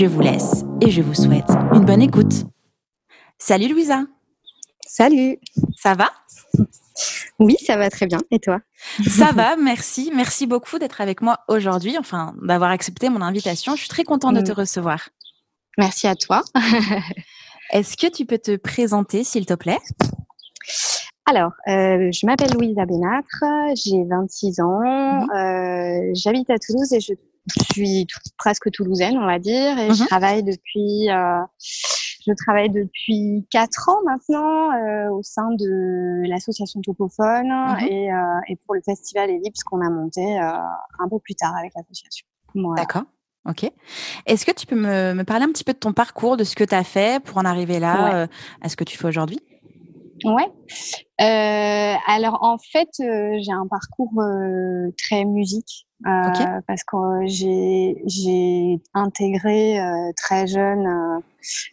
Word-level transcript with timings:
Je 0.00 0.06
vous 0.06 0.22
laisse 0.22 0.64
et 0.80 0.90
je 0.90 1.02
vous 1.02 1.12
souhaite 1.12 1.50
une 1.74 1.84
bonne 1.84 2.00
écoute. 2.00 2.46
Salut 3.36 3.68
Louisa. 3.68 4.04
Salut. 4.86 5.36
Ça 5.76 5.92
va? 5.92 6.08
Oui, 7.38 7.54
ça 7.62 7.76
va 7.76 7.90
très 7.90 8.06
bien. 8.06 8.16
Et 8.30 8.38
toi? 8.38 8.60
Ça 9.06 9.32
va, 9.32 9.56
merci. 9.56 10.10
Merci 10.16 10.46
beaucoup 10.46 10.78
d'être 10.78 11.02
avec 11.02 11.20
moi 11.20 11.40
aujourd'hui, 11.48 11.98
enfin 11.98 12.34
d'avoir 12.40 12.70
accepté 12.70 13.10
mon 13.10 13.20
invitation. 13.20 13.74
Je 13.76 13.80
suis 13.80 13.90
très 13.90 14.04
contente 14.04 14.36
de 14.36 14.40
te 14.40 14.52
mm. 14.52 14.54
recevoir. 14.54 15.10
Merci 15.76 16.06
à 16.06 16.14
toi. 16.14 16.44
Est-ce 17.70 17.98
que 17.98 18.10
tu 18.10 18.24
peux 18.24 18.38
te 18.38 18.56
présenter, 18.56 19.22
s'il 19.22 19.44
te 19.44 19.52
plaît? 19.52 19.80
Alors, 21.26 21.52
euh, 21.68 22.10
je 22.10 22.24
m'appelle 22.24 22.54
Louisa 22.54 22.86
Bénâtre, 22.86 23.44
j'ai 23.76 24.02
26 24.08 24.60
ans, 24.60 24.80
mm-hmm. 24.80 26.08
euh, 26.08 26.10
j'habite 26.14 26.48
à 26.48 26.58
Toulouse 26.58 26.90
et 26.94 27.00
je 27.00 27.12
je 27.46 27.64
suis 27.72 28.06
presque 28.36 28.70
toulousaine, 28.70 29.16
on 29.16 29.26
va 29.26 29.38
dire, 29.38 29.78
et 29.78 29.94
je 29.94 30.02
mhm. 30.02 30.08
travaille 30.08 30.42
depuis, 30.42 31.10
euh, 31.10 31.40
je 31.58 32.32
travaille 32.34 32.70
depuis 32.70 33.46
quatre 33.50 33.88
ans 33.88 33.98
maintenant 34.04 34.72
euh, 34.72 35.10
au 35.10 35.22
sein 35.22 35.50
de 35.52 36.28
l'association 36.28 36.80
Topophone 36.82 37.48
mhm. 37.48 37.88
et, 37.88 38.12
euh, 38.12 38.16
et, 38.48 38.56
pour 38.56 38.74
le 38.74 38.82
festival 38.82 39.30
Ellipse 39.30 39.62
qu'on 39.64 39.80
a 39.80 39.90
monté 39.90 40.20
euh, 40.20 40.50
un 40.98 41.08
peu 41.08 41.18
plus 41.18 41.34
tard 41.34 41.54
avec 41.56 41.72
l'association. 41.74 42.26
D'accord. 42.76 43.04
Ok. 43.48 43.70
Est-ce 44.26 44.44
que 44.44 44.52
tu 44.52 44.66
peux 44.66 44.76
me, 44.76 45.14
me, 45.14 45.24
parler 45.24 45.44
un 45.44 45.48
petit 45.48 45.64
peu 45.64 45.72
de 45.72 45.78
ton 45.78 45.94
parcours, 45.94 46.36
de 46.36 46.44
ce 46.44 46.54
que 46.54 46.64
tu 46.64 46.74
as 46.74 46.84
fait 46.84 47.22
pour 47.22 47.38
en 47.38 47.46
arriver 47.46 47.78
là, 47.78 48.28
à 48.60 48.68
ce 48.68 48.76
que 48.76 48.84
tu 48.84 48.98
fais 48.98 49.06
aujourd'hui? 49.06 49.40
Ouais. 50.24 50.48
Euh, 51.20 51.94
alors 52.06 52.38
en 52.42 52.56
fait, 52.58 52.88
euh, 53.00 53.38
j'ai 53.40 53.52
un 53.52 53.66
parcours 53.66 54.12
euh, 54.18 54.90
très 54.96 55.24
musique 55.24 55.86
euh, 56.06 56.60
parce 56.66 56.82
que 56.82 56.96
j'ai 57.26 58.02
j'ai 58.06 58.80
intégré 58.94 59.78
très 60.16 60.46
jeune 60.46 61.20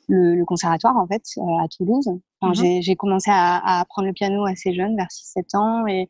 le, 0.10 0.36
le, 0.36 0.46
conservatoire 0.46 0.98
en 0.98 1.08
fait 1.08 1.24
à 1.64 1.68
Toulouse. 1.70 2.10
Enfin, 2.42 2.62
mhm. 2.62 2.82
J'ai 2.82 2.96
commencé 2.96 3.32
à, 3.32 3.58
à, 3.58 3.80
apprendre 3.80 4.08
le 4.08 4.14
piano 4.14 4.46
assez 4.46 4.74
jeune, 4.74 4.96
vers 4.96 5.08
6-7 5.08 5.58
ans, 5.58 5.88
et, 5.88 6.08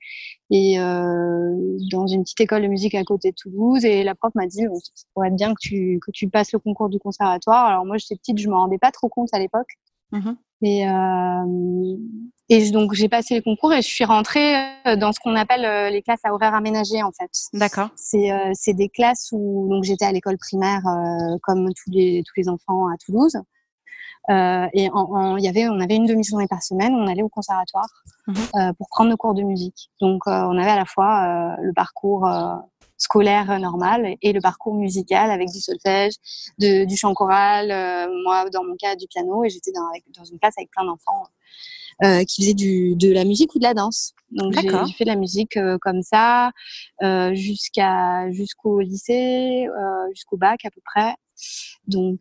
et 0.50 0.78
dans 0.78 2.08
une 2.08 2.24
petite 2.24 2.42
école 2.42 2.64
de 2.64 2.68
musique 2.68 2.96
à 2.96 3.04
côté 3.04 3.32
de 3.32 3.36
Toulouse. 3.36 3.86
Et 3.86 4.04
la 4.04 4.16
prof 4.16 4.34
m'a 4.36 4.48
dit, 4.48 4.64
ça 4.84 5.04
pourrait 5.14 5.28
être 5.30 5.36
bien 5.36 5.54
que 5.54 5.60
tu, 5.62 6.00
que 6.06 6.12
tu 6.12 6.28
passes 6.28 6.52
le 6.54 6.60
concours 6.60 6.90
du 6.90 7.00
conservatoire. 7.00 7.66
Alors 7.66 7.86
moi, 7.86 7.98
j'étais 7.98 8.16
petite, 8.16 8.40
je 8.40 8.50
me 8.50 8.56
rendais 8.56 8.80
pas 8.80 8.92
trop 8.92 9.10
compte 9.10 9.30
à 9.32 9.40
l'époque. 9.40 9.70
Mhm. 10.12 10.38
Et, 10.64 10.90
euh, 10.90 11.98
et 12.50 12.72
donc 12.72 12.94
j'ai 12.94 13.10
passé 13.10 13.36
le 13.36 13.42
concours 13.42 13.74
et 13.74 13.82
je 13.82 13.88
suis 13.88 14.06
rentrée 14.06 14.56
euh, 14.88 14.96
dans 14.96 15.12
ce 15.12 15.20
qu'on 15.20 15.36
appelle 15.36 15.66
euh, 15.66 15.90
les 15.90 16.02
classes 16.02 16.22
à 16.24 16.34
horaire 16.34 16.56
aménagé 16.56 17.04
en 17.04 17.12
fait. 17.12 17.30
D'accord. 17.54 17.90
C'est 17.96 18.32
euh, 18.32 18.52
c'est 18.54 18.74
des 18.74 18.90
classes 18.90 19.30
où 19.34 19.68
donc 19.70 19.84
j'étais 19.84 20.06
à 20.06 20.12
l'école 20.12 20.38
primaire 20.38 20.82
comme 21.44 21.68
tous 21.74 21.92
les 21.92 22.24
tous 22.26 22.34
les 22.38 22.50
enfants 22.50 22.88
à 22.88 22.98
Toulouse. 23.06 23.38
Euh, 24.30 24.68
et 24.74 24.90
il 24.90 25.44
y 25.44 25.48
avait 25.48 25.70
on 25.70 25.80
avait 25.80 25.96
une 25.96 26.06
demi-journée 26.06 26.48
par 26.48 26.64
semaine 26.64 26.94
où 26.94 26.98
on 26.98 27.08
allait 27.08 27.24
au 27.24 27.30
conservatoire 27.30 27.88
mhm. 28.28 28.74
pour 28.78 28.88
prendre 28.90 29.10
nos 29.10 29.18
cours 29.18 29.34
de 29.34 29.44
musique. 29.44 29.90
Donc 30.02 30.24
on 30.26 30.58
avait 30.58 30.72
à 30.72 30.76
la 30.76 30.86
fois 30.86 31.56
le 31.62 31.74
parcours 31.74 32.28
scolaire 32.98 33.60
normal 33.60 34.16
et 34.22 34.34
le 34.34 34.42
parcours 34.42 34.76
musical 34.76 35.32
avec 35.32 35.50
du 35.50 35.60
solfège, 35.60 36.16
de, 36.60 36.86
du 36.86 36.98
chant 36.98 37.14
choral, 37.14 37.72
euh, 37.72 38.08
moi 38.24 38.50
dans 38.50 38.64
mon 38.64 38.76
cas 38.76 38.96
du 38.96 39.08
piano 39.08 39.44
et 39.44 39.50
j'étais 39.50 39.72
dans, 39.72 39.90
dans 40.18 40.26
une 40.26 40.40
classe 40.40 40.56
avec 40.58 40.72
plein 40.72 40.86
d'enfants 40.86 41.28
euh, 42.04 42.24
qui 42.26 42.44
faisaient 42.44 42.54
du, 42.54 42.96
de 42.96 43.12
la 43.12 43.26
musique 43.26 43.56
ou 43.56 43.60
de 43.60 43.64
la 43.64 43.74
danse. 43.74 44.14
Donc 44.32 44.54
j'ai 44.54 44.94
fait 44.94 45.06
de 45.06 45.10
la 45.10 45.16
musique 45.16 45.58
euh, 45.58 45.78
comme 45.82 46.02
ça 46.02 46.52
euh, 47.02 47.34
jusqu'à 47.34 48.30
jusqu'au 48.32 48.82
lycée, 48.82 49.68
euh, 49.68 50.10
jusqu'au 50.14 50.38
bac 50.38 50.66
à 50.66 50.70
peu 50.70 50.82
près. 50.84 51.16
Donc 51.88 52.20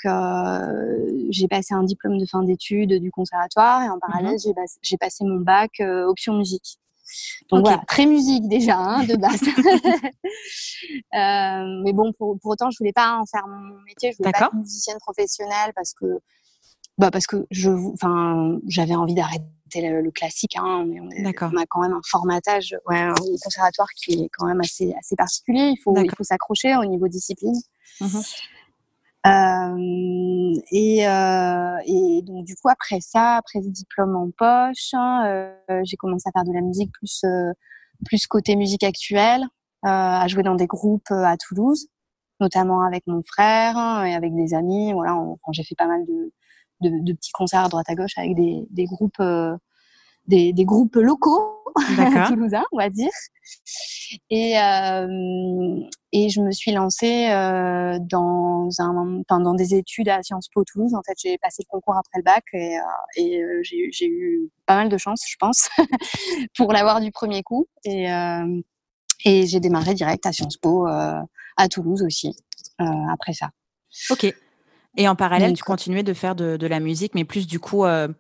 j'ai 1.31 1.49
passé 1.49 1.75
un 1.75 1.83
diplôme 1.83 2.19
de 2.19 2.27
fin 2.27 2.43
d'études 2.43 3.01
du 3.01 3.11
conservatoire 3.11 3.83
et 3.83 3.89
en 3.89 3.99
parallèle 3.99 4.35
mhm. 4.35 4.67
j'ai 4.83 4.97
passé 4.99 5.25
mon 5.25 5.41
bac 5.41 5.81
option 5.81 6.35
musique. 6.35 6.79
Donc 7.51 7.61
voilà, 7.61 7.83
très 7.87 8.07
musique 8.07 8.49
déjà 8.49 8.77
hein, 8.77 9.05
de 9.05 9.17
base. 9.17 9.43
euh, 11.15 11.83
mais 11.85 11.93
bon, 11.93 12.13
pour, 12.13 12.39
pour, 12.41 12.53
autant, 12.53 12.71
je 12.71 12.79
voulais 12.79 12.93
pas 12.93 13.19
en 13.19 13.27
faire 13.27 13.47
mon 13.47 13.81
métier. 13.83 14.13
Je 14.13 14.19
voulais 14.19 14.33
pas 14.33 14.47
être 14.47 14.55
musicienne 14.55 14.99
professionnelle 14.99 15.73
parce 15.75 15.93
que, 15.95 16.07
bah 16.99 17.11
parce 17.11 17.27
que 17.27 17.47
je, 17.51 17.71
enfin, 17.71 18.59
j'avais 18.67 18.95
envie 18.95 19.15
d'arrêter 19.15 19.45
le, 19.77 20.11
classique. 20.11 20.57
Hein, 20.57 20.85
mais 20.87 21.01
on, 21.01 21.09
on, 21.09 21.57
a 21.57 21.67
quand 21.67 21.81
même 21.81 21.93
un 21.93 22.01
formatage, 22.09 22.77
ouais, 22.89 22.99
un 22.99 23.15
conservatoire 23.43 23.89
qui 23.97 24.25
est 24.25 24.31
quand 24.37 24.47
même 24.47 24.61
assez 24.61 24.95
assez 24.99 25.17
particulier. 25.17 25.75
Il 25.77 25.81
faut 25.83 25.97
il 25.97 26.11
faut 26.17 26.25
s'accrocher 26.25 26.77
au 26.77 26.85
niveau 26.85 27.09
discipline. 27.09 27.55
Mmh 28.01 28.21
et, 30.73 31.09
euh, 31.09 31.79
et, 31.85 32.23
donc 32.23 32.45
du 32.45 32.55
coup 32.57 32.69
après 32.69 33.01
ça, 33.01 33.37
après 33.37 33.63
ce 33.63 33.69
diplôme 33.69 34.17
en 34.17 34.31
poche, 34.31 34.95
hein, 34.95 35.25
euh, 35.27 35.81
j'ai 35.85 35.97
commencé 35.97 36.29
à 36.29 36.33
faire 36.33 36.45
de 36.45 36.53
la 36.53 36.61
musique 36.61 36.93
plus 36.93 37.23
euh, 37.25 37.53
plus 38.05 38.27
côté 38.27 38.57
musique 38.57 38.85
actuelle, 38.85 39.43
euh, 39.85 39.89
à 39.89 40.27
jouer 40.29 40.43
dans 40.43 40.55
des 40.55 40.67
groupes 40.67 41.11
à 41.11 41.37
Toulouse, 41.37 41.89
notamment 42.41 42.83
avec 42.83 43.05
mon 43.07 43.23
frère 43.23 43.77
hein, 43.77 44.05
et 44.05 44.15
avec 44.15 44.35
des 44.35 44.55
amis. 44.55 44.93
Voilà, 44.93 45.19
j'ai 45.53 45.65
fait 45.65 45.75
pas 45.75 45.87
mal 45.87 46.05
de, 46.07 46.33
de, 46.83 47.05
de, 47.05 47.13
petits 47.13 47.33
concerts 47.33 47.65
à 47.65 47.69
droite 47.69 47.89
à 47.89 47.95
gauche 47.95 48.17
avec 48.17 48.35
des, 48.35 48.67
des 48.71 48.85
groupes 48.85 49.23
des, 50.27 50.53
des, 50.53 50.65
groupes 50.65 50.97
locaux 50.97 51.63
toulousains, 52.29 52.65
on 52.73 52.79
va 52.79 52.91
dire. 52.91 53.11
Et, 54.31 54.59
euh, 54.59 55.81
et 56.13 56.29
je 56.29 56.41
me 56.41 56.51
suis 56.51 56.73
lancée 56.73 57.29
euh, 57.31 57.99
dans, 58.01 58.69
un, 58.79 59.23
dans 59.29 59.55
des 59.55 59.75
études 59.75 60.09
à 60.09 60.23
Sciences 60.23 60.49
Po 60.49 60.65
Toulouse. 60.65 60.95
En 60.95 61.03
fait, 61.03 61.15
j'ai 61.19 61.39
passé 61.39 61.63
le 61.63 61.71
concours 61.71 61.97
après 61.97 62.19
le 62.19 62.23
bac 62.23 62.45
et, 62.53 62.79
euh, 62.79 62.83
et 63.17 63.63
j'ai 63.93 64.07
eu 64.07 64.51
pas 64.67 64.77
mal 64.77 64.89
de 64.89 64.99
chance, 64.99 65.23
je 65.29 65.37
pense, 65.39 65.69
pour 66.57 66.73
l'avoir 66.73 67.01
du 67.01 67.13
premier 67.13 67.43
coup. 67.43 67.67
Et, 67.85 68.07
et 69.25 69.47
j'ai 69.47 69.61
démarré 69.61 69.95
direct 69.95 70.27
à 70.27 70.33
Sciences 70.33 70.57
Po 70.57 70.87
à 70.87 71.69
Toulouse 71.71 72.03
aussi, 72.03 72.37
après 72.79 73.33
ça. 73.33 73.51
Ok. 74.11 74.33
Et 74.99 75.09
en 75.09 75.15
parallèle, 75.15 75.53
tu 75.53 75.63
continuais 75.63 76.03
de 76.03 76.15
faire 76.15 76.35
de, 76.35 76.57
de, 76.57 76.67
la 76.67 76.81
musique, 76.81 77.15
mais 77.15 77.25
plus 77.25 77.47
du 77.47 77.61
coup 77.61 77.85
en, 77.85 78.15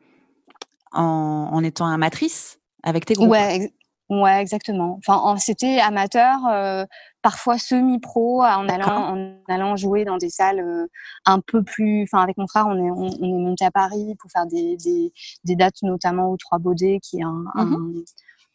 en 0.93 1.65
étant 1.65 1.87
amatrice 1.87 2.59
avec 2.83 3.05
tes 3.07 3.15
groupes? 3.15 3.31
Ouais, 3.31 3.73
Ouais, 4.09 4.41
exactement. 4.41 5.01
Enfin, 5.07 5.37
c'était 5.39 5.81
amateur, 5.81 6.47
euh, 6.47 6.85
parfois 7.23 7.59
semi-pro, 7.59 8.43
en 8.43 8.69
allant, 8.69 9.17
en 9.17 9.35
allant 9.49 9.75
jouer 9.75 10.05
dans 10.05 10.17
des 10.17 10.31
salles 10.31 10.61
euh, 10.61 10.87
un 11.25 11.41
peu 11.41 11.65
plus. 11.65 12.05
Enfin, 12.05 12.23
avec 12.23 12.37
mon 12.37 12.47
frère, 12.47 12.67
on 12.69 12.77
est, 12.77 12.91
on, 12.91 13.09
est 13.09 13.43
monté 13.43 13.65
à 13.65 13.73
Paris 13.73 14.15
pour 14.21 14.31
faire 14.31 14.47
des, 14.47 14.77
des, 14.77 15.13
des, 15.45 15.57
dates, 15.57 15.83
notamment 15.83 16.31
au 16.31 16.37
Trois 16.37 16.59
Baudets, 16.59 17.01
qui 17.03 17.19
est 17.19 17.25
un, 17.25 17.45
mmh 17.57 18.05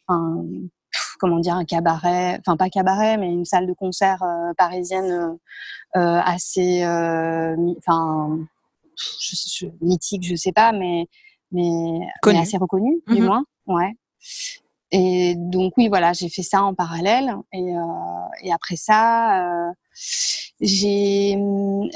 un, 0.08 0.14
un, 0.14 0.44
comment 1.20 1.38
dire, 1.38 1.54
un 1.54 1.66
cabaret. 1.66 2.40
Enfin, 2.40 2.56
pas 2.56 2.70
cabaret, 2.70 3.18
mais 3.18 3.28
une 3.30 3.44
salle 3.44 3.66
de 3.66 3.74
concert 3.74 4.22
euh, 4.22 4.54
parisienne 4.56 5.36
euh, 5.96 6.20
assez, 6.24 6.82
enfin, 7.76 8.38
mythique, 9.82 10.24
je 10.26 10.34
sais 10.34 10.52
pas, 10.52 10.72
mais 10.72 11.08
mais, 11.54 12.00
mais 12.24 12.38
assez 12.38 12.56
reconnue, 12.56 13.02
du 13.08 13.20
mmh 13.20 13.26
moins. 13.26 13.44
Ouais. 13.66 13.92
Et 14.94 15.34
donc 15.36 15.72
oui, 15.78 15.88
voilà, 15.88 16.12
j'ai 16.12 16.28
fait 16.28 16.42
ça 16.42 16.62
en 16.62 16.74
parallèle. 16.74 17.34
Et, 17.52 17.62
euh, 17.62 17.82
et 18.42 18.52
après 18.52 18.76
ça, 18.76 19.68
euh, 19.68 19.72
j'ai, 20.60 21.38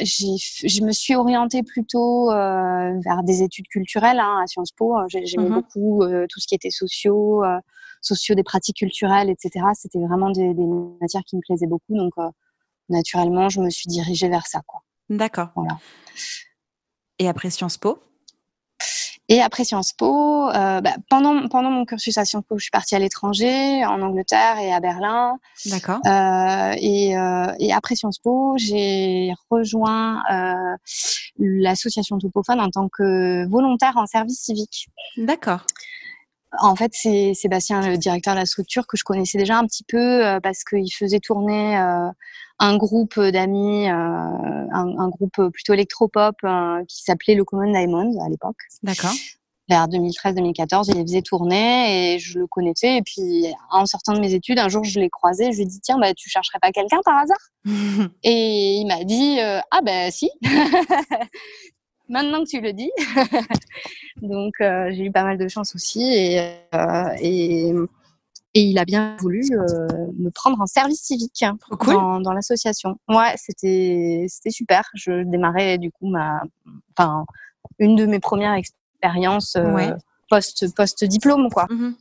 j'ai, 0.01 0.69
je 0.69 0.83
me 0.83 0.93
suis 0.93 1.15
orientée 1.15 1.63
plutôt 1.63 2.31
euh, 2.31 2.99
vers 3.05 3.23
des 3.23 3.43
études 3.43 3.69
culturelles 3.69 4.19
hein, 4.19 4.41
à 4.43 4.47
Sciences 4.47 4.73
Po. 4.73 4.97
J'aimais 5.09 5.51
mmh 5.51 5.55
beaucoup 5.55 6.05
tout 6.29 6.41
ce 6.41 6.47
qui 6.47 6.55
était 6.55 6.71
sociaux, 6.71 7.45
sociaux 8.01 8.35
des 8.35 8.43
pratiques 8.43 8.79
culturelles, 8.79 9.29
etc. 9.29 9.67
C'était 9.75 10.01
vraiment 10.01 10.31
des, 10.31 10.55
des, 10.55 10.67
matières 10.99 11.23
qui 11.25 11.37
me 11.37 11.43
plaisaient 11.47 11.67
beaucoup. 11.67 11.95
Donc 11.95 12.15
naturellement, 12.89 13.51
je 13.51 13.61
me 13.61 13.69
suis 13.69 13.89
dirigée 13.89 14.31
vers 14.31 14.47
ça. 14.47 14.63
Quoi. 14.67 14.81
D'accord. 15.11 15.49
Voilà. 15.55 15.79
Et 17.19 17.29
après 17.29 17.51
Sciences 17.51 17.77
Po? 17.77 18.06
Et 19.29 19.41
après 19.41 19.65
Sciences 19.65 19.93
Po, 19.93 20.49
euh, 20.49 20.81
bah, 20.81 20.95
pendant, 21.11 21.49
pendant 21.49 21.71
mon 21.71 21.85
cursus 21.85 22.17
à 22.17 22.25
Sciences 22.25 22.45
Po, 22.49 22.59
je 22.59 22.65
suis 22.65 22.71
partie 22.71 22.95
à 22.95 23.01
l'étranger, 23.01 23.85
en 23.85 24.01
Angleterre 24.01 24.59
et 24.59 24.73
à 24.73 24.79
Berlin. 24.79 25.39
D'accord. 25.67 25.99
Euh, 26.07 26.75
et, 26.79 27.19
euh, 27.19 27.53
et, 27.59 27.73
après 27.73 27.97
Sciences 27.97 28.21
Po, 28.21 28.55
j'ai 28.57 29.33
rejoint 29.51 30.23
euh, 30.31 30.77
l'association 31.39 32.19
Topophone 32.19 32.61
en 32.61 32.71
tant 32.71 32.89
que 32.89 33.47
volontaire 33.49 33.97
en 33.97 34.07
service 34.07 34.41
civique. 34.41 34.89
D'accord. 35.17 35.67
En 36.61 36.77
fait, 36.77 36.93
c'est 36.95 37.33
Sébastien, 37.35 37.87
le 37.87 37.99
directeur 37.99 38.35
de 38.35 38.41
la 38.41 38.47
structure, 38.47 38.87
que 38.87 38.97
je 38.97 39.05
connaissais 39.05 39.39
déjà 39.39 39.59
un 39.59 39.67
petit 39.67 39.85
peu 39.85 40.25
euh, 40.25 40.41
parce 40.41 40.65
qu'il 40.65 40.93
faisait 40.93 41.21
tourner 41.21 41.77
euh, 41.79 42.09
un 42.59 42.77
groupe 42.77 43.21
d'amis, 43.21 43.89
euh, 43.89 43.93
un, 43.93 44.99
un, 44.99 45.09
groupe 45.09 45.51
plutôt 45.53 45.75
électropop 45.75 46.37
qui 46.89 47.03
s'appelait 47.03 47.35
le 47.35 47.45
Common 47.45 47.73
Diamond 47.73 48.25
à 48.25 48.29
l'époque. 48.29 48.57
D'accord. 48.83 49.13
Vers 49.69 49.89
2013-2014, 49.89 50.93
il 50.95 51.03
faisait 51.03 51.23
tourner 51.23 52.15
et 52.15 52.19
je 52.21 52.39
le 52.39 52.47
connaissais. 52.47 52.99
Et 52.99 53.03
puis, 53.03 53.47
en 53.71 53.85
sortant 53.85 54.13
de 54.13 54.21
mes 54.21 54.33
études, 54.33 54.61
un 54.61 54.69
jour, 54.69 54.85
je 54.85 55.01
l'ai 55.01 55.11
croisé. 55.11 55.51
Je 55.51 55.57
lui 55.57 55.63
ai 55.65 55.67
dit, 55.67 55.81
tiens, 55.81 55.99
bah, 55.99 56.15
tu 56.15 56.31
chercherais 56.31 56.61
pas 56.63 56.71
quelqu'un 56.71 57.01
par 57.05 57.19
hasard? 57.19 57.37
Et 58.23 58.77
il 58.77 58.87
m'a 58.87 59.03
dit, 59.03 59.41
ah 59.41 59.81
ben 59.83 60.13
si. 60.13 60.31
Maintenant 62.09 62.45
que 62.45 62.49
tu 62.49 62.61
le 62.61 62.73
dis. 62.73 62.91
Donc, 64.23 64.55
euh, 64.61 64.91
j'ai 64.93 65.05
eu 65.05 65.11
pas 65.13 65.25
mal 65.25 65.39
de 65.39 65.49
chance 65.49 65.75
aussi. 65.75 66.03
Et, 66.03 66.41
euh, 66.75 67.11
et, 67.21 67.69
et, 68.55 68.63
il 68.63 68.79
a 68.79 68.85
bien 68.85 69.17
voulu 69.21 69.43
euh, 69.53 69.87
me 70.19 70.31
prendre 70.31 70.61
en 70.61 70.67
service 70.67 71.01
civique 71.01 71.45
cool. 71.79 71.95
dans, 71.95 72.21
dans 72.21 72.33
l'association. 72.33 72.99
Ouais, 73.09 73.35
c'était 73.37 74.27
super. 74.51 74.85
Je 74.95 75.25
démarrais 75.25 75.79
du 75.79 75.91
coup 75.91 76.09
ma, 76.09 76.43
enfin, 76.97 77.27
une 77.79 77.97
de 77.97 78.07
mes 78.07 78.21
premières 78.21 78.55
expériences 78.55 79.57
Ouais. 79.57 79.93
post, 80.31 80.75
post-diplôme. 80.75 81.51
quoi. 81.51 81.67
Mhm. 81.71 81.95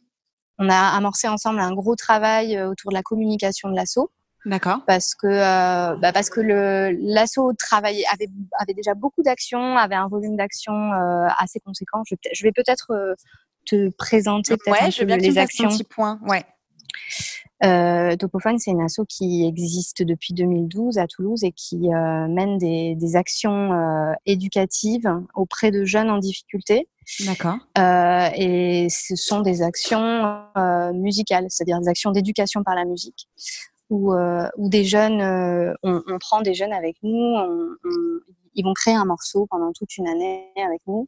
On 0.60 0.69
a 0.69 0.96
amorcé 0.96 1.28
ensemble 1.28 1.60
un 1.60 1.74
gros 1.74 1.96
travail 1.96 2.62
autour 2.62 2.92
de 2.92 2.96
la 2.96 3.04
communication 3.04 3.69
de 3.69 3.75
l'assaut 3.75 4.10
D'accord. 4.45 4.81
parce 4.86 5.15
que 5.15 5.27
euh, 5.27 5.95
bah 5.97 6.12
parce 6.13 6.30
que 6.30 6.39
le 6.39 6.92
l'assaut 7.01 7.53
travaillait 7.53 8.06
avait 8.13 8.27
avait 8.59 8.74
déjà 8.74 8.94
beaucoup 8.94 9.24
d'actions, 9.24 9.77
avait 9.77 9.95
un 9.95 10.07
volume 10.07 10.36
d'actions 10.36 10.94
euh, 10.94 11.27
assez 11.39 11.59
conséquent. 11.59 12.03
Je, 12.07 12.13
vais 12.15 12.19
peut- 12.24 12.30
je 12.33 12.44
vais 12.44 12.51
peut-être 12.51 12.92
euh, 12.92 13.13
te 13.65 13.89
présenter 13.97 14.56
peut-être 14.57 14.83
Ouais, 14.83 14.92
je 14.92 15.00
veux 15.00 15.06
bien 15.06 15.18
que 15.18 15.24
tu 15.31 15.38
actions. 15.39 15.69
petit 15.69 15.83
point. 15.83 16.19
Ouais. 16.27 16.44
Euh, 17.63 18.15
Topophone, 18.18 18.59
c'est 18.59 18.71
une 18.71 18.81
asso 18.81 19.00
qui 19.07 19.45
existe 19.47 20.03
depuis 20.03 20.33
2012 20.33 20.98
à 20.98 21.07
Toulouse 21.07 21.44
et 21.44 21.51
qui 21.53 21.91
euh, 21.94 22.27
mène 22.27 22.57
des, 22.57 22.95
des 22.95 23.15
actions 23.15 23.71
euh, 23.74 24.12
éducatives 24.25 25.09
auprès 25.33 25.71
de 25.71 25.86
jeunes 25.86 26.09
en 26.09 26.18
difficulté. 26.18 26.88
D'accord. 27.25 27.57
Et 28.36 28.88
ce 28.89 29.15
sont 29.15 29.41
des 29.41 29.62
actions 29.62 30.44
musicales, 30.94 31.45
c'est-à-dire 31.50 31.80
des 31.80 31.88
actions 31.88 32.12
d'éducation 32.12 32.63
par 32.63 32.75
la 32.75 32.83
musique, 32.83 33.27
où, 33.90 34.14
euh, 34.14 34.48
où 34.58 34.70
des 34.70 34.84
jeunes, 34.84 35.22
euh, 35.22 35.74
on, 35.84 36.02
on 36.08 36.18
prend 36.20 36.42
des 36.42 36.54
jeunes 36.54 36.74
avec 36.74 36.98
nous, 37.04 37.16
on, 37.16 37.70
on- 37.84 38.20
ils 38.58 38.64
vont 38.64 38.74
créer 38.74 38.94
un 38.96 39.04
morceau 39.06 39.48
pendant 39.52 39.72
toute 39.74 39.98
une 39.98 40.08
année 40.08 40.50
avec 40.56 40.82
nous, 40.88 41.08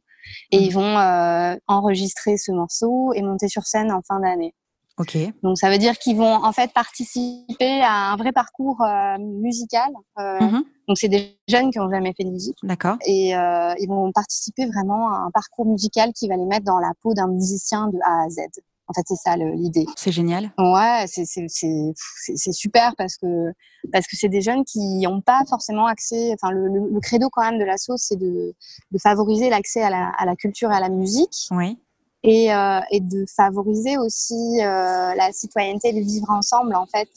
et 0.52 0.58
Mhm. 0.58 0.64
ils 0.64 0.72
vont 0.74 0.98
euh, 0.98 1.56
enregistrer 1.66 2.36
ce 2.36 2.52
morceau 2.52 3.12
et 3.14 3.22
monter 3.22 3.48
sur 3.48 3.62
scène 3.64 3.90
en 3.90 4.02
fin 4.02 4.20
d'année. 4.20 4.54
Ok. 4.98 5.16
Donc 5.42 5.56
ça 5.58 5.70
veut 5.70 5.78
dire 5.78 5.96
qu'ils 5.98 6.16
vont 6.16 6.34
en 6.44 6.52
fait 6.52 6.72
participer 6.72 7.80
à 7.82 8.12
un 8.12 8.16
vrai 8.16 8.32
parcours 8.32 8.82
euh, 8.82 9.16
musical. 9.18 9.88
Euh, 10.18 10.40
Mhm. 10.40 10.64
Donc 10.88 10.98
c'est 10.98 11.08
des 11.08 11.38
jeunes 11.48 11.70
qui 11.70 11.78
ont 11.80 11.88
jamais 11.90 12.12
fait 12.16 12.24
de 12.24 12.30
musique 12.30 12.56
D'accord. 12.62 12.96
et 13.06 13.36
euh, 13.36 13.74
ils 13.78 13.88
vont 13.88 14.10
participer 14.12 14.66
vraiment 14.66 15.12
à 15.12 15.18
un 15.18 15.30
parcours 15.30 15.66
musical 15.66 16.12
qui 16.14 16.28
va 16.28 16.36
les 16.36 16.46
mettre 16.46 16.64
dans 16.64 16.78
la 16.78 16.92
peau 17.02 17.12
d'un 17.14 17.28
musicien 17.28 17.88
de 17.88 17.98
A 18.04 18.24
à 18.24 18.28
Z. 18.30 18.40
En 18.88 18.94
fait, 18.94 19.02
c'est 19.06 19.16
ça 19.16 19.36
l'idée. 19.36 19.84
C'est 19.96 20.12
génial. 20.12 20.50
Ouais, 20.58 21.04
c'est 21.06 22.52
super 22.52 22.94
parce 22.96 23.16
que 23.16 23.52
parce 23.92 24.06
que 24.06 24.16
c'est 24.16 24.28
des 24.30 24.40
jeunes 24.40 24.64
qui 24.64 24.78
n'ont 25.00 25.20
pas 25.20 25.40
forcément 25.48 25.86
accès. 25.86 26.32
Enfin, 26.34 26.50
le, 26.52 26.68
le, 26.68 26.88
le 26.90 27.00
credo 27.00 27.28
quand 27.30 27.42
même 27.42 27.58
de 27.58 27.64
l'asso, 27.64 27.92
c'est 27.96 28.16
de 28.16 28.54
de 28.90 28.98
favoriser 28.98 29.50
l'accès 29.50 29.82
à 29.82 29.90
la 29.90 30.08
à 30.18 30.24
la 30.24 30.34
culture 30.36 30.70
et 30.72 30.74
à 30.74 30.80
la 30.80 30.88
musique 30.88 31.48
Oui. 31.50 31.78
et 32.22 32.52
euh, 32.52 32.80
et 32.90 33.00
de 33.00 33.24
favoriser 33.36 33.98
aussi 33.98 34.34
euh, 34.62 35.14
la 35.14 35.32
citoyenneté, 35.32 35.92
le 35.92 36.00
vivre 36.00 36.30
ensemble 36.30 36.74
en 36.74 36.86
fait 36.86 37.10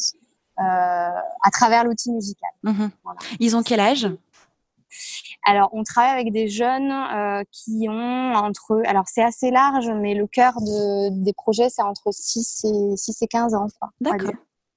euh, 0.60 0.64
à 0.64 1.50
travers 1.52 1.86
l'outil 1.86 2.12
musical. 2.12 2.50
Mhm. 2.64 2.92
Voilà. 3.04 3.20
Ils 3.40 3.56
ont 3.56 3.64
quel 3.64 3.80
âge? 3.80 4.08
Alors, 5.44 5.70
on 5.74 5.84
travaille 5.84 6.12
avec 6.12 6.32
des 6.32 6.48
jeunes 6.48 6.92
euh, 6.92 7.44
qui 7.52 7.88
ont 7.90 8.34
entre, 8.34 8.82
alors 8.86 9.06
c'est 9.08 9.24
assez 9.24 9.50
large, 9.50 9.90
mais 9.90 10.14
le 10.14 10.28
cœur 10.28 10.54
de, 10.62 11.10
des 11.24 11.34
projets, 11.34 11.70
c'est 11.70 11.82
entre 11.82 12.12
6 12.12 12.66
et, 12.66 12.98
6 12.98 13.22
et 13.24 13.28
15 13.28 13.56
ans. 13.56 13.68
D'accord. 14.00 14.34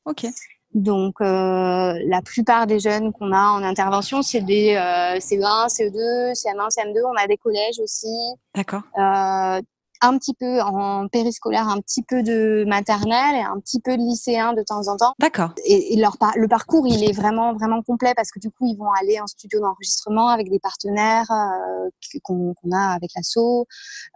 Ok. 0.06 0.26
Donc, 0.74 1.20
euh, 1.20 1.94
la 2.06 2.20
plupart 2.20 2.66
des 2.66 2.80
jeunes 2.80 3.12
qu'on 3.12 3.32
a 3.32 3.50
en 3.50 3.62
intervention, 3.62 4.22
c'est 4.22 4.40
des 4.40 4.74
euh, 4.74 5.20
CE1, 5.20 5.68
CE2, 5.68 6.32
CM1, 6.32 6.68
CM2. 6.68 7.00
On 7.06 7.16
a 7.16 7.28
des 7.28 7.36
collèges 7.36 7.78
aussi. 7.78 8.08
D'accord. 8.54 8.82
Euh, 8.98 9.60
un 10.04 10.18
petit 10.18 10.34
peu 10.34 10.60
en 10.60 11.08
périscolaire, 11.08 11.68
un 11.68 11.80
petit 11.80 12.02
peu 12.02 12.22
de 12.22 12.64
maternelle 12.66 13.36
et 13.36 13.42
un 13.42 13.58
petit 13.60 13.80
peu 13.80 13.96
de 13.96 14.02
lycéen 14.02 14.52
de 14.52 14.62
temps 14.62 14.86
en 14.88 14.96
temps 14.96 15.14
D'accord. 15.18 15.50
et, 15.64 15.94
et 15.94 15.96
leur 15.96 16.18
par- 16.18 16.36
le 16.36 16.46
parcours 16.48 16.86
il 16.86 17.02
est 17.02 17.12
vraiment 17.12 17.52
vraiment 17.54 17.82
complet 17.82 18.12
parce 18.14 18.30
que 18.30 18.38
du 18.38 18.50
coup 18.50 18.66
ils 18.66 18.76
vont 18.76 18.90
aller 19.00 19.20
en 19.20 19.26
studio 19.26 19.60
d'enregistrement 19.60 20.28
avec 20.28 20.50
des 20.50 20.58
partenaires 20.58 21.30
euh, 21.30 21.88
qu'on 22.22 22.54
a 22.72 22.94
avec 22.94 23.10
l'assaut 23.16 23.66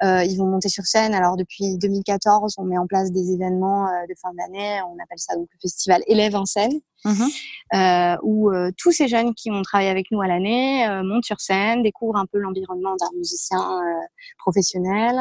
euh, 0.02 0.24
ils 0.24 0.36
vont 0.36 0.46
monter 0.46 0.68
sur 0.68 0.84
scène 0.84 1.14
alors 1.14 1.36
depuis 1.36 1.78
2014 1.78 2.54
on 2.58 2.64
met 2.64 2.78
en 2.78 2.86
place 2.86 3.10
des 3.12 3.32
événements 3.32 3.86
euh, 3.86 4.06
de 4.08 4.14
fin 4.20 4.30
d'année 4.38 4.80
on 4.82 4.94
appelle 5.02 5.18
ça 5.18 5.34
donc 5.36 5.48
le 5.52 5.58
festival 5.60 6.02
élèves 6.06 6.34
en 6.36 6.44
scène 6.44 6.72
Mhm. 7.04 7.28
euh, 7.74 8.16
où 8.24 8.50
euh, 8.50 8.72
tous 8.76 8.90
ces 8.90 9.06
jeunes 9.06 9.32
qui 9.32 9.52
ont 9.52 9.62
travaillé 9.62 9.88
avec 9.88 10.06
nous 10.10 10.20
à 10.20 10.26
l'année 10.26 10.84
euh, 10.88 11.04
montent 11.04 11.24
sur 11.24 11.38
scène 11.40 11.80
découvrent 11.84 12.16
un 12.18 12.26
peu 12.26 12.38
l'environnement 12.38 12.96
d'un 12.98 13.06
musicien 13.16 13.60
professionnel 14.38 15.16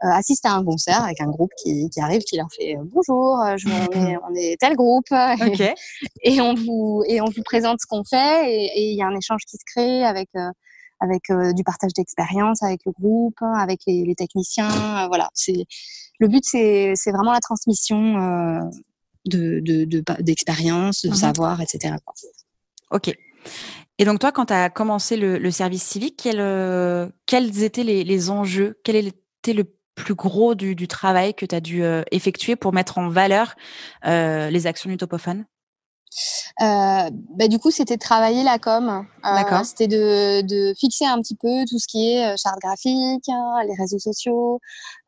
assistent 0.00 0.46
à 0.46 0.52
un 0.52 0.64
concert 0.64 1.02
avec 1.04 1.20
un 1.20 1.26
groupe 1.28 1.50
qui, 1.62 1.88
qui 1.90 2.00
arrive, 2.00 2.22
qui 2.22 2.36
leur 2.36 2.48
fait 2.52 2.76
euh, 2.76 2.82
bonjour, 2.84 3.40
euh, 3.42 3.56
je, 3.56 3.68
on, 3.68 4.06
est, 4.06 4.16
on 4.30 4.34
est 4.34 4.56
tel 4.60 4.74
groupe, 4.76 5.06
et 6.22 6.40
on 6.40 6.54
vous 6.54 7.02
et 7.06 7.20
on 7.20 7.26
vous 7.26 7.42
présente 7.44 7.80
ce 7.80 7.86
qu'on 7.86 8.04
fait 8.04 8.50
et 8.50 8.90
il 8.92 8.96
y 8.96 9.02
a 9.02 9.06
un 9.06 9.16
échange 9.16 9.42
qui 9.48 9.56
se 9.56 9.64
crée 9.66 10.04
avec 10.04 10.28
euh, 10.36 10.50
avec 11.00 11.30
euh, 11.30 11.52
du 11.52 11.62
partage 11.64 11.92
d'expérience 11.94 12.62
avec 12.62 12.80
le 12.86 12.92
groupe 12.92 13.38
avec 13.56 13.80
les, 13.86 14.04
les 14.04 14.14
techniciens 14.14 15.04
euh, 15.04 15.06
voilà 15.08 15.28
c'est 15.34 15.64
le 16.20 16.28
but 16.28 16.42
c'est 16.44 16.94
vraiment 17.12 17.32
la 17.32 17.40
transmission 17.40 18.16
euh, 18.18 18.60
de 19.26 19.60
de 19.60 19.84
de- 19.84 20.02
d'expérience 20.22 21.02
de, 21.02 21.08
Mhm. 21.10 21.14
savoir 21.14 21.60
etc. 21.60 21.94
Ok. 22.90 23.12
Et 24.00 24.04
donc 24.04 24.20
toi, 24.20 24.30
quand 24.32 24.46
tu 24.46 24.52
as 24.52 24.70
commencé 24.70 25.16
le, 25.16 25.38
le 25.38 25.50
service 25.50 25.82
civique, 25.82 26.20
quel, 26.22 26.38
euh, 26.40 27.08
quels 27.26 27.62
étaient 27.64 27.82
les, 27.84 28.04
les 28.04 28.30
enjeux? 28.30 28.78
Quel 28.84 28.94
était 28.96 29.52
le 29.52 29.64
plus 29.98 30.14
gros 30.14 30.54
du, 30.54 30.74
du 30.74 30.86
travail 30.88 31.34
que 31.34 31.46
tu 31.46 31.54
as 31.54 31.60
dû 31.60 31.82
euh, 31.82 32.02
effectuer 32.12 32.56
pour 32.56 32.72
mettre 32.72 32.98
en 32.98 33.08
valeur 33.08 33.54
euh, 34.06 34.48
les 34.50 34.66
actions 34.66 34.88
du 34.90 34.96
topophone? 34.96 35.44
Euh, 36.62 37.10
bah, 37.38 37.48
du 37.48 37.58
coup, 37.58 37.70
c'était 37.70 37.96
de 37.96 38.00
travailler 38.00 38.42
la 38.42 38.58
com. 38.58 39.06
Euh. 39.24 39.64
C'était 39.64 39.88
de, 39.88 40.40
de 40.42 40.74
fixer 40.74 41.04
un 41.04 41.20
petit 41.20 41.36
peu 41.36 41.64
tout 41.68 41.78
ce 41.78 41.86
qui 41.86 42.12
est 42.12 42.36
charte 42.42 42.58
graphique, 42.60 43.28
hein, 43.28 43.62
les 43.68 43.74
réseaux 43.78 43.98
sociaux, 43.98 44.58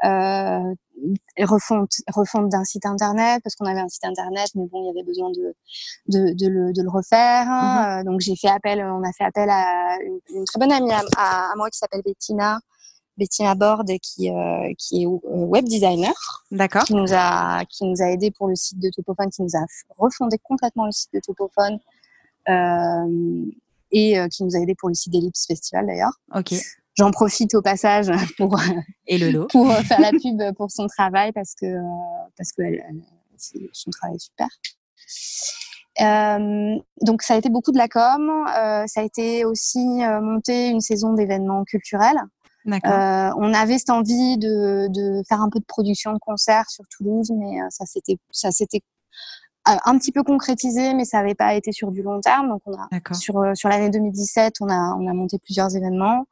euh, 0.04 0.74
refonte, 1.38 1.92
refonte 2.12 2.50
d'un 2.50 2.64
site 2.64 2.84
internet 2.84 3.40
parce 3.42 3.54
qu'on 3.56 3.64
avait 3.66 3.80
un 3.80 3.88
site 3.88 4.04
internet, 4.04 4.48
mais 4.54 4.66
bon, 4.70 4.82
il 4.82 4.86
y 4.88 4.90
avait 4.90 5.06
besoin 5.06 5.30
de 5.30 5.54
de, 6.08 6.34
de, 6.34 6.46
le, 6.48 6.72
de 6.72 6.82
le 6.82 6.90
refaire. 6.90 7.46
hein. 7.48 8.00
Euh, 8.00 8.04
donc 8.04 8.20
j'ai 8.20 8.36
fait 8.36 8.48
appel, 8.48 8.84
on 8.84 9.02
a 9.02 9.12
fait 9.16 9.24
appel 9.24 9.48
à 9.48 9.96
une, 10.04 10.20
une 10.36 10.44
très 10.44 10.58
bonne 10.60 10.72
amie 10.72 10.92
à, 10.92 11.00
à, 11.16 11.52
à 11.52 11.54
moi 11.56 11.70
qui 11.70 11.78
s'appelle 11.78 12.02
Bettina. 12.04 12.60
Bettina 13.20 13.54
Borde 13.54 13.92
qui 14.02 14.30
euh, 14.30 14.72
qui 14.76 15.02
est 15.02 15.06
euh, 15.06 15.18
web 15.24 15.64
designer 15.66 16.12
D'accord. 16.50 16.82
qui 16.84 16.94
nous 16.94 17.12
a 17.12 17.64
qui 17.66 17.84
nous 17.84 18.02
a 18.02 18.06
aidé 18.10 18.32
pour 18.32 18.48
le 18.48 18.56
site 18.56 18.80
de 18.80 18.90
Topophone, 18.90 19.30
qui 19.30 19.42
nous 19.42 19.54
a 19.56 19.64
refondé 19.96 20.38
complètement 20.38 20.86
le 20.86 20.92
site 20.92 21.10
de 21.14 21.20
Topophone 21.20 21.78
euh, 22.48 23.44
et 23.92 24.16
qui 24.32 24.42
nous 24.44 24.56
a 24.56 24.58
aidé 24.58 24.74
pour 24.74 24.88
le 24.88 24.94
site 24.94 25.12
d'Ellipse 25.12 25.46
Festival 25.46 25.86
d'ailleurs. 25.86 26.18
Ok. 26.34 26.54
J'en 26.96 27.12
profite 27.12 27.54
au 27.54 27.62
passage 27.62 28.10
pour 28.36 28.58
Et 29.06 29.16
le 29.18 29.30
lot 29.30 29.46
pour 29.48 29.72
faire 29.72 30.00
la 30.00 30.10
pub 30.10 30.42
pour 30.56 30.70
son 30.72 30.86
travail 30.88 31.30
parce 31.32 31.54
que 31.54 31.66
parce 32.36 32.50
que 32.52 32.62
elle- 32.62 32.82
elle- 32.88 33.02
c'est- 33.36 33.68
son 33.72 33.90
travail 33.90 34.16
est 34.16 34.18
super. 34.18 34.48
Euh, 36.00 36.76
donc 37.02 37.22
ça 37.22 37.34
a 37.34 37.36
été 37.36 37.50
beaucoup 37.50 37.72
de 37.72 37.78
la 37.78 37.88
com, 37.88 38.30
euh, 38.30 38.84
ça 38.86 39.00
a 39.00 39.04
été 39.04 39.44
aussi 39.44 39.78
euh, 40.02 40.20
monter 40.20 40.68
une 40.68 40.80
saison 40.80 41.12
d'événements 41.14 41.64
culturels. 41.64 42.20
Euh, 42.66 43.30
on 43.36 43.54
avait 43.54 43.78
cette 43.78 43.90
envie 43.90 44.36
de, 44.36 44.88
de 44.88 45.22
faire 45.28 45.40
un 45.40 45.48
peu 45.48 45.60
de 45.60 45.64
production 45.64 46.12
de 46.12 46.18
concerts 46.18 46.68
sur 46.68 46.84
Toulouse, 46.88 47.32
mais 47.34 47.60
euh, 47.60 47.66
ça 47.70 47.86
s'était 47.86 48.18
ça 48.30 48.50
s'était 48.50 48.82
euh, 49.68 49.76
un 49.84 49.98
petit 49.98 50.12
peu 50.12 50.22
concrétisé, 50.22 50.94
mais 50.94 51.04
ça 51.04 51.18
n'avait 51.18 51.34
pas 51.34 51.54
été 51.54 51.72
sur 51.72 51.90
du 51.90 52.02
long 52.02 52.20
terme. 52.20 52.48
Donc 52.48 52.62
on 52.66 52.74
a 52.74 52.88
D'accord. 52.92 53.16
sur 53.16 53.42
sur 53.54 53.68
l'année 53.68 53.90
2017, 53.90 54.56
on 54.60 54.68
a 54.68 54.94
on 54.98 55.08
a 55.08 55.14
monté 55.14 55.38
plusieurs 55.38 55.74
événements, 55.74 56.26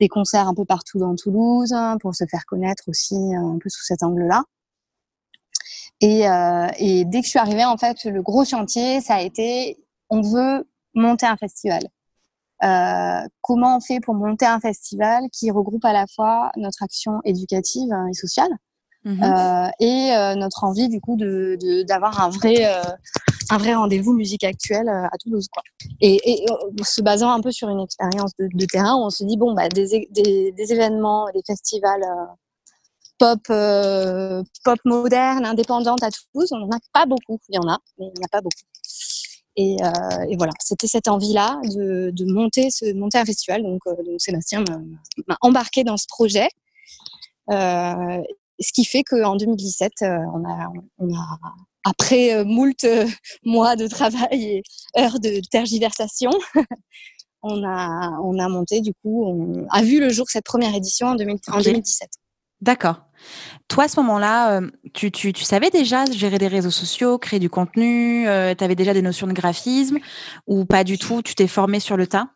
des 0.00 0.08
concerts 0.08 0.46
un 0.46 0.54
peu 0.54 0.64
partout 0.64 0.98
dans 0.98 1.14
Toulouse 1.14 1.72
hein, 1.72 1.96
pour 2.00 2.14
se 2.14 2.24
faire 2.30 2.44
connaître 2.46 2.84
aussi 2.88 3.16
un 3.34 3.58
peu 3.58 3.68
sous 3.70 3.84
cet 3.84 4.02
angle-là. 4.02 4.44
Et, 6.00 6.24
et 6.78 7.04
dès 7.04 7.20
que 7.20 7.26
je 7.26 7.30
suis 7.30 7.38
arrivée, 7.38 7.64
en 7.64 7.76
fait, 7.76 8.06
le 8.06 8.22
gros 8.22 8.44
chantier, 8.44 9.00
ça 9.00 9.14
a 9.14 9.20
été 9.20 9.78
on 10.10 10.20
veut 10.20 10.68
monter 10.94 11.26
un 11.26 11.36
festival. 11.36 11.82
Euh, 12.64 13.26
comment 13.40 13.76
on 13.76 13.80
fait 13.80 13.98
pour 14.00 14.14
monter 14.14 14.46
un 14.46 14.60
festival 14.60 15.24
qui 15.32 15.50
regroupe 15.50 15.84
à 15.84 15.92
la 15.92 16.06
fois 16.06 16.52
notre 16.56 16.82
action 16.82 17.20
éducative 17.24 17.90
et 18.08 18.14
sociale 18.14 18.50
mhm. 19.04 19.20
euh, 19.20 19.68
et 19.80 20.14
euh, 20.14 20.36
notre 20.36 20.62
envie 20.62 20.88
du 20.88 21.00
coup 21.00 21.16
de 21.16 21.56
d'avoir 21.82 22.20
un 22.20 22.28
vrai 22.28 22.64
un 23.50 23.58
vrai 23.58 23.74
rendez-vous 23.74 24.12
musique 24.12 24.44
actuelle 24.44 24.88
à 24.88 25.10
Toulouse 25.20 25.48
quoi. 25.52 25.62
Et, 26.00 26.44
et 26.44 26.46
se 26.84 27.02
basant 27.02 27.32
un 27.32 27.40
peu 27.40 27.50
sur 27.50 27.68
une 27.68 27.80
expérience 27.80 28.30
de, 28.38 28.48
de, 28.52 28.66
terrain, 28.66 28.96
on 28.96 29.10
se 29.10 29.24
dit 29.24 29.36
bon 29.36 29.54
bah 29.54 29.68
des, 29.68 30.08
des, 30.10 30.52
des 30.52 30.72
événements, 30.72 31.26
des 31.34 31.42
festivals 31.44 32.04
pop 33.18 33.40
pop 34.64 34.78
moderne, 34.84 35.44
indépendante 35.44 36.02
à 36.04 36.10
Toulouse, 36.10 36.52
on 36.52 36.58
n'en 36.58 36.70
a 36.70 36.78
pas 36.92 37.06
beaucoup. 37.06 37.40
Il 37.48 37.56
y 37.56 37.58
en 37.58 37.68
a, 37.68 37.78
mais 37.98 38.06
il 38.06 38.12
n'y 38.18 38.22
en 38.22 38.26
a 38.26 38.28
pas 38.30 38.40
beaucoup. 38.40 38.62
Et, 39.56 39.76
euh, 39.82 40.26
et 40.30 40.36
voilà, 40.36 40.52
c'était 40.60 40.86
cette 40.86 41.08
envie-là 41.08 41.60
de, 41.64 42.10
de, 42.10 42.24
monter, 42.24 42.70
ce, 42.70 42.92
monter 42.94 43.18
un 43.18 43.24
festival. 43.24 43.62
Donc, 43.62 43.80
euh, 43.86 43.94
donc 44.02 44.20
Sébastien 44.20 44.64
m'a 45.26 45.36
embarqué 45.40 45.84
dans 45.84 45.96
ce 45.96 46.06
projet. 46.08 46.48
Euh, 47.50 48.22
ce 48.60 48.72
qui 48.72 48.84
fait 48.84 49.02
qu'en 49.02 49.36
2017, 49.36 49.92
euh, 50.02 50.18
on 50.34 50.48
a, 50.48 50.72
on 50.98 51.14
a 51.14 51.38
après 51.84 52.44
moult 52.44 52.86
mois 53.44 53.74
de 53.74 53.88
travail 53.88 54.44
et 54.44 54.62
heures 54.96 55.18
de 55.18 55.40
tergiversation, 55.50 56.30
on 57.42 57.64
a, 57.64 58.18
on 58.22 58.38
a 58.38 58.48
monté 58.48 58.80
du 58.80 58.94
coup, 59.02 59.24
on 59.26 59.66
a 59.68 59.82
vu 59.82 59.98
le 59.98 60.10
jour 60.10 60.30
cette 60.30 60.44
première 60.44 60.74
édition 60.74 61.08
en, 61.08 61.16
2000, 61.16 61.36
en 61.48 61.60
2017. 61.60 62.08
D'accord. 62.60 63.00
Toi, 63.68 63.84
à 63.84 63.88
ce 63.88 63.98
moment-là, 64.00 64.58
euh, 64.58 64.70
tu, 64.92 65.10
tu, 65.10 65.32
tu, 65.32 65.44
savais 65.44 65.70
déjà 65.70 66.04
gérer 66.06 66.38
des 66.38 66.48
réseaux 66.48 66.70
sociaux, 66.70 67.18
créer 67.18 67.40
du 67.40 67.50
contenu, 67.50 68.28
euh, 68.28 68.54
tu 68.54 68.62
avais 68.64 68.74
déjà 68.74 68.92
des 68.92 69.02
notions 69.02 69.26
de 69.26 69.32
graphisme 69.32 69.98
ou 70.46 70.64
pas 70.64 70.84
du 70.84 70.98
tout 70.98 71.22
Tu 71.22 71.34
t'es 71.34 71.46
formé 71.46 71.80
sur 71.80 71.96
le 71.96 72.06
tas? 72.06 72.28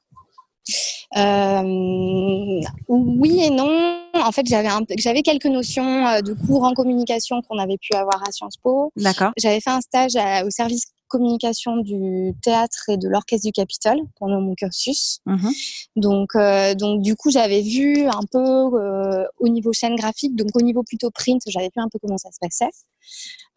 Euh, 1.17 2.61
oui 2.89 3.41
et 3.45 3.51
non. 3.51 4.01
En 4.15 4.33
fait, 4.33 4.47
j'avais 4.47 4.69
j'avais 4.99 5.23
quelques 5.23 5.47
notions 5.47 6.07
euh, 6.07 6.21
de 6.21 6.33
cours 6.33 6.65
en 6.65 6.73
communication 6.73 7.41
qu'on 7.43 7.59
avait 7.59 7.79
pu 7.79 7.95
avoir 7.95 8.23
à 8.27 8.33
Sciences 8.33 8.57
Po. 8.57 8.93
D'accord. 8.97 9.33
J'avais 9.37 9.61
fait 9.61 9.71
un 9.71 9.81
stage 9.81 10.13
au 10.45 10.51
service 10.51 10.87
communication 11.09 11.77
du 11.79 12.33
théâtre 12.43 12.89
et 12.89 12.97
de 12.97 13.09
l'orchestre 13.09 13.47
du 13.47 13.53
Capitole 13.53 13.99
pendant 14.19 14.41
mon 14.41 14.55
cursus. 14.55 15.21
Mhm. 15.27 15.51
Donc, 15.97 16.35
euh, 16.35 16.75
donc 16.75 17.03
du 17.03 17.17
coup, 17.17 17.31
j'avais 17.31 17.63
vu 17.63 18.07
un 18.07 18.23
peu 18.31 18.39
euh, 18.39 19.25
au 19.39 19.49
niveau 19.49 19.73
chaîne 19.73 19.97
graphique, 19.97 20.37
donc 20.37 20.49
au 20.55 20.63
niveau 20.63 20.83
plutôt 20.83 21.11
print, 21.11 21.43
j'avais 21.47 21.67
vu 21.67 21.83
un 21.83 21.89
peu 21.89 21.99
comment 22.01 22.19
ça 22.19 22.31
se 22.33 22.39
passait. 22.41 22.71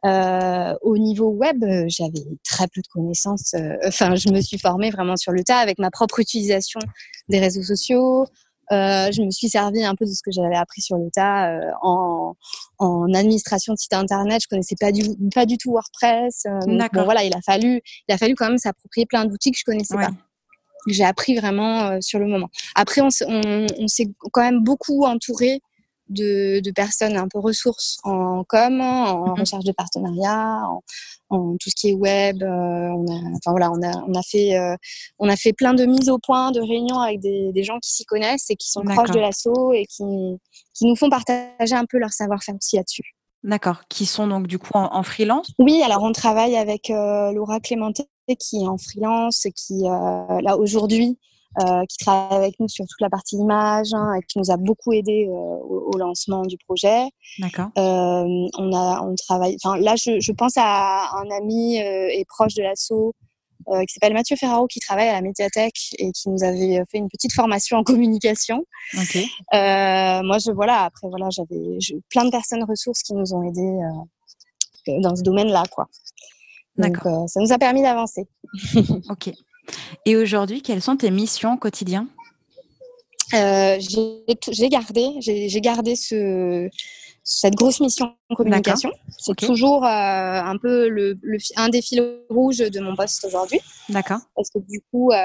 Euh, 0.05 0.75
au 0.81 0.97
niveau 0.97 1.29
web, 1.29 1.63
j'avais 1.87 2.23
très 2.43 2.67
peu 2.67 2.81
de 2.81 2.87
connaissances. 2.87 3.55
Enfin, 3.85 4.15
je 4.15 4.29
me 4.29 4.41
suis 4.41 4.57
formée 4.57 4.91
vraiment 4.91 5.17
sur 5.17 5.31
le 5.31 5.43
tas 5.43 5.59
avec 5.59 5.79
ma 5.79 5.91
propre 5.91 6.19
utilisation 6.19 6.79
des 7.27 7.39
réseaux 7.39 7.63
sociaux, 7.63 8.25
euh, 8.71 9.11
je 9.11 9.21
me 9.23 9.31
suis 9.31 9.49
servi 9.49 9.83
un 9.83 9.95
peu 9.95 10.05
de 10.05 10.11
ce 10.11 10.21
que 10.23 10.31
j'avais 10.31 10.55
appris 10.55 10.81
sur 10.81 10.97
le 10.97 11.09
tas 11.11 11.51
euh, 11.51 11.71
en, 11.81 12.35
en, 12.77 13.13
administration 13.13 13.73
de 13.73 13.79
site 13.79 13.93
internet. 13.93 14.41
Je 14.43 14.47
connaissais 14.47 14.75
pas 14.79 14.91
du 14.91 15.03
pas 15.33 15.45
du 15.45 15.57
tout 15.57 15.71
WordPress. 15.71 16.45
Euh, 16.45 16.87
bon, 16.93 17.03
voilà, 17.03 17.23
il 17.23 17.35
a 17.35 17.41
fallu 17.41 17.81
il 18.07 18.13
a 18.13 18.17
fallu 18.17 18.35
quand 18.35 18.47
même 18.47 18.57
s'approprier 18.57 19.05
plein 19.05 19.25
d'outils 19.25 19.51
que 19.51 19.57
je 19.57 19.63
connaissais 19.63 19.95
pas. 19.95 20.11
J'ai 20.87 21.03
appris 21.03 21.35
vraiment 21.35 21.87
euh, 21.87 21.97
sur 21.99 22.19
le 22.19 22.27
moment. 22.27 22.49
Après, 22.75 23.01
on, 23.01 23.09
on, 23.27 23.67
on 23.79 23.87
s'est 23.87 24.07
quand 24.31 24.41
même 24.41 24.63
beaucoup 24.63 25.03
entouré 25.03 25.61
de, 26.09 26.59
de, 26.59 26.71
personnes 26.71 27.17
un 27.17 27.27
peu 27.27 27.39
ressources 27.39 27.97
en 28.03 28.43
com, 28.47 28.81
en 28.81 29.27
mhm. 29.27 29.39
recherche 29.39 29.63
de 29.63 29.71
partenariat, 29.71 30.61
en, 30.67 30.81
en, 31.29 31.57
tout 31.57 31.69
ce 31.69 31.75
qui 31.75 31.89
est 31.89 31.93
web. 31.93 32.41
Euh, 32.41 32.47
on 32.47 33.05
a, 33.07 33.35
enfin 33.35 33.51
voilà, 33.51 33.71
on 33.71 33.81
a, 33.81 33.91
on 34.07 34.13
a 34.13 34.21
fait, 34.21 34.57
euh, 34.57 34.75
on 35.19 35.29
a 35.29 35.35
fait 35.35 35.53
plein 35.53 35.73
de 35.73 35.85
mises 35.85 36.09
au 36.09 36.19
point, 36.19 36.51
de 36.51 36.59
réunions 36.59 36.99
avec 36.99 37.19
des, 37.19 37.51
des 37.53 37.63
gens 37.63 37.79
qui 37.79 37.91
s'y 37.91 38.05
connaissent 38.05 38.49
et 38.49 38.55
qui 38.55 38.69
sont 38.69 38.81
proches 38.81 39.11
de 39.11 39.19
l'assaut 39.19 39.73
et 39.73 39.85
qui, 39.85 40.03
qui 40.73 40.85
nous 40.85 40.95
font 40.95 41.09
partager 41.09 41.75
un 41.75 41.85
peu 41.85 41.97
leur 41.97 42.11
savoir-faire 42.11 42.55
aussi 42.55 42.77
là-dessus. 42.77 43.15
D'accord. 43.43 43.81
Qui 43.87 44.05
sont 44.05 44.27
donc 44.27 44.47
du 44.47 44.59
coup 44.59 44.73
en, 44.73 45.03
freelance? 45.03 45.53
Oui, 45.59 45.81
alors 45.81 46.03
on 46.03 46.11
travaille 46.11 46.57
avec 46.57 46.89
euh, 46.89 47.31
Laura 47.31 47.59
Clémenté 47.59 48.05
qui 48.37 48.57
est 48.63 48.67
en 48.67 48.77
freelance 48.77 49.45
et 49.45 49.51
qui 49.51 49.81
là 49.81 50.55
aujourd'hui 50.57 51.17
euh, 51.57 51.83
qui 51.89 51.97
travaille 51.97 52.37
avec 52.37 52.59
nous 52.59 52.67
sur 52.67 52.85
toute 52.85 53.01
la 53.01 53.09
partie 53.09 53.35
image 53.35 53.87
hein, 53.93 54.13
et 54.13 54.21
qui 54.21 54.37
nous 54.37 54.51
a 54.51 54.57
beaucoup 54.57 54.93
aidé 54.93 55.25
euh, 55.27 55.31
au, 55.31 55.91
au, 55.93 55.97
lancement 55.97 56.43
du 56.43 56.57
projet. 56.59 57.09
D'accord. 57.39 57.69
Euh, 57.75 58.47
on 58.57 58.71
a, 58.71 59.01
on 59.01 59.15
travaille. 59.15 59.57
Enfin, 59.63 59.77
là, 59.79 59.95
je, 59.95 60.19
je, 60.19 60.31
pense 60.31 60.53
à 60.57 61.09
un 61.17 61.29
ami 61.31 61.77
et 61.77 62.23
proche 62.27 62.53
de 62.53 62.61
euh, 62.61 63.81
qui 63.81 63.93
s'appelle 63.93 64.13
Mathieu 64.13 64.35
Ferraro, 64.35 64.67
qui 64.67 64.79
travaille 64.79 65.07
à 65.09 65.13
la 65.13 65.21
médiathèque 65.21 65.95
et 65.97 66.11
qui 66.11 66.29
nous 66.29 66.43
avait 66.43 66.83
fait 66.91 66.99
une 66.99 67.09
petite 67.09 67.33
formation 67.33 67.77
en 67.77 67.83
communication. 67.83 68.63
Okay. 68.93 69.25
moi, 69.51 70.37
je 70.37 70.51
voilà. 70.51 70.83
Après, 70.83 71.07
voilà, 71.09 71.29
j'avais 71.31 71.79
plein 72.09 72.25
de 72.25 72.29
personnes 72.29 72.63
ressources 72.63 73.01
qui 73.01 73.15
nous 73.15 73.33
ont 73.33 73.41
aidés 73.41 73.79
dans 75.01 75.15
ce 75.15 75.23
domaine-là, 75.23 75.63
quoi. 75.71 75.87
Donc, 76.77 76.97
ça 77.27 77.39
nous 77.41 77.51
a 77.51 77.57
permis 77.57 77.81
d'avancer. 77.81 78.27
ok. 79.09 79.31
Et 80.05 80.15
aujourd'hui, 80.15 80.61
quelles 80.61 80.81
sont 80.81 80.97
tes 80.97 81.11
missions 81.11 81.53
au 81.53 81.57
quotidien? 81.57 82.07
Euh, 83.33 83.77
J'ai 83.79 84.69
gardé, 84.69 85.07
j'ai 85.19 85.61
gardé 85.61 85.95
ce, 85.95 86.69
cette 87.23 87.53
grosse 87.53 87.79
mission 87.79 88.15
en 88.29 88.35
communication. 88.35 88.91
C'est 89.17 89.35
toujours 89.35 89.85
euh, 89.85 89.87
un 89.87 90.57
peu 90.57 90.89
le, 90.89 91.17
le, 91.21 91.37
un 91.55 91.69
des 91.69 91.81
fils 91.81 92.01
rouges 92.29 92.57
de 92.57 92.79
mon 92.79 92.95
poste 92.95 93.23
aujourd'hui. 93.25 93.59
D'accord. 93.89 94.19
Parce 94.35 94.49
que 94.49 94.59
du 94.59 94.81
coup, 94.91 95.11
euh, 95.11 95.15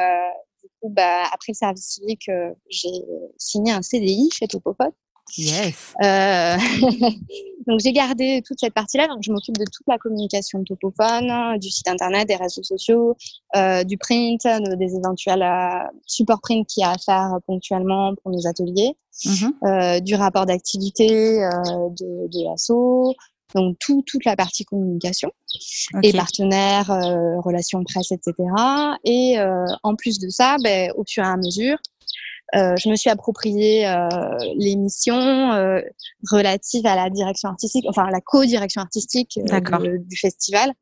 du 0.63 0.69
coup 0.81 0.91
bah, 0.91 1.23
après 1.33 1.53
le 1.53 1.55
service 1.55 1.95
civique, 1.95 2.31
j'ai 2.69 2.91
signé 3.39 3.73
un 3.73 3.83
CDI 3.83 4.29
chez 4.33 4.47
Topopod. 4.49 4.93
Yes. 5.37 5.95
Euh, 6.03 6.57
donc 7.67 7.81
j'ai 7.81 7.93
gardé 7.93 8.43
toute 8.47 8.61
cette 8.61 8.75
partie-là. 8.75 9.09
Donc 9.09 9.19
je 9.23 9.33
m'occupe 9.33 9.57
de 9.57 9.65
toute 9.65 9.87
la 9.89 9.99
communication 9.99 10.61
de 10.61 10.65
Topophone, 10.65 11.59
du 11.59 11.71
site 11.71 11.89
internet, 11.89 12.29
des 12.29 12.37
réseaux 12.37 12.63
sociaux, 12.63 13.17
euh, 13.57 13.85
du 13.85 13.99
print, 13.99 14.43
des 14.79 14.97
éventuels 14.97 15.43
euh, 15.43 15.89
supports 16.07 16.41
print 16.41 16.67
qu'il 16.69 16.83
y 16.83 16.85
a 16.85 16.91
à 16.91 16.99
faire 16.99 17.39
ponctuellement 17.47 18.15
pour 18.23 18.33
nos 18.33 18.47
ateliers, 18.47 18.97
mm-hmm. 19.25 20.01
du 20.03 20.15
rapport 20.15 20.47
d'activité 20.47 21.39
de, 21.39 22.29
de 22.29 22.45
l'assaut. 22.45 23.15
Donc 23.55 23.77
tout, 23.79 24.03
toute 24.05 24.25
la 24.25 24.35
partie 24.35 24.65
communication 24.65 25.31
okay. 25.95 26.09
et 26.09 26.13
partenaires, 26.13 26.91
euh, 26.91 27.41
relations 27.41 27.85
presse, 27.85 28.11
etc. 28.11 28.35
Et 29.05 29.37
en 29.83 29.95
plus 29.95 30.19
de 30.19 30.29
ça, 30.29 30.57
ben, 30.63 30.91
au 30.97 31.05
fur 31.07 31.25
et 31.25 31.29
à 31.29 31.37
mesure, 31.37 31.79
euh, 32.55 32.77
je 32.77 32.89
me 32.89 32.97
suis 32.97 33.11
approprié 33.11 33.87
euh, 33.87 34.09
les 34.57 34.77
missions 34.77 35.53
euh, 35.53 35.81
relatives 36.31 36.87
à 36.87 36.95
la 36.95 37.11
direction 37.11 37.49
artistique, 37.49 37.85
enfin 37.89 38.05
à 38.05 38.11
la 38.11 38.21
co-direction 38.21 38.81
artistique 38.81 39.39
euh, 39.39 39.99
du, 39.99 40.17
festival, 40.17 40.73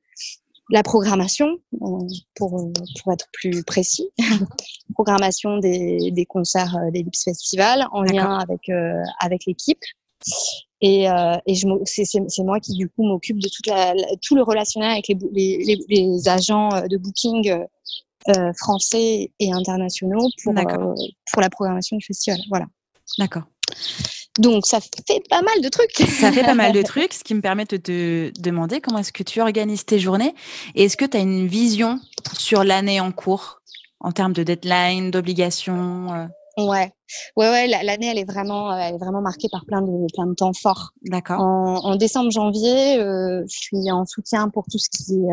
la 0.70 0.82
programmation, 0.82 1.46
euh, 1.80 1.98
pour, 2.34 2.72
pour 3.02 3.12
être 3.12 3.26
plus 3.32 3.62
précis, 3.64 4.10
programmation 4.94 5.58
des, 5.58 6.10
des 6.10 6.26
concerts 6.26 6.76
des 6.92 7.02
Lips 7.02 7.24
Festival 7.24 7.86
en 7.92 8.02
lien 8.02 8.38
avec, 8.38 8.70
avec 9.20 9.46
l'équipe. 9.46 9.80
Et, 10.84 11.08
euh, 11.08 11.36
et 11.46 11.54
c'est 11.84 12.42
moi 12.42 12.58
qui 12.58 12.72
du 12.74 12.88
coup 12.88 13.04
m'occupe 13.04 13.38
de 13.38 13.48
toute 13.48 13.66
la, 13.68 13.94
tout 14.20 14.34
le 14.34 14.42
relationnel 14.42 14.90
avec 14.90 15.08
les, 15.08 15.16
les, 15.32 15.78
les 15.88 16.28
agents 16.28 16.70
de 16.88 16.96
booking 16.96 17.64
euh, 18.28 18.52
français 18.58 19.32
et 19.38 19.52
internationaux 19.52 20.28
pour, 20.42 20.56
euh, 20.56 20.94
pour 21.32 21.42
la 21.42 21.50
programmation 21.50 21.96
du 21.96 22.04
festival. 22.04 22.38
Voilà. 22.48 22.66
D'accord. 23.18 23.42
Donc, 24.38 24.66
ça 24.66 24.80
fait 24.80 25.22
pas 25.28 25.42
mal 25.42 25.60
de 25.60 25.68
trucs. 25.68 25.92
Ça 26.08 26.32
fait 26.32 26.42
pas 26.42 26.54
mal 26.54 26.72
de 26.72 26.82
trucs, 26.82 27.12
ce 27.12 27.24
qui 27.24 27.34
me 27.34 27.40
permet 27.40 27.64
de 27.64 27.76
te 27.76 28.32
demander 28.40 28.80
comment 28.80 28.98
est-ce 28.98 29.12
que 29.12 29.22
tu 29.22 29.40
organises 29.40 29.84
tes 29.84 29.98
journées 29.98 30.34
et 30.74 30.84
est-ce 30.84 30.96
que 30.96 31.04
tu 31.04 31.16
as 31.16 31.20
une 31.20 31.46
vision 31.46 32.00
sur 32.32 32.64
l'année 32.64 33.00
en 33.00 33.12
cours 33.12 33.60
en 34.00 34.12
termes 34.12 34.32
de 34.32 34.42
deadline, 34.42 35.10
d'obligations 35.10 36.12
euh? 36.14 36.26
Ouais, 36.58 36.92
ouais, 37.36 37.48
ouais. 37.48 37.66
L'année, 37.66 38.08
elle 38.08 38.18
est 38.18 38.30
vraiment, 38.30 38.76
elle 38.76 38.94
est 38.94 38.98
vraiment 38.98 39.22
marquée 39.22 39.48
par 39.50 39.64
plein 39.64 39.80
de, 39.80 40.06
plein 40.12 40.26
de 40.26 40.34
temps 40.34 40.52
forts. 40.52 40.90
D'accord. 41.02 41.40
En, 41.40 41.76
en, 41.84 41.96
décembre, 41.96 42.30
janvier, 42.30 42.98
euh, 42.98 43.42
je 43.48 43.56
suis 43.56 43.90
en 43.90 44.04
soutien 44.04 44.48
pour 44.50 44.64
tout 44.70 44.78
ce 44.78 44.88
qui 44.90 45.14
est 45.14 45.32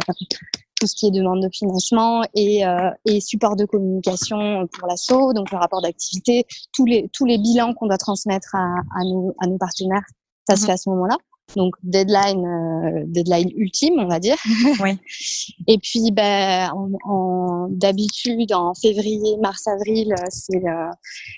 tout 0.79 0.87
ce 0.87 0.95
qui 0.95 1.07
est 1.07 1.11
demande 1.11 1.41
de 1.43 1.49
financement 1.51 2.23
et, 2.33 2.65
euh, 2.65 2.89
et 3.05 3.19
support 3.19 3.55
de 3.55 3.65
communication 3.65 4.67
pour 4.67 4.87
l'assaut, 4.87 5.33
donc 5.33 5.51
le 5.51 5.57
rapport 5.57 5.81
d'activité, 5.81 6.45
tous 6.73 6.85
les, 6.85 7.09
tous 7.13 7.25
les 7.25 7.37
bilans 7.37 7.73
qu'on 7.73 7.87
doit 7.87 7.97
transmettre 7.97 8.55
à, 8.55 8.79
à, 8.95 9.03
nos, 9.03 9.35
à 9.39 9.47
nos 9.47 9.57
partenaires, 9.57 10.05
ça 10.47 10.55
se 10.55 10.61
mhm. 10.61 10.65
fait 10.67 10.73
à 10.73 10.77
ce 10.77 10.89
moment-là. 10.89 11.17
Donc 11.55 11.75
deadline, 11.83 12.45
euh, 12.45 13.03
deadline 13.05 13.49
ultime, 13.55 13.95
on 13.97 14.07
va 14.07 14.19
dire. 14.19 14.37
Oui. 14.79 14.97
Et 15.67 15.77
puis, 15.77 16.11
ben, 16.11 16.71
en, 17.05 17.67
d'habitude, 17.69 18.53
en 18.53 18.73
février, 18.73 19.37
mars, 19.41 19.67
avril, 19.67 20.13
c'est 20.29 20.61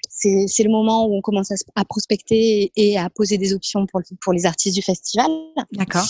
c'est, 0.09 0.45
c'est 0.47 0.63
le 0.63 0.69
moment 0.69 1.07
où 1.07 1.15
on 1.15 1.21
commence 1.21 1.51
à, 1.75 1.85
prospecter 1.85 2.71
et, 2.75 2.97
à 2.97 3.09
poser 3.09 3.37
des 3.37 3.53
options 3.53 3.85
pour, 3.87 4.01
pour 4.21 4.33
les 4.33 4.45
artistes 4.45 4.75
du 4.75 4.81
festival. 4.81 5.27
D'accord. 5.71 6.05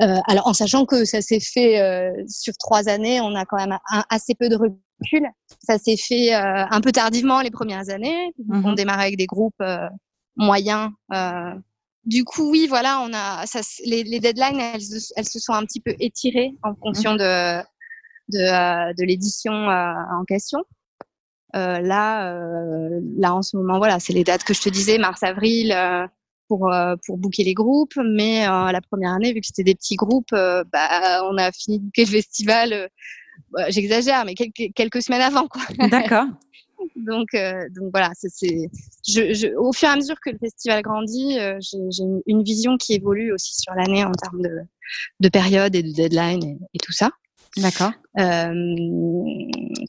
Euh, 0.00 0.18
alors, 0.26 0.46
en 0.48 0.52
sachant 0.52 0.84
que 0.84 1.04
ça 1.04 1.20
s'est 1.20 1.40
fait 1.40 2.10
sur 2.28 2.54
trois 2.58 2.88
années, 2.88 3.20
on 3.20 3.34
a 3.34 3.44
quand 3.44 3.58
même 3.58 3.78
assez 4.10 4.34
peu 4.34 4.48
de 4.48 4.56
recul. 4.56 5.28
Ça 5.66 5.78
s'est 5.78 5.96
fait 5.96 6.32
un 6.32 6.80
peu 6.80 6.92
tardivement 6.92 7.40
les 7.40 7.50
premières 7.50 7.88
années. 7.88 8.32
Mm-hmm. 8.40 8.62
On 8.64 8.72
démarrait 8.72 9.04
avec 9.04 9.16
des 9.16 9.26
groupes 9.26 9.62
moyens 10.36 10.90
du 12.04 12.24
coup, 12.24 12.50
oui, 12.50 12.66
voilà, 12.68 13.00
on 13.00 13.12
a 13.12 13.46
ça, 13.46 13.60
les, 13.84 14.02
les 14.02 14.18
deadlines, 14.18 14.58
elles, 14.58 14.82
elles, 15.16 15.28
se 15.28 15.38
sont 15.38 15.52
un 15.52 15.64
petit 15.64 15.80
peu 15.80 15.94
étirées 16.00 16.52
en 16.62 16.74
fonction 16.74 17.14
de 17.14 17.62
de, 18.28 18.38
euh, 18.38 18.92
de 18.94 19.04
l'édition 19.04 19.52
euh, 19.52 19.92
en 20.18 20.24
question. 20.24 20.64
Euh, 21.54 21.80
là, 21.80 22.32
euh, 22.32 23.00
là 23.18 23.34
en 23.34 23.42
ce 23.42 23.56
moment, 23.56 23.78
voilà, 23.78 24.00
c'est 24.00 24.12
les 24.12 24.24
dates 24.24 24.44
que 24.44 24.54
je 24.54 24.62
te 24.62 24.68
disais, 24.68 24.98
mars-avril 24.98 25.76
pour 26.48 26.72
pour 27.06 27.18
booker 27.18 27.44
les 27.44 27.54
groupes. 27.54 27.96
Mais 28.04 28.46
la 28.46 28.80
première 28.80 29.12
année, 29.12 29.32
vu 29.32 29.40
que 29.40 29.46
c'était 29.46 29.64
des 29.64 29.74
petits 29.74 29.96
groupes, 29.96 30.32
bah, 30.32 31.22
on 31.30 31.36
a 31.38 31.52
fini 31.52 31.78
de 31.78 31.84
booker 31.84 32.04
le 32.04 32.10
festival. 32.10 32.90
Bah, 33.50 33.70
j'exagère, 33.70 34.24
mais 34.24 34.34
quelques 34.34 34.74
quelques 34.74 35.02
semaines 35.02 35.22
avant, 35.22 35.46
quoi. 35.46 35.62
D'accord. 35.88 36.26
donc, 37.04 37.28
euh, 37.34 37.68
donc 37.74 37.90
voilà, 37.92 38.10
c'est, 38.14 38.28
je, 39.06 39.32
je, 39.32 39.54
au 39.56 39.72
fur 39.72 39.88
et 39.88 39.92
à 39.92 39.96
mesure 39.96 40.16
que 40.24 40.30
le 40.30 40.38
festival 40.38 40.82
grandit, 40.82 41.38
euh, 41.38 41.58
j'ai 41.60 42.04
une 42.26 42.42
vision 42.42 42.76
qui 42.76 42.94
évolue 42.94 43.32
aussi 43.32 43.54
sur 43.60 43.74
l'année 43.74 44.04
en 44.04 44.12
termes 44.12 44.42
de, 44.42 44.56
de 45.20 45.28
période 45.28 45.74
et 45.74 45.82
de 45.82 45.92
deadline 45.92 46.42
et, 46.44 46.58
et 46.74 46.78
tout 46.78 46.92
ça. 46.92 47.10
D'accord. 47.56 47.92
Euh, 48.18 48.54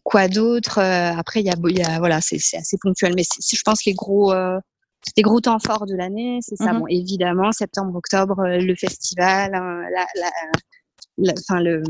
quoi 0.03 0.27
d'autre 0.27 0.79
Après, 0.79 1.39
il 1.41 1.45
y 1.45 1.49
a, 1.49 1.55
y 1.69 1.83
a, 1.83 1.99
voilà, 1.99 2.19
c'est 2.19 2.35
assez 2.57 2.77
ponctuel, 2.81 3.13
mais 3.15 3.23
je 3.23 3.61
pense 3.63 3.85
les 3.85 3.93
gros, 3.93 4.33
les 4.33 5.23
gros 5.23 5.39
temps 5.39 5.59
forts 5.59 5.85
de 5.85 5.95
l'année, 5.95 6.39
c'est 6.41 6.57
ça. 6.57 6.73
Mm-hmm. 6.73 6.79
Bon, 6.79 6.87
évidemment, 6.87 7.51
septembre, 7.51 7.95
octobre, 7.95 8.43
le 8.45 8.75
festival, 8.75 9.55
hein, 9.55 9.81
la, 9.93 10.05
la, 10.19 10.29
la, 11.17 11.33
enfin, 11.39 11.61
le, 11.61 11.83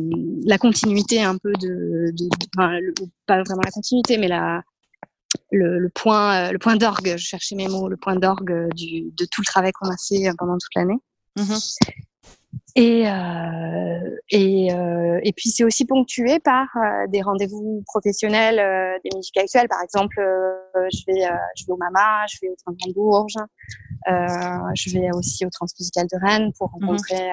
la 0.45 0.57
continuité 0.57 1.23
un 1.23 1.37
peu 1.37 1.53
de, 1.53 2.11
de, 2.11 2.29
enfin, 2.55 2.77
pas 3.25 3.41
vraiment 3.43 3.61
la 3.63 3.71
continuité, 3.71 4.17
mais 4.17 4.27
la, 4.27 4.61
le, 5.57 5.89
point, 5.89 6.47
euh, 6.47 6.51
le 6.51 6.59
point 6.59 6.75
d'orgue, 6.75 7.13
je 7.17 7.25
cherchais 7.25 7.55
mes 7.55 7.67
mots, 7.67 7.87
le 7.87 7.97
point 7.97 8.15
d'orgue 8.15 8.69
de 8.75 9.25
tout 9.31 9.41
le 9.41 9.45
travail 9.45 9.71
qu'on 9.71 9.89
a 9.89 9.95
fait 10.07 10.27
euh, 10.27 10.33
pendant 10.37 10.57
toute 10.57 10.75
l'année. 10.75 10.99
Mm-hmm. 11.37 11.77
Et, 12.75 13.07
euh, 13.07 14.17
et, 14.29 14.73
euh, 14.73 15.19
et 15.21 15.31
puis 15.31 15.49
c'est 15.49 15.63
aussi 15.63 15.85
ponctué 15.85 16.39
par 16.39 16.67
euh, 16.75 17.07
des 17.07 17.21
rendez-vous 17.21 17.83
professionnels 17.85 18.99
des 19.03 19.09
musiques 19.15 19.37
actuelles. 19.37 19.67
Par 19.69 19.81
exemple, 19.83 20.15
je 20.75 21.03
vais 21.07 21.21
je 21.55 21.65
vais 21.65 21.71
au 21.71 21.77
Mama, 21.77 22.25
je 22.27 22.37
vais 22.41 22.49
au 22.49 22.55
Train 22.55 22.73
de 22.73 22.93
Bourges, 22.93 23.37
je 24.07 24.89
vais 24.91 25.09
aussi 25.13 25.45
au 25.45 25.49
Transmusical 25.51 26.07
de 26.11 26.25
Rennes 26.25 26.51
pour 26.57 26.69
mm-hmm. 26.69 26.85
rencontrer 26.85 27.29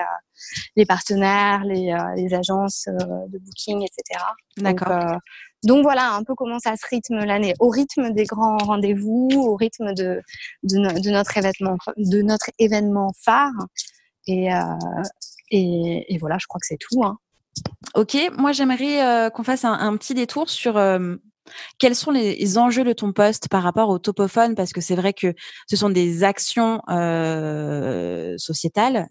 les 0.77 0.85
partenaires, 0.85 1.65
les, 1.65 1.97
les 2.17 2.35
agences 2.35 2.87
de 2.89 3.39
booking, 3.39 3.83
etc. 3.83 4.23
D'accord. 4.59 5.21
Donc 5.65 5.83
voilà 5.83 6.13
un 6.15 6.25
peu 6.25 6.35
comment 6.35 6.59
ça 6.59 6.75
se 6.77 6.87
rythme 6.89 7.25
l'année, 7.25 7.55
au 7.61 7.69
rythme 7.69 8.11
des 8.11 8.25
grands 8.25 8.57
rendez-vous, 8.59 9.29
au 9.35 9.57
rythme 9.57 9.93
de, 9.95 10.23
de, 10.63 11.01
de, 11.01 11.11
notre 11.11 11.37
événement, 11.37 11.77
de 11.97 12.23
notre 12.23 12.51
événement 12.59 13.13
phare. 13.23 13.53
Et, 14.27 14.53
euh, 14.55 14.63
et, 15.51 16.15
et, 16.15 16.19
voilà, 16.19 16.39
je 16.39 16.47
crois 16.47 16.61
que 16.61 16.67
c'est 16.67 16.79
tout. 16.79 17.05
Hein. 17.05 17.19
Ok, 17.95 18.17
moi 18.39 18.53
j'aimerais 18.53 19.05
euh, 19.05 19.31
qu'on 19.31 19.43
fasse 19.43 19.65
un, 19.65 19.73
un, 19.73 19.97
petit 19.97 20.15
détour 20.15 20.49
sur 20.49 20.77
euh, 20.79 21.17
quels 21.79 21.97
sont 21.97 22.11
les 22.11 22.59
enjeux 22.59 22.85
de 22.85 22.93
ton 22.93 23.13
poste 23.13 23.49
par 23.49 23.63
rapport 23.63 23.89
au 23.91 23.99
topophone 23.99 24.55
Parce 24.55 24.73
que 24.73 24.81
c'est 24.81 24.95
vrai 24.95 25.13
que 25.13 25.35
ce 25.69 25.77
sont 25.77 25.91
des 25.91 26.23
actions 26.23 26.81
sociétales, 28.39 29.09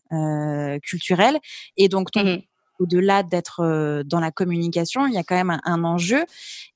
culturelles, 0.82 1.38
et 1.77 1.89
donc 1.89 2.12
ton, 2.12 2.24
mmh 2.24 2.41
au-delà 2.79 3.24
d'être 3.24 4.03
dans 4.05 4.19
la 4.19 4.31
communication, 4.31 5.07
il 5.07 5.13
y 5.13 5.17
a 5.17 5.24
quand 5.24 5.36
même 5.36 5.59
un, 5.63 5.83
enjeu. 5.83 6.24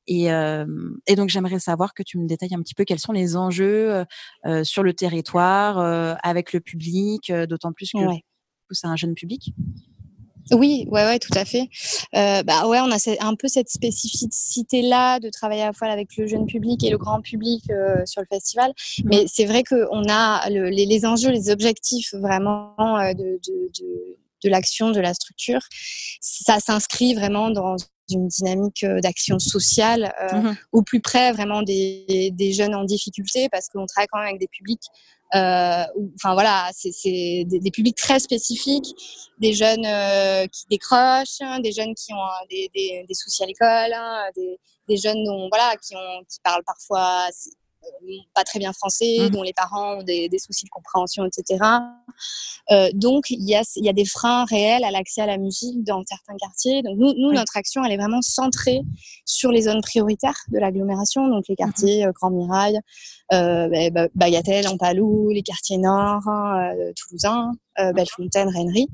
Et, 0.08 0.32
euh, 0.32 0.66
et, 1.08 1.16
donc 1.16 1.30
j'aimerais 1.30 1.60
savoir 1.60 1.94
que 1.94 2.04
tu 2.04 2.18
me 2.18 2.28
détailles 2.28 2.54
un 2.54 2.62
petit 2.62 2.76
peu 2.76 2.84
quels 2.84 3.00
sont 3.00 3.14
les 3.14 3.38
enjeux 3.38 4.04
euh, 4.46 4.64
sur 4.64 4.84
le 4.84 4.94
territoire, 4.94 5.78
avec 6.24 6.54
le 6.54 6.60
public, 6.60 7.32
d'autant 7.32 7.72
plus 7.72 7.92
que 7.92 8.00
c'est 8.72 8.88
un 8.88 8.96
jeune 8.96 9.16
public. 9.16 9.54
Oui, 10.52 10.86
ouais, 10.90 11.06
ouais, 11.06 11.20
tout 11.20 11.32
à 11.36 11.46
fait. 11.46 11.70
Euh, 12.16 12.44
bah 12.44 12.68
ouais, 12.68 12.80
on 12.82 12.92
a 12.92 12.98
un 13.22 13.36
peu 13.36 13.48
cette 13.48 13.70
spécificité 13.70 14.82
là 14.82 15.20
de 15.20 15.30
travailler 15.30 15.62
à 15.62 15.68
la 15.68 15.74
fois 15.74 15.88
avec 15.88 16.18
le 16.18 16.28
jeune 16.28 16.46
public 16.46 16.84
et 16.84 16.90
le 16.90 16.98
grand 16.98 17.22
public 17.22 17.64
euh, 17.70 18.06
sur 18.06 18.22
le 18.22 18.28
festival. 18.30 18.72
Mmh. 18.72 19.04
Mais 19.06 19.26
c'est 19.28 19.46
vrai 19.46 19.64
qu'on 19.64 20.04
a 20.10 20.50
le, 20.50 20.70
les, 20.70 20.86
les, 20.86 21.06
enjeux, 21.06 21.30
les 21.30 21.50
objectifs 21.50 22.14
vraiment 22.14 22.76
euh, 22.78 23.14
de, 23.14 23.40
de, 23.48 23.70
de, 23.80 24.18
de 24.44 24.50
l'action, 24.50 24.92
de 24.92 25.00
la 25.00 25.14
structure. 25.14 25.62
Ça 26.22 26.60
s'inscrit 26.60 27.14
vraiment 27.14 27.50
dans 27.50 27.76
une 28.10 28.28
dynamique 28.28 28.84
euh, 28.84 29.00
d'action 29.00 29.40
sociale 29.40 30.14
euh, 30.22 30.36
mmh 30.36 30.58
au 30.72 30.82
plus 30.82 31.02
près 31.02 31.32
vraiment 31.32 31.62
des, 31.62 32.32
des, 32.34 32.52
jeunes 32.52 32.76
en 32.76 32.84
difficulté 32.84 33.48
parce 33.50 33.70
qu'on 33.70 33.86
travaille 33.86 34.08
quand 34.12 34.20
même 34.20 34.30
avec 34.30 34.40
des 34.40 34.48
publics 34.48 34.84
euh, 35.36 35.84
enfin 36.16 36.34
voilà 36.34 36.70
c'est 36.74 36.92
des, 37.46 37.60
des, 37.60 37.72
publics 37.72 37.96
très 37.96 38.20
spécifiques 38.20 38.94
des 39.40 39.54
jeunes 39.54 39.86
euh, 39.86 40.46
qui 40.48 40.66
décrochent 40.70 41.40
des 41.62 41.72
jeunes 41.72 41.94
qui 41.96 42.12
ont 42.14 42.46
des, 42.50 42.70
des, 42.76 43.06
des 43.08 43.14
soucis 43.14 43.44
à 43.44 43.46
l'école 43.46 43.94
hein, 43.94 44.26
des, 44.36 44.60
des 44.90 44.98
jeunes 44.98 45.24
dont 45.24 45.48
voilà 45.50 45.76
qui 45.78 45.96
ont 45.96 46.24
qui 46.30 46.40
parlent 46.44 46.64
parfois 46.66 47.28
pas 48.34 48.44
très 48.44 48.60
bien 48.60 48.74
français, 48.74 49.18
mmh. 49.22 49.30
dont 49.30 49.44
les 49.44 49.54
parents 49.54 49.98
ont 49.98 50.04
des, 50.04 50.30
des 50.30 50.40
soucis 50.40 50.66
de 50.66 50.70
compréhension, 50.70 51.26
etc. 51.26 51.64
Euh, 52.72 52.90
donc, 52.94 53.30
il 53.30 53.48
y, 53.48 53.56
a, 53.56 53.64
y 53.76 53.90
a 53.90 53.94
des 53.94 54.06
freins 54.06 54.46
réels 54.46 54.84
à 54.84 54.92
l'accès 54.92 55.22
à 55.22 55.26
la 55.26 55.38
musique 55.38 55.84
dans 55.84 56.04
certains 56.06 56.36
quartiers. 56.38 56.82
Donc, 56.82 56.98
nous, 56.98 57.14
nous 57.14 57.34
notre 57.34 57.58
action, 57.58 57.84
elle 57.84 57.92
est 57.92 57.98
vraiment 57.98 58.22
centrée 58.22 58.82
sur 59.26 59.52
les 59.52 59.64
zones 59.64 59.82
prioritaires 59.82 60.40
de 60.50 60.60
l'agglomération, 60.60 61.28
donc 61.28 61.46
les 61.48 61.54
mmh 61.54 61.58
quartiers 61.58 62.06
euh, 62.06 62.12
Grand 62.14 62.32
Mirail, 62.32 62.80
euh, 63.32 63.90
bah, 63.92 64.08
Bagatelle, 64.16 64.68
Ampalou, 64.68 65.30
les 65.30 65.44
quartiers 65.44 65.78
nord, 65.78 66.28
hein, 66.28 66.72
toulousains, 66.96 67.52
euh, 67.80 67.90
mmh. 67.90 67.94
Bellefontaine, 67.94 68.50
Rennery. 68.50 68.88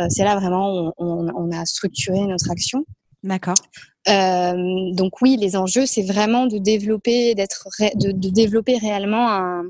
Euh, 0.00 0.06
c'est 0.08 0.24
là 0.24 0.36
vraiment 0.36 0.68
on, 0.70 0.92
on, 0.98 1.28
on, 1.34 1.50
a 1.52 1.64
structuré 1.64 2.20
notre 2.26 2.50
action. 2.50 2.84
D'accord. 3.22 3.54
Euh, 4.08 4.92
donc 4.94 5.20
oui, 5.20 5.36
les 5.36 5.56
enjeux, 5.56 5.86
c'est 5.86 6.02
vraiment 6.02 6.46
de 6.46 6.58
développer, 6.58 7.34
d'être, 7.34 7.68
de, 7.94 8.10
de, 8.10 8.30
développer 8.30 8.76
réellement 8.78 9.30
un, 9.30 9.62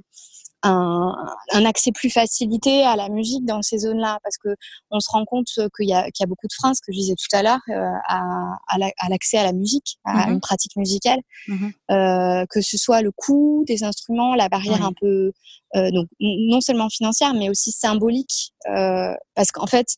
un, 0.63 1.15
un, 1.53 1.65
accès 1.67 1.91
plus 1.93 2.09
facilité 2.09 2.83
à 2.83 2.97
la 2.97 3.11
musique 3.11 3.45
dans 3.45 3.61
ces 3.61 3.79
zones-là, 3.79 4.19
parce 4.23 4.39
que 4.39 4.55
on 4.91 5.01
se 5.01 5.11
rend 5.11 5.27
compte 5.27 5.49
qu'il 5.77 5.89
y 5.89 5.93
a, 5.93 6.05
qu'il 6.11 6.23
y 6.23 6.25
a 6.25 6.27
beaucoup 6.27 6.47
de 6.47 6.53
freins, 6.53 6.73
ce 6.73 6.81
que 6.81 6.93
je 6.93 6.99
disais 6.99 7.15
tout 7.15 7.37
à 7.37 7.43
l'heure, 7.43 7.61
euh, 7.69 7.91
à, 8.09 8.23
à, 8.69 9.09
l'accès 9.11 9.37
à 9.37 9.45
la 9.45 9.53
musique, 9.53 9.99
à 10.05 10.29
mmh 10.29 10.33
une 10.33 10.41
pratique 10.41 10.77
musicale, 10.77 11.19
mmh 11.49 11.69
euh, 11.91 12.47
que 12.49 12.63
ce 12.63 12.79
soit 12.79 13.03
le 13.03 13.11
coût 13.13 13.65
des 13.67 13.85
instruments, 13.85 14.35
la 14.35 14.49
barrière 14.49 14.83
un 14.83 14.93
peu, 14.99 15.33
euh, 15.77 15.91
donc 15.91 16.09
non 16.21 16.63
seulement 16.63 16.89
financière, 16.89 17.35
mais 17.35 17.51
aussi 17.51 17.71
symbolique, 17.71 18.55
parce 18.65 19.51
qu'en 19.53 19.67
fait, 19.67 19.89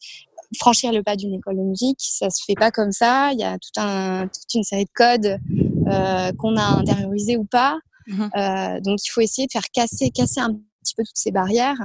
franchir 0.55 0.93
le 0.93 1.03
pas 1.03 1.17
d'une 1.17 1.35
école 1.35 1.57
de 1.57 1.63
musique, 1.63 1.99
ça 2.01 2.31
se 2.31 2.43
fait 2.45 2.55
pas 2.55 2.71
comme 2.71 2.93
ça. 2.93 3.31
Il 3.33 3.41
y 3.41 3.45
a 3.45 3.59
tout 3.59 3.81
un, 3.81 4.29
toute 4.29 4.55
une 4.55 4.63
série 4.63 4.85
de 4.85 4.91
codes 4.95 5.39
euh, 5.89 6.33
qu'on 6.39 6.57
a 6.57 6.65
intériorisés 6.79 7.37
ou 7.37 7.45
pas. 7.45 7.79
Mmh 8.07 8.29
euh, 8.37 8.81
donc 8.81 8.99
il 9.03 9.11
faut 9.11 9.23
essayer 9.23 9.47
de 9.47 9.53
faire 9.53 9.71
casser, 9.73 10.11
casser 10.11 10.41
un 10.41 10.53
petit 10.53 10.95
peu 10.95 11.03
toutes 11.05 11.17
ces 11.17 11.31
barrières 11.31 11.79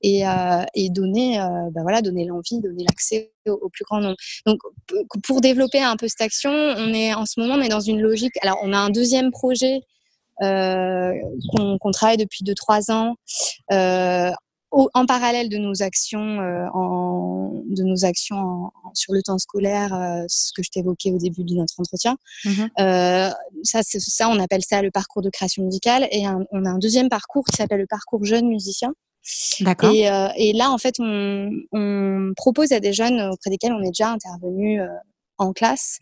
et, 0.00 0.26
euh, 0.26 0.64
et 0.74 0.88
donner, 0.88 1.38
euh, 1.38 1.68
bah 1.72 1.82
voilà, 1.82 2.00
donner 2.00 2.24
l'envie, 2.24 2.60
donner 2.60 2.84
l'accès 2.84 3.32
au, 3.46 3.52
au, 3.52 3.68
plus 3.68 3.84
grand 3.84 4.00
nombre. 4.00 4.16
Donc 4.46 4.58
pour 5.22 5.40
développer 5.42 5.82
un 5.82 5.96
peu 5.96 6.08
cette 6.08 6.22
action, 6.22 6.50
on 6.50 6.94
est 6.94 7.12
en 7.12 7.26
ce 7.26 7.38
moment 7.38 7.54
on 7.54 7.60
est 7.60 7.68
dans 7.68 7.80
une 7.80 8.00
logique. 8.00 8.34
Alors 8.42 8.58
on 8.62 8.72
a 8.72 8.78
un 8.78 8.90
deuxième 8.90 9.30
projet 9.30 9.82
euh, 10.42 11.12
qu'on 11.54 11.78
qu 11.78 11.90
travaille 11.92 12.18
depuis 12.18 12.44
2-3 12.44 12.92
ans 12.92 13.16
euh, 14.74 14.84
en 14.94 15.06
parallèle 15.06 15.48
de 15.48 15.58
nos 15.58 15.82
actions, 15.82 16.40
euh, 16.40 16.66
en, 16.74 17.62
de 17.68 17.82
nos 17.82 18.04
actions 18.04 18.36
en, 18.36 18.72
sur 18.94 19.12
le 19.12 19.22
temps 19.22 19.38
scolaire, 19.38 19.94
euh, 19.94 20.24
ce 20.28 20.52
que 20.54 20.62
je 20.62 20.70
t'évoquais 20.70 21.12
au 21.12 21.18
début 21.18 21.44
de 21.44 21.54
notre 21.54 21.74
entretien. 21.78 22.16
Mmh 22.44 22.50
euh, 22.80 23.30
ça, 23.62 23.80
ça, 23.82 24.28
on 24.28 24.38
appelle 24.38 24.62
ça 24.62 24.82
le 24.82 24.90
parcours 24.90 25.22
de 25.22 25.30
création 25.30 25.64
musicale. 25.64 26.08
Et 26.10 26.24
on 26.28 26.64
a 26.64 26.70
un 26.70 26.78
deuxième 26.78 27.08
parcours 27.08 27.44
qui 27.44 27.56
s'appelle 27.56 27.80
le 27.80 27.86
parcours 27.86 28.24
jeune 28.24 28.48
musicien. 28.48 28.92
D'accord. 29.60 29.90
Et, 29.92 30.08
euh, 30.08 30.28
et, 30.36 30.52
là, 30.52 30.70
en 30.70 30.78
fait, 30.78 30.96
on, 31.00 31.50
on, 31.72 32.32
propose 32.36 32.72
à 32.72 32.80
des 32.80 32.92
jeunes 32.92 33.20
auprès 33.20 33.50
desquels 33.50 33.72
on 33.72 33.82
est 33.82 33.88
déjà 33.88 34.10
intervenu 34.10 34.80
en 35.38 35.52
classe 35.52 35.98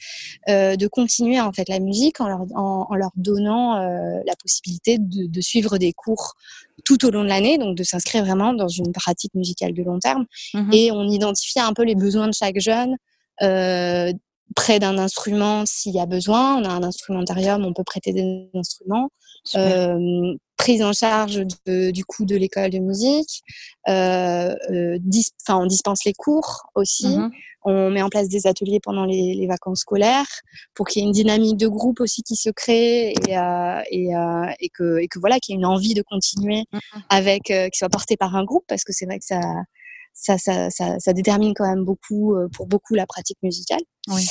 de 0.49 0.87
continuer 0.87 1.40
en 1.40 1.53
fait 1.53 1.68
la 1.68 1.81
musique 1.81 2.20
en 2.20 2.29
leur, 2.29 2.40
en, 2.55 2.94
leur 2.94 3.11
donnant 3.16 3.79
la 3.79 4.37
possibilité 4.40 4.99
de, 4.99 5.27
de, 5.27 5.40
suivre 5.40 5.79
des 5.79 5.92
cours 5.92 6.35
tout 6.85 7.05
au 7.05 7.11
long 7.11 7.23
de 7.23 7.29
l'année, 7.29 7.59
donc 7.59 7.77
de 7.77 7.83
s'inscrire 7.83 8.25
vraiment 8.25 8.53
dans 8.53 8.68
une 8.68 8.92
pratique 8.92 9.35
musicale 9.35 9.73
de 9.73 9.83
long 9.83 9.99
terme. 9.99 10.27
Mmh 10.53 10.73
Et 10.73 10.92
on 10.92 11.09
identifie 11.09 11.61
un 11.61 11.73
peu 11.73 11.85
les 11.85 11.94
besoins 11.94 12.29
de 12.29 12.35
chaque 12.35 12.59
jeune. 12.59 12.97
Euh, 13.42 14.12
près 14.55 14.79
d'un 14.79 14.99
instrument 14.99 15.64
s'il 15.66 15.94
y 15.94 16.01
a 16.01 16.07
besoin. 16.07 16.57
On 16.57 16.64
a 16.64 16.68
un 16.68 16.83
instrumentarium, 16.83 17.64
on 17.64 17.73
peut 17.73 17.85
prêter 17.85 18.12
des 18.12 18.49
instruments. 18.55 19.11
Euh, 19.57 20.35
prise 20.57 20.83
en 20.83 20.93
charge 20.93 21.43
du 21.67 22.05
coût 22.05 22.25
de 22.25 22.37
l'école 22.37 22.71
de 22.71 22.79
musique. 22.79 23.43
Euh, 23.88 24.55
euh 24.71 24.99
on 25.49 25.67
dispense 25.67 26.05
les 26.05 26.14
cours 26.14 26.67
aussi. 26.75 27.17
Mmh 27.17 27.31
on 27.67 27.88
met 27.88 28.03
en 28.03 28.11
place 28.11 28.29
des 28.29 28.47
ateliers 28.47 28.79
pendant 28.79 29.07
les, 29.07 29.47
vacances 29.47 29.81
scolaires 29.81 30.29
pour 30.75 30.87
qu'il 30.87 31.01
y 31.01 31.03
ait 31.03 31.09
une 31.09 31.14
dynamique 31.14 31.57
de 31.57 31.67
groupe 31.67 31.99
aussi 32.01 32.23
qui 32.23 32.37
se 32.37 32.51
crée 32.51 33.12
et, 33.12 33.38
euh, 33.38 33.81
et, 33.90 34.14
euh, 34.14 34.53
et 34.61 34.69
que, 34.69 34.99
et 34.99 35.09
que 35.09 35.19
voilà 35.19 35.38
qu'il 35.38 35.55
y 35.55 35.57
ait 35.57 35.61
une 35.61 35.64
envie 35.64 35.95
de 35.95 36.03
continuer 36.03 36.64
mmh 36.71 36.79
avec, 37.09 37.45
qui 37.45 37.79
soit 37.79 37.88
portée 37.88 38.19
par 38.19 38.37
un 38.37 38.45
groupe 38.45 38.64
parce 38.69 38.85
que 38.85 38.93
c'est 38.93 39.07
vrai 39.07 39.19
que 39.19 39.25
ça 39.25 39.40
ça, 40.14 40.38
ça, 40.38 40.70
ça, 40.70 40.98
ça, 41.00 41.12
détermine 41.12 41.53
quand 41.55 41.68
même 41.68 41.85
beaucoup, 41.85 42.35
euh, 42.37 42.48
pour 42.55 42.66
beaucoup, 42.66 42.94
la 42.94 43.05
pratique 43.05 43.38
musicale. 43.42 43.81
Oui. 44.09 44.24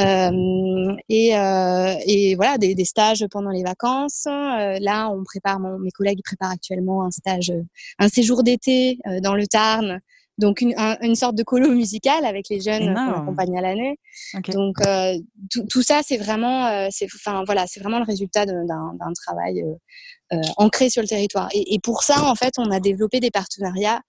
Euh, 0.00 0.96
et, 1.08 1.36
euh, 1.36 1.94
et, 2.06 2.34
voilà, 2.34 2.58
des, 2.58 2.74
des, 2.74 2.84
stages 2.84 3.24
pendant 3.30 3.50
les 3.50 3.62
vacances. 3.62 4.26
Euh, 4.26 4.78
là, 4.80 5.10
on 5.10 5.22
prépare, 5.24 5.60
mon, 5.60 5.78
mes 5.78 5.90
collègues 5.90 6.22
préparent 6.24 6.50
actuellement 6.50 7.04
un 7.04 7.10
stage, 7.10 7.52
un 7.98 8.08
séjour 8.08 8.42
d'été 8.42 8.98
dans 9.22 9.34
le 9.34 9.46
Tarn. 9.46 10.00
Donc 10.38 10.60
une, 10.60 10.72
une, 11.00 11.16
sorte 11.16 11.34
de 11.34 11.42
colo 11.42 11.68
musical 11.72 12.24
avec 12.24 12.48
les 12.48 12.60
jeunes 12.60 12.94
qu'on 12.94 13.22
accompagne 13.22 13.58
à 13.58 13.60
l'année. 13.60 13.98
Donc 14.52 14.76
tout, 15.50 15.64
tout, 15.68 15.82
ça, 15.82 16.00
c'est 16.06 16.16
vraiment, 16.16 16.88
c'est, 16.90 17.06
enfin 17.06 17.42
voilà, 17.44 17.66
c'est 17.66 17.80
vraiment 17.80 17.98
le 17.98 18.04
résultat 18.04 18.46
d'un, 18.46 18.64
d'un 18.64 19.12
travail 19.14 19.64
ancré 20.56 20.90
sur 20.90 21.02
le 21.02 21.08
territoire. 21.08 21.48
Et, 21.52 21.74
et, 21.74 21.80
pour 21.80 22.04
ça, 22.04 22.22
en 22.22 22.36
fait, 22.36 22.54
on 22.56 22.70
a 22.70 22.78
développé 22.78 23.18
des 23.18 23.32
partenariats 23.32 24.00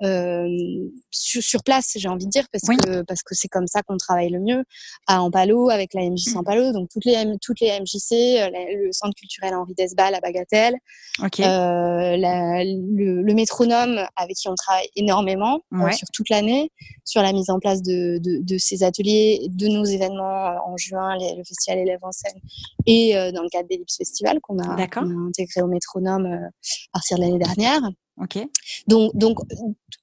sur, 0.00 1.42
sur, 1.42 1.62
place, 1.62 1.92
j'ai 1.96 2.08
envie 2.08 2.26
de 2.26 2.30
dire, 2.30 2.46
parce 2.52 2.64
que 2.64 3.02
parce 3.02 3.22
que 3.22 3.34
c'est 3.34 3.48
comme 3.48 3.66
ça 3.66 3.82
qu'on 3.82 3.96
travaille 3.96 4.30
le 4.30 4.40
mieux 4.40 4.64
à 5.06 5.22
Ampalo 5.22 5.70
avec 5.70 5.94
la 5.94 6.02
MJC 6.02 6.34
mmh. 6.34 6.36
Ampalo, 6.38 6.72
donc 6.72 6.88
toutes 6.90 7.04
les 7.04 7.16
toutes 7.40 7.60
les 7.60 7.78
MJC, 7.80 8.12
euh, 8.12 8.50
le 8.50 8.92
Centre 8.92 9.14
culturel 9.14 9.54
Henri 9.54 9.74
Desbal 9.74 10.14
à 10.14 10.20
Bagatelle, 10.20 10.74
okay. 11.22 11.44
euh, 11.44 12.16
la, 12.16 12.64
le, 12.64 13.22
le, 13.22 13.34
métronome 13.34 14.00
avec 14.16 14.36
qui 14.36 14.48
on 14.48 14.54
travaille 14.54 14.88
énormément 14.96 15.60
euh, 15.72 15.84
ouais. 15.84 15.92
sur 15.92 16.08
toute 16.12 16.28
l'année, 16.28 16.70
sur 17.04 17.22
la 17.22 17.32
mise 17.32 17.50
en 17.50 17.58
place 17.58 17.82
de, 17.82 18.18
de, 18.18 18.42
de, 18.42 18.58
ces 18.58 18.82
ateliers, 18.82 19.46
de 19.50 19.68
nos 19.68 19.84
événements 19.84 20.56
en 20.66 20.76
juin, 20.76 21.16
les, 21.16 21.36
le 21.36 21.44
festival 21.44 21.78
Élèves 21.78 22.00
en 22.02 22.12
scène, 22.12 22.40
et 22.86 23.14
dans 23.32 23.42
le 23.42 23.48
cadre 23.48 23.68
des 23.68 23.76
Lips 23.76 23.96
Festival 23.96 24.40
qu'on 24.40 24.58
a, 24.58 24.74
a, 24.74 25.00
intégré 25.28 25.62
au 25.62 25.66
métronome 25.66 26.26
à 26.26 26.48
partir 26.92 27.18
de 27.18 27.22
l'année 27.22 27.38
dernière. 27.38 27.80
Donc, 28.86 29.16
donc 29.16 29.38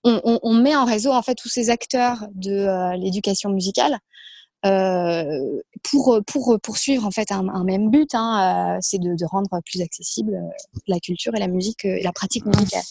on, 0.03 0.39
on, 0.41 0.53
met 0.53 0.75
en 0.75 0.85
réseau 0.85 1.11
en 1.11 1.21
fait 1.21 1.35
tous 1.35 1.49
ces 1.49 1.69
acteurs 1.69 2.25
de 2.33 2.51
euh, 2.51 2.95
l'éducation 2.95 3.49
musicale 3.49 3.97
euh, 4.65 5.61
pour 5.83 6.19
pour 6.25 6.57
poursuivre 6.61 7.05
en 7.05 7.11
fait 7.11 7.31
un, 7.31 7.47
un 7.49 7.63
même 7.63 7.91
but, 7.91 8.15
hein, 8.15 8.75
euh, 8.75 8.77
c'est 8.81 8.97
de, 8.97 9.15
de, 9.15 9.25
rendre 9.25 9.49
plus 9.63 9.81
accessible 9.81 10.39
la 10.87 10.99
culture 10.99 11.35
et 11.35 11.39
la 11.39 11.47
musique 11.47 11.85
et 11.85 12.01
la 12.01 12.11
pratique 12.11 12.45
musicale 12.45 12.83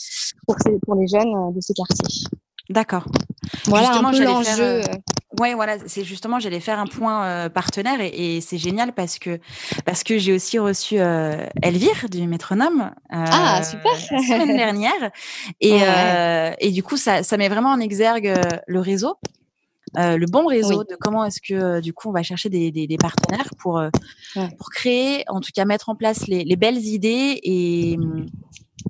pour, 0.46 0.56
ces, 0.64 0.78
pour 0.80 0.94
les 0.94 1.08
jeunes 1.08 1.52
de 1.52 1.60
ces 1.60 1.74
quartiers. 1.74 2.28
D'accord. 2.70 3.06
Voilà 3.66 3.88
Justement, 3.88 4.08
un 4.08 4.12
peu 4.12 4.24
l'enjeu. 4.24 4.80
Ouais, 5.40 5.54
voilà, 5.54 5.76
c'est 5.86 6.04
justement, 6.04 6.38
j'allais 6.38 6.60
faire 6.60 6.78
un 6.78 6.86
point 6.86 7.24
euh, 7.24 7.48
partenaire 7.48 8.00
et, 8.00 8.36
et 8.36 8.40
c'est 8.40 8.58
génial 8.58 8.92
parce 8.92 9.18
que 9.18 9.40
parce 9.84 10.04
que 10.04 10.18
j'ai 10.18 10.32
aussi 10.32 10.58
reçu 10.58 10.98
euh, 10.98 11.46
Elvire 11.62 12.08
du 12.10 12.26
Métronome 12.26 12.92
euh, 13.12 13.24
ah, 13.26 13.62
super. 13.62 13.92
la 14.10 14.18
semaine 14.18 14.56
dernière 14.56 15.10
et 15.60 15.72
ouais. 15.72 16.56
et 16.60 16.70
du 16.70 16.82
coup 16.82 16.96
ça 16.96 17.22
ça 17.22 17.36
met 17.36 17.48
vraiment 17.48 17.70
en 17.70 17.80
exergue 17.80 18.32
le 18.66 18.80
réseau. 18.80 19.16
le 19.96 20.26
bon 20.26 20.46
réseau 20.46 20.80
oui. 20.80 20.84
de 20.90 20.96
comment 21.00 21.24
est-ce 21.24 21.40
que 21.40 21.80
du 21.80 21.92
coup 21.92 22.10
on 22.10 22.12
va 22.12 22.22
chercher 22.22 22.48
des, 22.48 22.70
des, 22.70 22.86
des 22.86 22.96
partenaires 22.96 23.50
pour 23.58 23.74
ouais. 24.36 24.48
pour 24.58 24.70
créer 24.70 25.24
en 25.28 25.40
tout 25.40 25.50
cas 25.54 25.64
mettre 25.64 25.88
en 25.88 25.96
place 25.96 26.26
les, 26.28 26.44
les 26.44 26.56
belles 26.56 26.84
idées 26.84 27.40
et 27.42 27.96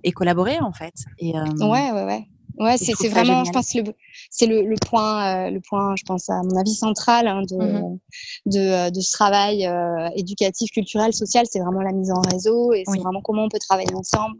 et 0.03 0.13
collaborer 0.13 0.59
en 0.61 0.73
fait 0.73 0.95
et 1.19 1.33
ouais 1.33 1.91
ouais 1.93 2.05
ouais 2.05 2.29
Ouais, 2.59 2.77
c'est 2.77 3.09
vraiment, 3.09 3.45
je 3.45 3.51
pense, 3.51 3.75
le, 3.75 3.83
c'est 4.31 4.47
le, 4.47 4.63
le, 4.63 4.77
point, 4.77 5.47
euh, 5.47 5.51
le 5.51 5.61
point, 5.61 5.97
je 5.97 6.05
pense, 6.05 6.29
à 6.31 6.41
mon 6.43 6.57
avis 6.57 6.75
central 6.75 7.27
hein, 7.27 7.43
de, 7.43 7.57
mmh 7.57 7.99
de, 8.47 8.59
euh, 8.59 8.91
de, 8.91 9.01
ce 9.01 9.11
travail 9.11 9.67
euh, 9.67 10.09
éducatif, 10.15 10.71
culturel, 10.71 11.13
social. 11.13 11.47
C'est 11.51 11.61
vraiment 11.61 11.83
la 11.83 11.93
mise 11.93 12.13
en 12.13 12.21
réseau 12.21 12.73
et 12.73 12.85
oui. 12.87 12.95
c'est 12.95 13.01
vraiment 13.01 13.23
comment 13.23 13.45
on 13.45 13.49
peut 13.49 13.59
travailler 13.59 13.95
ensemble 13.95 14.37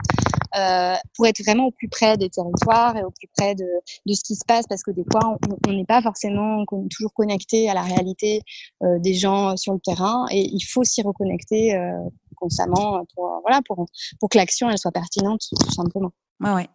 euh, 0.57 0.95
pour 1.17 1.27
être 1.27 1.43
vraiment 1.43 1.67
au 1.67 1.71
plus 1.73 1.89
près 1.89 2.17
des 2.17 2.31
territoires 2.31 2.97
et 2.97 3.03
au 3.03 3.11
plus 3.11 3.29
près 3.37 3.57
de, 3.57 3.65
de 4.07 4.13
ce 4.13 4.23
qui 4.23 4.37
se 4.37 4.45
passe 4.47 4.67
parce 4.69 4.85
que 4.85 4.93
des 4.93 5.05
fois, 5.11 5.37
on 5.67 5.73
n'est 5.73 5.85
pas 5.85 6.01
forcément 6.01 6.65
toujours 6.91 7.13
connecté 7.13 7.69
à 7.69 7.75
la 7.75 7.83
réalité 7.83 8.43
euh, 8.85 9.01
des 9.01 9.15
gens 9.15 9.57
sur 9.57 9.73
le 9.73 9.81
terrain 9.81 10.27
et 10.31 10.43
il 10.43 10.63
faut 10.63 10.85
s'y 10.85 11.03
reconnecter 11.03 11.75
euh, 11.75 11.91
constamment 12.37 13.05
pour, 13.15 13.41
voilà, 13.43 13.61
pour, 13.67 13.87
pour 14.21 14.29
que 14.29 14.39
l'action 14.39 14.71
elle 14.71 14.79
soit 14.79 14.93
pertinente, 14.93 15.41
tout 15.51 15.73
simplement. 15.73 16.13
Ouais, 16.41 16.53
ouais. 16.53 16.69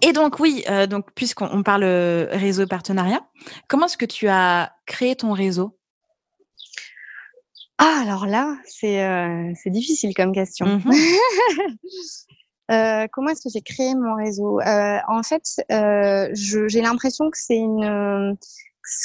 Et 0.00 0.12
donc 0.12 0.40
oui, 0.40 0.64
euh, 0.70 0.86
donc 0.86 1.06
puisqu'on 1.14 1.62
parle 1.62 1.84
euh, 1.84 2.26
réseau 2.30 2.66
partenariat, 2.66 3.20
comment 3.68 3.86
est-ce 3.86 3.98
que 3.98 4.06
tu 4.06 4.28
as 4.28 4.72
créé 4.86 5.14
ton 5.16 5.32
réseau? 5.32 5.78
Ah 7.78 8.00
alors 8.02 8.26
là, 8.26 8.56
c'est 8.64 9.04
euh, 9.04 9.52
c'est 9.62 9.70
difficile 9.70 10.14
comme 10.14 10.32
question. 10.32 10.66
Mm 10.66 10.78
-hmm. 10.78 11.76
euh, 12.70 13.06
comment 13.12 13.30
est-ce 13.30 13.42
que 13.42 13.50
j'ai 13.52 13.60
créé 13.62 13.94
mon 13.94 14.14
réseau? 14.16 14.60
En 15.08 15.22
fait, 15.22 15.44
j'ai 16.68 16.80
l'impression 16.80 17.30
que 17.30 17.38
c'est 17.38 17.58
une 17.58 18.36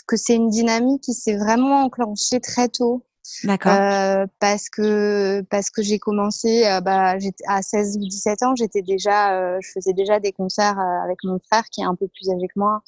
que 0.08 0.16
c'est 0.16 0.36
une 0.36 0.50
dynamique 0.50 1.04
qui 1.04 1.14
s'est 1.14 1.38
vraiment 1.38 1.84
enclenchée 1.86 2.40
très 2.40 2.70
tôt. 2.70 3.04
D'accord. 3.44 3.74
Euh, 3.74 4.26
parce 4.40 4.70
que 4.70 5.42
parce 5.50 5.70
que 5.70 5.82
j'ai 5.82 6.00
commencé 6.00 6.66
euh, 6.66 6.82
bah 6.82 7.16
à 7.48 7.62
16 7.62 7.98
ou 7.98 8.08
17 8.08 8.44
ans, 8.44 8.56
j'étais 8.56 8.82
déjà 8.82 9.34
euh, 9.34 9.58
je 9.62 9.72
faisais 9.72 9.94
déjà 9.94 10.20
des 10.20 10.32
concerts 10.32 10.80
euh, 10.80 11.04
avec 11.04 11.18
mon 11.24 11.40
frère 11.40 11.64
qui 11.72 11.82
est 11.82 11.86
un 11.86 11.96
peu 11.96 12.08
plus 12.08 12.30
âgé 12.30 12.48
que 12.48 12.58
moi 12.60 12.82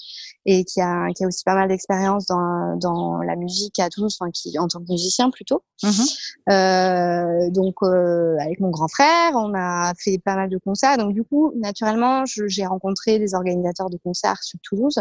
et 0.46 0.64
qui 0.64 0.82
a 0.82 1.08
qui 1.16 1.24
a 1.24 1.28
aussi 1.28 1.44
pas 1.44 1.56
mal 1.56 1.68
d'expérience 1.68 2.26
dans 2.26 2.78
dans 2.78 3.20
la 3.22 3.36
musique 3.36 3.80
à 3.80 3.90
Toulouse, 3.90 4.18
enfin 4.20 4.32
qui 4.32 4.58
en 4.58 4.68
tant 4.68 4.80
que 4.80 4.90
musicien 4.90 5.30
plutôt. 5.30 5.64
Mmh. 5.84 7.52
donc 7.52 7.76
avec 7.84 8.60
mon 8.60 8.70
grand 8.70 8.88
frère, 8.88 9.32
on 9.36 9.54
a 9.56 9.94
fait 9.98 10.20
pas 10.20 10.36
mal 10.36 10.50
de 10.50 10.58
concerts. 10.58 10.98
Donc 10.98 11.14
du 11.14 11.24
coup, 11.24 11.54
naturellement, 11.56 12.24
j'ai 12.26 12.66
rencontré 12.66 13.20
des 13.20 13.34
organisateurs 13.34 13.90
de 13.90 13.98
concerts 13.98 14.42
sur 14.44 14.60
Toulouse. 14.62 15.00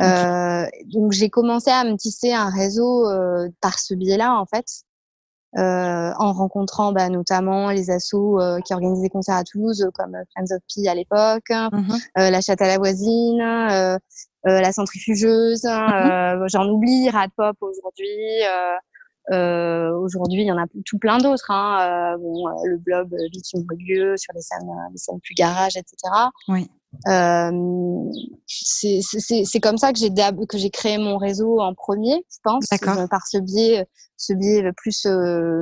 Euh, 0.00 0.66
donc 0.86 1.12
j'ai 1.12 1.30
commencé 1.30 1.70
à 1.70 1.84
me 1.84 1.96
tisser 1.96 2.32
un 2.32 2.50
réseau 2.50 3.08
euh, 3.08 3.48
par 3.60 3.78
ce 3.78 3.94
biais-là 3.94 4.34
en 4.34 4.46
fait, 4.46 4.66
euh, 5.56 6.12
en 6.18 6.32
rencontrant 6.32 6.92
bah, 6.92 7.08
notamment 7.08 7.70
les 7.70 7.90
assos 7.90 8.40
euh, 8.40 8.58
qui 8.60 8.74
organisent 8.74 9.02
des 9.02 9.08
concerts 9.08 9.36
à 9.36 9.44
Toulouse 9.44 9.88
comme 9.94 10.16
Friends 10.32 10.56
of 10.56 10.62
Pi 10.68 10.88
à 10.88 10.94
l'époque, 10.94 11.48
mmh. 11.50 11.94
la 12.16 12.40
Chatte 12.40 12.62
à 12.62 12.66
la 12.66 12.78
voisine, 12.78 13.38
la 14.44 14.72
centrifugeuse, 14.72 15.64
mmh. 15.64 16.46
j'en 16.48 16.68
oublie, 16.68 17.08
Rad 17.10 17.30
Pop 17.36 17.56
aujourd'hui. 17.60 18.42
aujourd'hui, 19.30 20.42
il 20.42 20.46
y 20.46 20.52
en 20.52 20.58
a 20.58 20.66
tout 20.84 20.98
plein 20.98 21.18
d'autres. 21.18 21.52
Hein. 21.52 22.16
bon, 22.18 22.48
le 22.64 22.78
blob 22.78 23.14
Lithium 23.32 23.64
Lieu 23.78 24.16
sur 24.16 24.34
les 24.34 24.42
scènes, 24.42 24.68
les 24.90 24.98
scènes 24.98 25.20
plus 25.20 25.34
garage, 25.34 25.76
etc. 25.76 25.96
Oui. 26.48 26.68
Euh, 27.06 27.50
c'est 28.46 29.60
comme 29.60 29.78
ça 29.78 29.92
que 29.92 29.98
j'ai 29.98 30.10
que 30.48 30.58
j'ai 30.58 30.70
créé 30.70 30.98
mon 30.98 31.16
réseau 31.18 31.60
en 31.60 31.74
premier, 31.74 32.24
je 32.30 32.38
pense, 32.42 32.64
euh, 32.72 33.06
par 33.08 33.26
ce 33.26 33.38
biais, 33.38 33.86
ce 34.16 34.32
biais 34.32 34.70
plus 34.76 35.06
euh, 35.06 35.60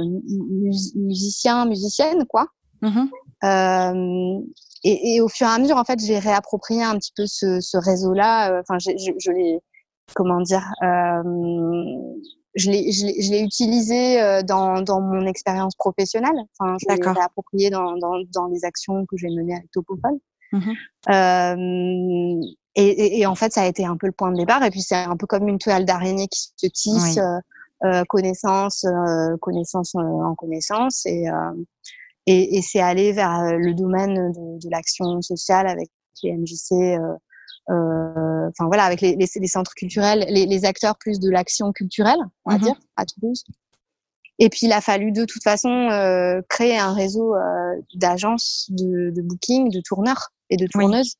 musicien, 0.97 1.66
musicienne, 1.66 2.25
quoi. 2.27 2.47
Mmh. 2.81 3.09
Euh, 3.45 4.40
et, 4.85 5.14
et, 5.14 5.21
au 5.21 5.29
fur 5.29 5.47
et 5.47 5.51
à 5.51 5.59
mesure, 5.59 5.77
en 5.77 5.85
fait, 5.85 6.01
j'ai 6.01 6.18
réapproprié 6.18 6.83
un 6.83 6.97
petit 6.97 7.12
peu 7.16 7.27
ce, 7.27 7.61
ce 7.61 7.77
réseau-là. 7.77 8.61
Enfin, 8.61 8.79
je, 8.79 8.90
je 9.18 9.31
l'ai, 9.31 9.61
comment 10.14 10.40
dire, 10.40 10.64
je 12.57 12.71
l'ai 12.71 13.40
utilisé 13.40 14.42
dans, 14.45 14.83
dans 14.83 15.01
mon 15.01 15.27
expérience 15.27 15.77
professionnelle. 15.77 16.35
Enfin, 16.59 16.77
je 16.81 16.95
l'ai 16.95 17.11
réapproprié 17.11 17.71
dans, 17.71 17.97
dans, 17.97 18.21
dans 18.33 18.47
les 18.47 18.64
actions 18.64 19.07
que 19.07 19.16
j'ai 19.16 19.29
menées 19.29 19.55
avec 19.55 19.71
Topophone. 19.71 20.18
Mmh 20.53 20.73
euh, 21.11 22.41
et, 22.75 22.87
et, 22.87 23.21
et, 23.21 23.27
en 23.27 23.35
fait, 23.35 23.53
ça 23.53 23.62
a 23.62 23.67
été 23.67 23.85
un 23.85 23.97
peu 23.97 24.07
le 24.07 24.12
point 24.12 24.31
de 24.31 24.37
départ. 24.37 24.62
Et 24.62 24.71
puis, 24.71 24.81
c'est 24.81 24.95
un 24.95 25.17
peu 25.17 25.27
comme 25.27 25.47
une 25.49 25.59
toile 25.59 25.85
d'araignée 25.85 26.29
qui 26.29 26.53
se 26.57 26.67
tisse, 26.67 27.17
oui. 27.17 27.19
euh, 27.19 27.38
euh, 27.85 28.05
connaissance, 28.09 28.85
euh, 28.85 29.37
connaissance 29.41 29.95
en 29.95 30.35
connaissance. 30.35 31.05
Et, 31.05 31.25
et, 32.27 32.57
et 32.57 32.62
c'est 32.62 32.81
aller 32.81 33.12
vers 33.12 33.59
le 33.59 33.75
domaine 33.75 34.15
de, 34.33 34.59
de 34.59 34.71
l'action 34.71 35.21
sociale 35.21 35.67
avec 35.67 35.88
les 36.23 36.37
MJC 36.37 36.99
enfin 37.69 38.67
voilà, 38.67 38.85
avec 38.85 39.01
les, 39.01 39.17
les, 39.17 39.47
centres 39.47 39.75
culturels, 39.75 40.27
les, 40.29 40.47
les, 40.47 40.65
acteurs 40.65 40.97
plus 40.99 41.21
de 41.21 41.31
l'action 41.31 41.73
culturelle, 41.73 42.19
on 42.45 42.53
va 42.53 42.59
mhm. 42.59 42.65
dire, 42.65 42.75
à 42.97 43.05
Toulouse. 43.07 43.45
Et 44.38 44.49
puis 44.49 44.61
il 44.62 44.73
a 44.73 44.81
fallu 44.81 45.12
de 45.12 45.25
toute 45.25 45.43
façon 45.43 45.88
créer 46.49 46.79
un 46.79 46.93
réseau 46.93 47.35
d'agences 47.95 48.67
de, 48.71 49.11
de, 49.11 49.23
booking, 49.23 49.71
de 49.71 49.81
tourneurs 49.81 50.33
et 50.53 50.57
de 50.57 50.67
tourneuses. 50.67 51.17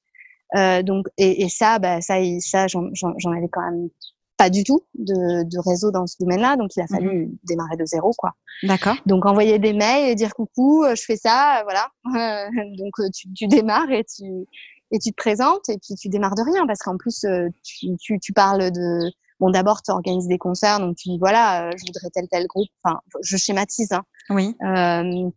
donc 0.85 1.07
et, 1.19 1.43
et, 1.43 1.49
ça, 1.49 1.79
bah, 1.79 2.01
ça, 2.01 2.17
ça, 2.41 2.67
j'en 2.69 3.33
avais 3.33 3.49
quand 3.51 3.63
même 3.63 3.89
pas 4.37 4.51
du 4.51 4.65
tout 4.65 4.81
de, 4.95 5.45
de 5.45 5.59
réseau 5.69 5.91
dans 5.91 6.07
ce 6.07 6.17
domaine-là, 6.21 6.57
donc 6.57 6.75
il 6.77 6.81
a 6.81 6.87
fallu 6.87 7.27
mhm. 7.27 7.37
démarrer 7.45 7.77
de 7.77 7.85
zéro, 7.85 8.13
quoi. 8.17 8.33
D'accord. 8.63 8.97
Donc 9.07 9.27
envoyer 9.27 9.59
des 9.59 9.73
mails 9.73 10.11
et 10.11 10.15
dire 10.15 10.35
coucou, 10.35 10.85
je 10.89 11.03
fais 11.03 11.17
ça, 11.17 11.63
voilà. 11.65 11.89
donc 12.79 12.93
tu, 13.15 13.33
tu 13.35 13.47
démarres 13.47 13.91
et 13.91 14.05
tu 14.05 14.47
et 14.93 14.99
tu 14.99 15.11
te 15.11 15.17
présentes 15.17 15.69
et 15.69 15.79
puis 15.79 15.95
tu 15.95 16.09
démarres 16.09 16.35
de 16.35 16.43
rien 16.43 16.67
parce 16.67 16.81
qu'en 16.81 16.97
plus 16.97 17.25
euh, 17.25 17.49
tu, 17.65 17.89
tu, 17.99 18.21
tu, 18.21 18.33
parles 18.33 18.71
de 18.71 19.11
bon 19.41 19.51
d'abord 19.51 19.83
tu 19.83 19.91
organises 19.91 20.29
des 20.29 20.39
concerts 20.39 20.79
donc 20.81 20.97
tu 20.97 21.09
dis 21.09 21.19
voilà 21.19 21.67
euh, 21.67 21.71
je 21.77 21.85
voudrais 21.87 22.11
tel 22.11 22.29
tel 22.31 22.47
groupe 22.47 22.69
enfin 22.85 23.01
je 23.23 23.37
schématise 23.37 23.93
hein. 23.93 24.03
oui 24.31 24.55
euh, 24.63 25.31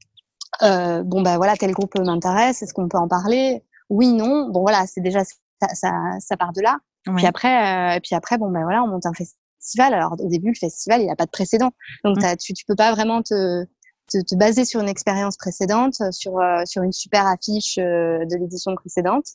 euh, 0.61 1.03
bon 1.03 1.21
ben 1.21 1.37
voilà 1.37 1.55
tel 1.55 1.71
groupe 1.71 1.97
m'intéresse 1.97 2.61
est-ce 2.61 2.73
qu'on 2.73 2.87
peut 2.87 2.97
en 2.97 3.07
parler? 3.07 3.63
Oui 3.89 4.11
non 4.13 4.49
bon 4.49 4.61
voilà 4.61 4.85
c'est 4.87 5.01
déjà 5.01 5.23
ça, 5.23 5.67
ça, 5.73 5.91
ça, 6.19 6.37
part 6.37 6.53
de 6.53 6.61
là 6.61 6.77
puis 7.15 7.25
après 7.25 7.95
euh, 7.95 7.99
puis 8.03 8.15
après 8.15 8.37
bon 8.37 8.49
ben 8.49 8.63
voilà 8.63 8.83
on 8.83 8.87
monte 8.87 9.05
un 9.05 9.13
festival 9.13 9.93
alors 9.93 10.13
au 10.19 10.27
début 10.27 10.49
le 10.49 10.55
festival 10.59 11.01
il 11.01 11.05
n'y 11.05 11.11
a 11.11 11.15
pas 11.15 11.25
de 11.25 11.31
précédent 11.31 11.71
donc 12.03 12.17
mmh. 12.17 12.37
tu 12.37 12.53
tu 12.53 12.65
peux 12.65 12.75
pas 12.75 12.91
vraiment 12.91 13.21
te 13.21 13.65
te, 14.07 14.21
te, 14.21 14.35
baser 14.35 14.65
sur 14.65 14.81
une 14.81 14.87
expérience 14.89 15.35
précédente, 15.35 15.95
sur 16.11 16.39
sur 16.65 16.83
une 16.83 16.91
super 16.91 17.25
affiche 17.25 17.77
de 17.77 18.37
l'édition 18.37 18.75
précédente. 18.75 19.25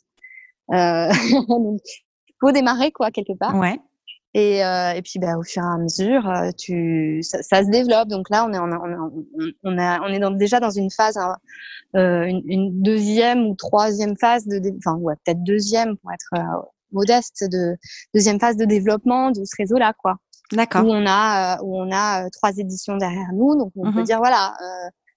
Euh, 0.71 1.11
il 1.11 2.35
faut 2.39 2.51
démarrer 2.51 2.91
quoi 2.91 3.11
quelque 3.11 3.37
part. 3.37 3.55
Ouais. 3.55 3.79
Et, 4.33 4.63
euh, 4.63 4.93
et 4.93 5.01
puis 5.01 5.19
bah, 5.19 5.37
au 5.37 5.43
fur 5.43 5.61
et 5.61 5.65
à 5.65 5.77
mesure, 5.77 6.29
euh, 6.29 6.51
tu, 6.57 7.21
ça, 7.21 7.41
ça 7.43 7.63
se 7.63 7.69
développe. 7.69 8.07
Donc 8.07 8.29
là, 8.29 8.45
on 8.45 8.53
est, 8.53 8.59
on, 8.59 8.71
on, 8.71 9.51
on, 9.63 9.77
a, 9.77 9.99
on 10.01 10.07
est 10.07 10.19
dans, 10.19 10.31
déjà 10.31 10.59
dans 10.59 10.69
une 10.69 10.89
phase, 10.89 11.17
hein, 11.17 11.35
euh, 11.97 12.23
une, 12.23 12.41
une, 12.45 12.81
deuxième 12.81 13.45
ou 13.45 13.55
troisième 13.55 14.15
phase 14.17 14.47
de, 14.47 14.61
enfin 14.77 14.95
ouais, 14.97 15.15
peut-être 15.25 15.43
deuxième 15.43 15.97
pour 15.97 16.11
être 16.13 16.29
euh, 16.35 16.61
modeste, 16.93 17.43
de 17.51 17.75
deuxième 18.13 18.39
phase 18.39 18.55
de 18.55 18.65
développement 18.65 19.31
de 19.31 19.43
ce 19.43 19.55
réseau-là, 19.57 19.93
quoi. 19.97 20.15
D'accord. 20.53 20.85
Où 20.85 20.89
on 20.89 21.05
a, 21.05 21.61
où 21.61 21.77
on 21.77 21.91
a 21.91 22.29
trois 22.29 22.51
éditions 22.57 22.97
derrière 22.97 23.31
nous, 23.33 23.57
donc 23.57 23.71
on 23.75 23.91
peut 23.91 23.99
mhm. 23.99 24.05
dire 24.05 24.17
voilà, 24.17 24.53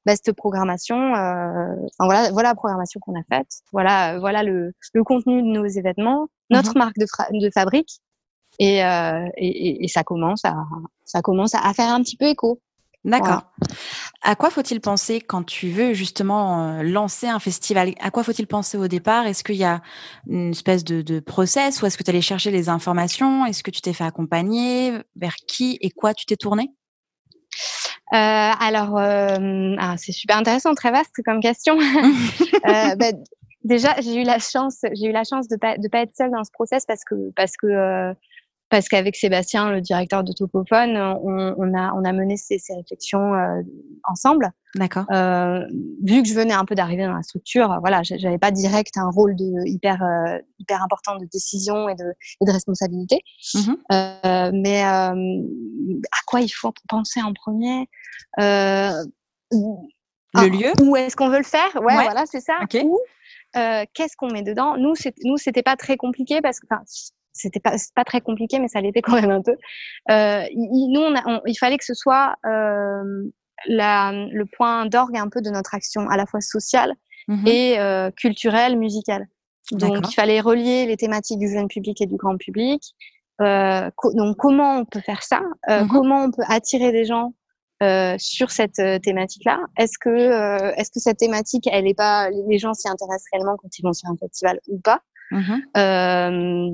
bah, 0.07 0.15
cette 0.17 0.37
programmation, 0.37 0.97
euh, 0.97 1.75
enfin, 1.99 2.05
voilà, 2.05 2.31
voilà 2.31 2.51
la 2.51 2.55
programmation 2.55 3.01
qu'on 3.01 3.19
a 3.19 3.23
faite, 3.29 3.49
voilà, 3.73 4.19
voilà 4.19 4.43
le, 4.43 4.73
le, 4.93 5.05
contenu 5.05 5.43
de 5.43 5.47
nos 5.47 5.67
événements, 5.67 6.29
notre 6.51 6.73
mhm. 6.73 6.79
marque 6.79 6.99
de, 6.99 7.07
de 7.41 7.51
fabrique, 7.53 8.01
et, 8.59 8.85
euh, 8.85 9.27
et, 9.37 9.85
et, 9.85 9.89
ça 9.89 10.05
commence 10.05 10.45
à, 10.45 10.55
ça 11.05 11.23
commence 11.23 11.55
à 11.55 11.73
faire 11.75 11.89
un 11.89 12.03
petit 12.03 12.17
peu 12.17 12.27
écho. 12.27 12.61
D'accord. 13.05 13.43
À 14.23 14.35
quoi 14.35 14.49
faut-il 14.49 14.81
penser 14.81 15.21
quand 15.21 15.43
tu 15.43 15.69
veux 15.69 15.93
justement 15.93 16.79
euh, 16.79 16.83
lancer 16.83 17.29
un 17.29 17.39
festival? 17.39 17.93
À 18.01 18.11
quoi 18.11 18.25
faut-il 18.25 18.47
penser 18.47 18.79
au 18.79 18.89
départ? 18.89 19.27
Est-ce 19.27 19.45
qu'il 19.45 19.57
y 19.57 19.65
a 19.65 19.83
une 20.27 20.53
espèce 20.53 20.85
de, 20.85 21.03
de 21.03 21.21
process 21.21 21.83
ou 21.83 21.87
est-ce 21.87 21.99
que 21.99 22.03
tu 22.03 22.11
allais 22.11 22.23
chercher 22.23 22.51
les 22.51 22.71
informations? 22.71 23.45
Est-ce 23.45 23.63
que 23.63 23.71
tu 23.71 23.83
t'es 23.83 23.93
fait 23.93 24.05
accompagner? 24.05 24.93
Vers 25.17 25.37
qui 25.47 25.77
et 25.83 25.91
quoi 25.91 26.15
tu 26.15 26.25
t'es 26.25 26.37
tourné? 26.37 26.71
Euh, 28.13 28.17
alors, 28.17 28.97
euh, 28.97 29.77
ah, 29.79 29.97
c'est 29.99 30.13
super 30.13 30.39
intéressant, 30.39 30.75
très 30.75 30.91
vaste 30.91 31.23
comme 31.25 31.41
question. 31.41 31.79
euh, 32.67 32.95
bah, 32.97 33.13
déjà, 33.65 33.95
j'ai 34.01 34.23
eu 34.23 34.25
la 34.25 34.39
chance, 34.39 34.79
j'ai 34.95 35.09
eu 35.09 35.13
la 35.13 35.25
chance 35.25 35.47
de 35.49 35.57
pas 35.57 35.77
de 35.77 35.89
pas 35.89 36.01
être 36.01 36.17
seule 36.17 36.31
dans 36.31 36.45
ce 36.45 36.51
process 36.53 36.87
parce 36.87 37.05
que 37.05 37.33
parce 37.37 37.57
que 37.57 38.15
parce 38.71 38.89
qu'avec 38.89 39.15
Sébastien, 39.15 39.71
le 39.71 39.81
directeur 39.81 40.25
de 40.25 40.33
Topophone, 40.33 40.97
on, 40.97 41.55
on, 41.57 41.75
a, 41.79 41.93
on 41.95 42.05
a 42.05 42.13
mené 42.13 42.37
ces, 42.37 42.59
ces 42.59 42.75
réflexions 42.75 43.35
euh, 43.35 43.63
ensemble. 44.05 44.51
D'accord. 44.75 45.05
Euh, 45.13 45.65
vu 46.03 46.23
que 46.23 46.29
je 46.29 46.35
venais 46.35 46.55
un 46.55 46.65
peu 46.65 46.75
d'arriver 46.75 47.05
dans 47.05 47.15
la 47.15 47.23
structure, 47.23 47.79
voilà, 47.81 48.03
j'avais 48.03 48.39
pas 48.39 48.51
direct 48.51 48.97
un 48.97 49.11
rôle 49.11 49.37
de 49.37 49.69
hyper 49.69 50.03
euh, 50.03 50.39
hyper 50.59 50.83
important 50.83 51.17
de 51.17 51.27
décision 51.27 51.89
et 51.89 51.95
de, 51.95 52.15
et 52.41 52.45
de 52.45 52.51
responsabilité. 52.51 53.21
Mm-hmm. 53.55 53.77
Euh, 53.93 54.51
mais 54.53 54.83
à 54.83 55.15
quoi 56.27 56.41
il 56.41 56.49
faut 56.49 56.73
penser 56.89 57.21
en 57.23 57.33
premier? 57.33 57.89
Le 58.39 59.05
ah, 60.35 60.47
lieu? 60.49 60.73
Où 60.83 60.97
est-ce 60.97 61.15
qu'on 61.15 61.29
veut 61.29 61.39
le 61.39 61.45
faire? 61.45 61.71
Ouais, 61.77 61.95
voilà, 61.95 62.25
c'est 62.27 62.41
ça. 62.41 62.55
Okay. 62.65 62.83
Où? 62.83 62.99
Qu'est-ce 63.55 64.17
qu'on 64.17 64.33
met 64.33 64.43
dedans? 64.43 64.77
Nous, 64.77 64.95
nous, 65.23 65.37
c'était 65.37 65.63
pas 65.63 65.77
très 65.77 65.97
compliqué 65.97 66.41
parce 66.41 66.59
que 66.59 66.67
c'était 67.35 67.61
pas 67.61 67.75
pas 67.95 68.05
très 68.05 68.21
compliqué 68.21 68.59
mais 68.59 68.69
ça 68.69 68.81
l'était 68.81 69.03
quand 69.03 69.21
même 69.21 69.31
un 69.31 69.43
peu. 69.43 69.57
Euh, 70.11 70.45
il, 70.51 70.91
nous 70.93 71.01
on, 71.01 71.15
a, 71.15 71.43
il 71.47 71.59
fallait 71.59 71.77
que 71.77 71.85
ce 71.85 71.95
soit 71.95 72.37
euh, 72.47 73.25
la, 73.67 74.13
le 74.13 74.45
point 74.47 74.87
d'orgue 74.87 75.17
un 75.17 75.29
peu 75.29 75.43
de 75.43 75.51
notre 75.51 75.75
action 75.75 76.09
à 76.09 76.17
la 76.17 76.27
fois 76.27 76.41
sociale 76.41 76.95
mmh 77.29 77.47
et 77.47 77.79
euh, 77.79 78.11
culturelle 78.11 78.79
musicale. 78.79 79.27
Donc 79.73 80.07
il 80.09 80.15
fallait 80.15 80.41
relier 80.41 80.87
les 80.87 80.97
thématiques 80.97 81.39
du 81.39 81.49
jeune 81.49 81.69
public 81.69 82.01
et 82.01 82.07
du 82.07 82.17
grand 82.17 82.37
public. 82.37 82.83
Euh, 83.41 83.91
donc 84.15 84.37
comment 84.37 84.79
on 84.79 84.85
peut 84.85 85.01
faire 85.01 85.23
ça? 85.23 85.41
Euh, 85.69 85.85
mmh 85.85 85.89
comment 85.89 86.25
on 86.25 86.31
peut 86.31 86.45
attirer 86.49 86.93
des 86.93 87.05
gens 87.05 87.35
euh, 87.83 88.15
sur 88.19 88.51
cette 88.51 88.79
euh, 88.79 88.99
thématique-là? 88.99 89.59
Est-ce 89.77 89.99
que 89.99 90.11
euh, 90.11 90.73
est-ce 90.77 90.91
que 90.91 91.01
cette 91.01 91.19
thématique, 91.19 91.67
elle 91.73 91.87
est 91.89 91.95
pas 91.95 92.31
les 92.31 92.59
gens 92.59 92.75
s'y 92.75 92.89
intéressent 92.89 93.27
réellement 93.33 93.57
quand 93.57 93.77
ils 93.79 93.83
vont 93.83 93.93
sur 93.93 94.09
un 94.09 94.17
festival 94.17 94.61
ou 94.69 94.79
pas? 94.79 95.01
Mmh 95.35 95.55
euh, 95.77 96.71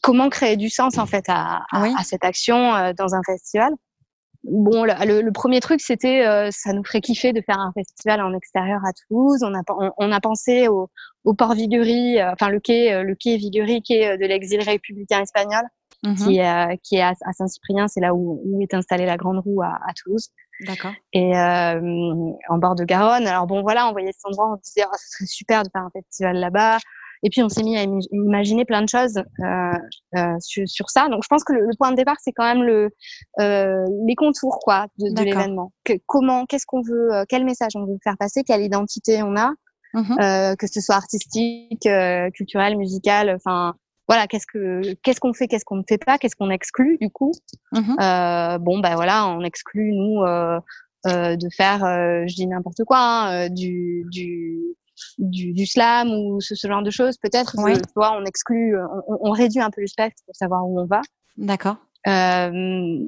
comment 0.00 0.28
créer 0.28 0.56
du 0.56 0.70
sens 0.70 0.96
en 0.96 1.06
fait 1.06 1.24
à, 1.26 1.64
à, 1.72 2.04
cette 2.04 2.24
action 2.24 2.74
euh, 2.74 2.92
dans 2.96 3.16
un 3.16 3.22
festival? 3.26 3.72
Bon, 4.44 4.84
le, 4.84 5.20
le, 5.20 5.32
premier 5.32 5.60
truc, 5.60 5.80
c'était, 5.80 6.24
euh, 6.24 6.48
ça 6.52 6.72
nous 6.72 6.84
ferait 6.84 7.00
kiffer 7.00 7.32
de 7.32 7.42
faire 7.42 7.58
un 7.58 7.72
festival 7.72 8.22
en 8.22 8.32
extérieur 8.32 8.80
à 8.86 8.92
Toulouse. 8.92 9.42
On 9.42 9.52
a, 9.54 9.60
on, 9.98 10.12
a 10.12 10.20
pensé 10.20 10.68
au, 10.68 10.88
au 11.24 11.34
port 11.34 11.52
Viguerie, 11.52 12.20
euh, 12.20 12.32
enfin 12.32 12.48
le 12.48 12.60
quai, 12.60 13.02
le 13.02 13.14
quai 13.16 13.36
Viguerie, 13.36 13.82
quai 13.82 14.16
de 14.16 14.24
l'exil 14.24 14.62
républicain 14.62 15.20
espagnol, 15.20 15.62
qui 16.16 16.38
est, 16.38 16.78
qui 16.82 16.96
est 16.96 17.02
à, 17.02 17.12
à 17.26 17.32
Saint-Cyprien, 17.32 17.88
c'est 17.88 18.00
là 18.00 18.14
où, 18.14 18.40
où, 18.44 18.62
est 18.62 18.72
installée 18.72 19.04
la 19.04 19.18
grande 19.18 19.40
roue 19.40 19.62
à, 19.62 19.78
à 19.86 19.92
Toulouse. 19.94 20.28
D'accord. 20.66 20.92
Et 21.12 21.36
en 21.36 22.58
bord 22.58 22.76
de 22.76 22.84
Garonne. 22.84 23.26
Alors 23.26 23.46
bon, 23.46 23.60
voilà, 23.60 23.88
on 23.88 23.92
voyait 23.92 24.12
cet 24.12 24.24
endroit, 24.26 24.52
on 24.54 24.56
disait, 24.62 24.84
oh, 24.86 24.96
ce 24.96 25.16
serait 25.16 25.26
super 25.26 25.62
de 25.64 25.68
faire 25.70 25.82
un 25.82 25.90
festival 25.90 26.36
là-bas. 26.36 26.78
Et 27.22 27.30
puis 27.30 27.42
on 27.42 27.48
s'est 27.48 27.62
mis 27.62 27.76
à 27.76 27.84
imaginer 28.12 28.64
plein 28.64 28.82
de 28.82 28.88
choses 28.88 29.18
euh, 29.18 29.72
euh, 30.16 30.36
sur, 30.40 30.66
sur, 30.66 30.90
ça. 30.90 31.08
Donc 31.08 31.22
je 31.22 31.28
pense 31.28 31.44
que 31.44 31.52
le, 31.52 31.60
le 31.60 31.76
point 31.76 31.90
de 31.90 31.96
départ 31.96 32.16
c'est 32.22 32.32
quand 32.32 32.44
même 32.44 32.62
le 32.62 32.90
euh, 33.40 33.84
les 34.06 34.14
contours 34.14 34.58
quoi 34.60 34.86
de, 34.98 35.14
de 35.14 35.22
l'événement. 35.22 35.72
Comment, 36.06 36.46
qu'est-ce 36.46 36.66
qu'on 36.66 36.82
veut, 36.82 37.14
euh, 37.14 37.24
quel 37.28 37.44
message 37.44 37.72
on 37.74 37.84
veut 37.84 37.98
faire 38.02 38.16
passer, 38.18 38.42
quelle 38.42 38.62
identité 38.62 39.22
on 39.22 39.36
a, 39.36 39.52
euh, 39.96 40.56
que 40.56 40.66
ce 40.66 40.80
soit 40.80 40.94
artistique, 40.94 41.86
euh, 41.86 42.30
culturel, 42.30 42.76
musical, 42.76 43.34
enfin 43.34 43.74
voilà, 44.08 44.26
qu'est-ce 44.26 44.46
que 44.46 44.94
qu'est-ce 45.02 45.20
qu'on 45.20 45.34
fait, 45.34 45.46
qu'est-ce 45.46 45.64
qu'on 45.64 45.76
ne 45.76 45.84
fait 45.88 46.02
pas, 46.04 46.18
qu'est-ce 46.18 46.36
qu'on 46.36 46.50
exclut 46.50 46.96
du 47.00 47.10
coup. 47.10 47.32
Mmh 47.72 47.96
bon 48.60 48.78
ben 48.78 48.94
voilà, 48.94 49.28
on 49.28 49.42
exclut 49.42 49.92
nous. 49.92 50.24
de 51.04 51.48
faire, 51.56 51.80
je 52.26 52.34
dis 52.34 52.46
n'importe 52.46 52.84
quoi, 52.84 52.98
hein, 52.98 53.48
du, 53.48 54.04
du 54.10 54.76
du, 55.18 55.52
du 55.52 55.66
slam 55.66 56.08
ou 56.10 56.40
ce, 56.40 56.54
ce, 56.54 56.66
genre 56.66 56.82
de 56.82 56.90
choses, 56.90 57.16
peut-être, 57.18 57.54
oui. 57.58 57.74
tu 57.74 57.80
vois, 57.94 58.12
on 58.20 58.24
exclut, 58.24 58.76
on, 59.08 59.18
on, 59.28 59.30
réduit 59.30 59.60
un 59.60 59.70
peu 59.70 59.80
le 59.80 59.86
spectre 59.86 60.22
pour 60.26 60.34
savoir 60.34 60.66
où 60.66 60.80
on 60.80 60.86
va. 60.86 61.00
D'accord. 61.36 61.76
Euh, 62.06 62.98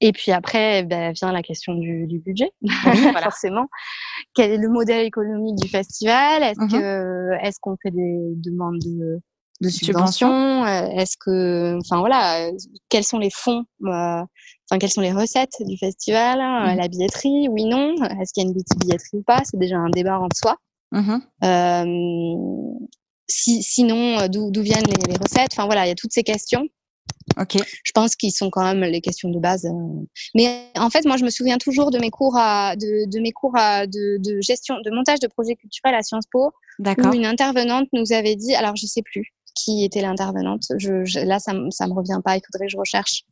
et 0.00 0.12
puis 0.12 0.32
après, 0.32 0.82
ben, 0.82 1.12
vient 1.12 1.32
la 1.32 1.42
question 1.42 1.74
du, 1.74 2.06
du 2.06 2.18
budget, 2.18 2.50
oui, 2.62 2.70
voilà. 3.02 3.22
forcément. 3.22 3.66
Quel 4.34 4.50
est 4.50 4.56
le 4.58 4.68
modèle 4.68 5.06
économique 5.06 5.56
du 5.56 5.68
festival? 5.68 6.42
Est-ce 6.42 6.60
mm 6.60 6.66
-hmm. 6.66 6.80
que 6.80 7.46
est-ce 7.46 7.58
qu'on 7.60 7.76
fait 7.82 7.92
des 7.92 8.18
demandes 8.36 8.80
de, 8.80 9.20
de 9.60 9.68
subventions 9.68 10.66
Est-ce 10.66 11.16
que, 11.24 11.78
enfin 11.80 12.00
voilà, 12.00 12.50
quels 12.88 13.04
sont 13.04 13.18
les 13.18 13.30
fonds 13.30 13.64
euh, 13.84 14.22
Enfin, 14.64 14.78
quelles 14.78 14.90
sont 14.90 15.02
les 15.02 15.12
recettes 15.12 15.56
du 15.60 15.76
festival? 15.76 16.38
Mm 16.38 16.42
-hmm. 16.42 16.76
La 16.82 16.88
billetterie, 16.88 17.48
oui, 17.54 17.64
non 17.74 17.94
Est-ce 18.18 18.32
qu'il 18.32 18.42
y 18.42 18.46
a 18.46 18.48
une 18.48 18.56
billetterie 18.80 19.18
ou 19.22 19.24
pas? 19.32 19.40
C'est 19.44 19.60
déjà 19.64 19.76
un 19.76 19.90
débat 19.90 20.18
en 20.18 20.28
soi. 20.40 20.54
Mmh. 20.92 21.20
Euh, 21.44 22.86
si, 23.26 23.62
sinon, 23.62 24.20
euh, 24.20 24.28
d'où 24.28 24.62
viennent 24.62 24.86
les, 24.86 25.12
les, 25.12 25.16
recettes? 25.16 25.52
Enfin 25.52 25.64
voilà, 25.66 25.86
il 25.86 25.88
y 25.88 25.92
a 25.92 25.96
toutes 25.96 26.12
ces 26.12 26.22
questions. 26.22 26.64
Ok. 27.38 27.56
Je 27.82 27.92
pense 27.92 28.14
qu'ils 28.14 28.32
sont 28.32 28.50
quand 28.50 28.62
même 28.62 28.82
les 28.82 29.00
questions 29.00 29.30
de 29.30 29.38
base. 29.38 29.64
Euh. 29.64 30.04
Mais 30.34 30.66
en 30.76 30.90
fait, 30.90 31.04
moi, 31.06 31.16
je 31.16 31.24
me 31.24 31.30
souviens 31.30 31.58
toujours 31.58 31.90
de 31.90 31.98
mes 31.98 32.10
cours 32.10 32.36
à, 32.36 32.76
de, 32.76 33.10
de 33.10 33.20
mes 33.20 33.32
cours 33.32 33.56
à, 33.56 33.86
de, 33.86 34.18
de, 34.18 34.40
gestion, 34.40 34.76
de 34.84 34.90
montage 34.90 35.18
de 35.20 35.28
projets 35.28 35.56
culturels 35.56 35.94
à 35.94 36.02
Sciences 36.02 36.26
Po, 36.30 36.52
où 36.78 37.14
une 37.14 37.26
intervenante 37.26 37.88
nous 37.92 38.12
avait 38.12 38.36
dit, 38.36 38.54
alors 38.54 38.76
je 38.76 38.86
sais 38.86 39.02
plus 39.02 39.32
qui 39.54 39.84
était 39.84 40.00
l'intervenante. 40.00 40.64
Je, 40.78 41.04
je, 41.04 41.20
là, 41.20 41.38
ça, 41.38 41.52
ça 41.70 41.86
me 41.86 41.92
revient 41.92 42.20
pas. 42.24 42.36
Il 42.36 42.42
faudrait 42.46 42.66
que 42.66 42.72
je 42.72 42.78
recherche. 42.78 43.24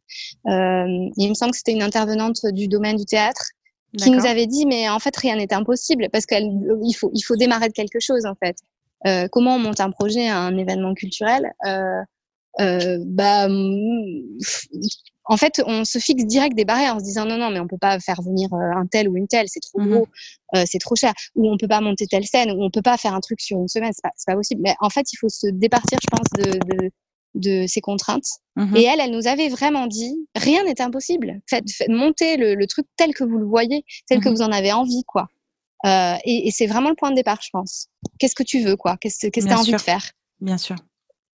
Euh, 0.47 1.09
il 1.17 1.29
me 1.29 1.35
semble 1.35 1.53
que 1.53 1.57
c'était 1.57 1.73
une 1.73 1.83
intervenante 1.83 2.45
du 2.53 2.69
domaine 2.69 2.97
du 2.97 3.05
théâtre 3.05 3.53
qui 3.99 4.11
nous 4.11 4.27
avait 4.27 4.47
dit 4.47 4.67
mais 4.67 4.89
en 4.89 4.99
fait 4.99 5.17
rien 5.17 5.37
n'est 5.37 5.53
impossible 5.53 6.09
parce 6.13 6.27
qu'il 6.27 6.97
faut 6.97 7.11
il 7.15 7.23
faut 7.23 7.37
démarrer 7.37 7.69
de 7.69 7.73
quelque 7.73 8.01
chose 8.01 8.25
en 8.27 8.35
fait. 8.35 8.57
comment 9.31 9.57
on 9.57 9.59
monte 9.59 9.81
un 9.81 9.91
projet, 9.91 10.29
un 10.29 10.57
événement 10.57 10.95
culturel 10.95 11.53
bah, 12.59 13.49
en 15.31 15.37
fait, 15.37 15.63
on 15.65 15.85
se 15.85 15.99
fixe 16.01 16.25
direct 16.25 16.57
des 16.57 16.65
barrières 16.65 16.97
en 16.97 16.99
se 16.99 17.05
disant 17.05 17.25
non, 17.25 17.39
non, 17.39 17.51
mais 17.51 17.61
on 17.61 17.69
peut 17.69 17.79
pas 17.79 18.01
faire 18.01 18.21
venir 18.21 18.53
un 18.53 18.85
tel 18.87 19.09
ou 19.09 19.17
une 19.17 19.29
telle, 19.29 19.47
c'est 19.49 19.61
trop 19.61 19.81
mmh 19.81 19.89
gros, 19.89 20.09
c'est 20.67 20.81
trop 20.81 20.97
cher, 20.97 21.13
ou 21.37 21.49
on 21.49 21.57
peut 21.57 21.69
pas 21.69 21.81
monter 21.81 22.07
telle 22.09 22.25
scène, 22.25 22.51
ou 22.51 22.65
on 22.65 22.71
peut 22.71 22.83
pas 22.83 22.97
faire 22.97 23.15
un 23.15 23.21
truc 23.21 23.41
sur 23.41 23.59
une 23.59 23.69
semaine, 23.69 23.93
c'est 23.95 24.03
pas, 24.03 24.11
pas 24.27 24.35
possible. 24.35 24.61
Mais 24.65 24.75
en 24.81 24.91
fait, 24.91 25.07
il 25.13 25.17
faut 25.19 25.29
se 25.29 25.47
départir, 25.47 25.99
je 26.03 26.09
pense, 26.11 26.27
de, 26.37 26.59
de, 26.59 26.91
de 27.35 27.67
ces 27.67 27.81
contraintes. 27.81 28.27
Mmh 28.57 28.77
et 28.77 28.85
elle, 28.85 29.01
elle 29.01 29.13
nous 29.13 29.27
avait 29.27 29.49
vraiment 29.49 29.87
dit 29.87 30.17
rien 30.37 30.65
n'est 30.65 30.81
impossible. 30.81 31.41
Faites, 31.49 31.65
montez 31.89 32.37
le, 32.37 32.55
le, 32.55 32.67
truc 32.67 32.87
tel 32.97 33.15
que 33.15 33.25
vous 33.25 33.39
le 33.39 33.47
voyez, 33.47 33.85
tel 34.09 34.21
que 34.21 34.29
mmh 34.29 34.33
vous 34.33 34.43
en 34.43 34.53
avez 34.53 34.73
envie, 34.73 35.05
quoi. 35.07 35.29
Euh, 35.87 36.17
et, 36.25 36.49
et 36.49 36.51
c'est 36.51 36.67
vraiment 36.67 36.91
le 36.91 36.95
point 36.95 37.11
de 37.11 37.17
départ, 37.17 37.41
je 37.43 37.49
pense. 37.53 37.87
Qu'est-ce 38.19 38.35
que 38.35 38.43
tu 38.43 38.61
veux, 38.61 38.77
quoi? 38.77 38.97
Qu'est-ce 38.99 39.27
que 39.29 39.41
tu 39.41 39.49
as 39.49 39.59
envie 39.59 39.73
de 39.73 39.79
faire? 39.79 40.11
Bien 40.41 40.59
sûr. 40.59 40.77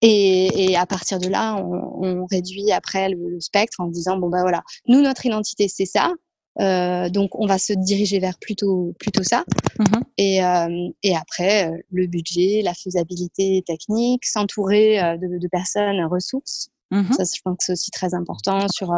Et, 0.02 0.72
et, 0.72 0.76
à 0.76 0.86
partir 0.86 1.20
de 1.20 1.28
là, 1.28 1.56
on, 1.56 2.06
on 2.06 2.26
réduit 2.26 2.72
après 2.72 3.10
le, 3.10 3.40
spectre 3.40 3.80
en 3.80 3.88
disant 3.88 4.18
bon 4.18 4.30
ben 4.30 4.42
voilà, 4.42 4.62
nous 4.88 5.02
notre 5.02 5.26
identité 5.26 5.68
c'est 5.68 5.86
ça, 5.86 6.14
euh, 6.62 7.10
donc 7.10 7.38
on 7.38 7.48
va 7.48 7.58
se 7.58 7.74
diriger 7.74 8.20
vers 8.20 8.38
plutôt 8.40 8.94
plutôt 9.00 9.24
ça. 9.24 9.44
Mmh 9.80 9.84
et, 10.18 10.44
euh, 10.44 10.90
et 11.04 11.16
après 11.16 11.70
euh, 11.70 11.78
le 11.92 12.08
budget, 12.08 12.62
la 12.64 12.74
faisabilité 12.74 13.62
technique, 13.66 14.26
s'entourer 14.26 15.18
de, 15.18 15.38
de, 15.38 15.48
personnes 15.50 16.02
ressources. 16.06 16.70
Mmh 16.92 17.12
ça, 17.12 17.24
je 17.24 17.42
pense 17.44 17.58
que 17.58 17.64
c'est 17.66 17.72
aussi 17.74 17.92
très 17.92 18.14
important 18.14 18.68
sur 18.70 18.94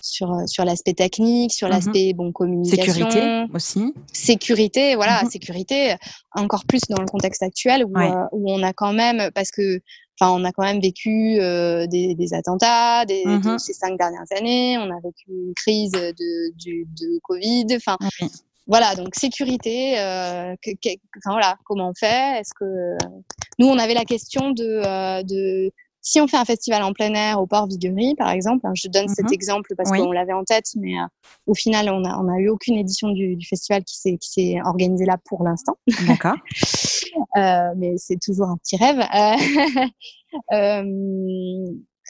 sur 0.00 0.34
sur 0.46 0.64
l'aspect 0.64 0.94
technique, 0.94 1.52
sur 1.52 1.68
mmh 1.68 1.70
l'aspect 1.70 2.12
bon 2.12 2.32
communication, 2.32 2.92
sécurité 2.92 3.44
aussi. 3.54 3.94
Sécurité, 4.12 4.94
voilà, 4.96 5.22
sécurité 5.30 5.94
encore 6.34 6.64
plus 6.64 6.80
dans 6.88 7.00
le 7.00 7.06
contexte 7.06 7.42
actuel 7.42 7.84
où, 7.84 7.92
où 8.32 8.50
on 8.50 8.62
a 8.64 8.72
quand 8.72 8.92
même 8.92 9.30
parce 9.32 9.50
que 9.52 9.80
Enfin, 10.20 10.32
on 10.38 10.44
a 10.44 10.52
quand 10.52 10.64
même 10.64 10.80
vécu 10.80 11.38
euh, 11.40 11.86
des, 11.86 12.14
des, 12.14 12.34
attentats 12.34 13.06
des, 13.06 13.24
de 13.24 13.54
mmh 13.54 13.58
ces 13.58 13.72
cinq 13.72 13.96
dernières 13.96 14.26
années. 14.36 14.76
On 14.76 14.90
a 14.90 15.00
vécu 15.02 15.30
une 15.30 15.54
crise 15.54 15.92
de, 15.92 16.54
du, 16.56 16.86
de 17.00 17.18
Covid. 17.22 17.66
Enfin, 17.76 17.96
voilà. 18.66 18.94
Donc 18.96 19.14
sécurité. 19.14 19.98
Euh, 19.98 20.54
que, 20.62 20.70
enfin, 21.18 21.30
voilà. 21.30 21.56
Comment 21.64 21.90
on 21.90 21.94
fait? 21.94 22.40
Est-ce 22.40 22.52
que 22.54 22.98
nous, 23.58 23.66
on 23.66 23.78
avait 23.78 23.94
la 23.94 24.04
question 24.04 24.50
de, 24.50 24.82
euh, 24.84 25.22
de 25.22 25.70
si 26.02 26.20
on 26.20 26.26
fait 26.26 26.36
un 26.36 26.44
festival 26.44 26.82
en 26.82 26.92
plein 26.92 27.12
air 27.14 27.40
au 27.40 27.46
port 27.46 27.66
Viguerie, 27.66 28.14
par 28.16 28.30
exemple, 28.30 28.66
hein, 28.66 28.72
je 28.74 28.88
donne 28.88 29.08
cet 29.08 29.26
mmh 29.30 29.34
exemple 29.34 29.74
parce 29.76 29.90
qu'on 29.90 30.12
l'avait 30.12 30.32
en 30.32 30.44
tête, 30.44 30.66
mais 30.76 30.98
euh, 30.98 31.04
au 31.46 31.54
final, 31.54 31.90
on 31.90 32.00
n'a 32.00 32.18
on 32.18 32.28
a 32.28 32.38
eu 32.38 32.48
aucune 32.48 32.76
édition 32.76 33.10
du, 33.10 33.36
du 33.36 33.46
festival 33.46 33.84
qui 33.84 34.18
s'est 34.20 34.58
organisée 34.64 35.04
là 35.04 35.18
pour 35.26 35.44
l'instant. 35.44 35.76
D'accord. 36.06 36.36
euh, 37.36 37.74
mais 37.76 37.94
c'est 37.98 38.18
toujours 38.20 38.48
un 38.48 38.56
petit 38.56 38.76
rêve. 38.76 38.98
Euh, 38.98 39.84
euh, 40.52 40.84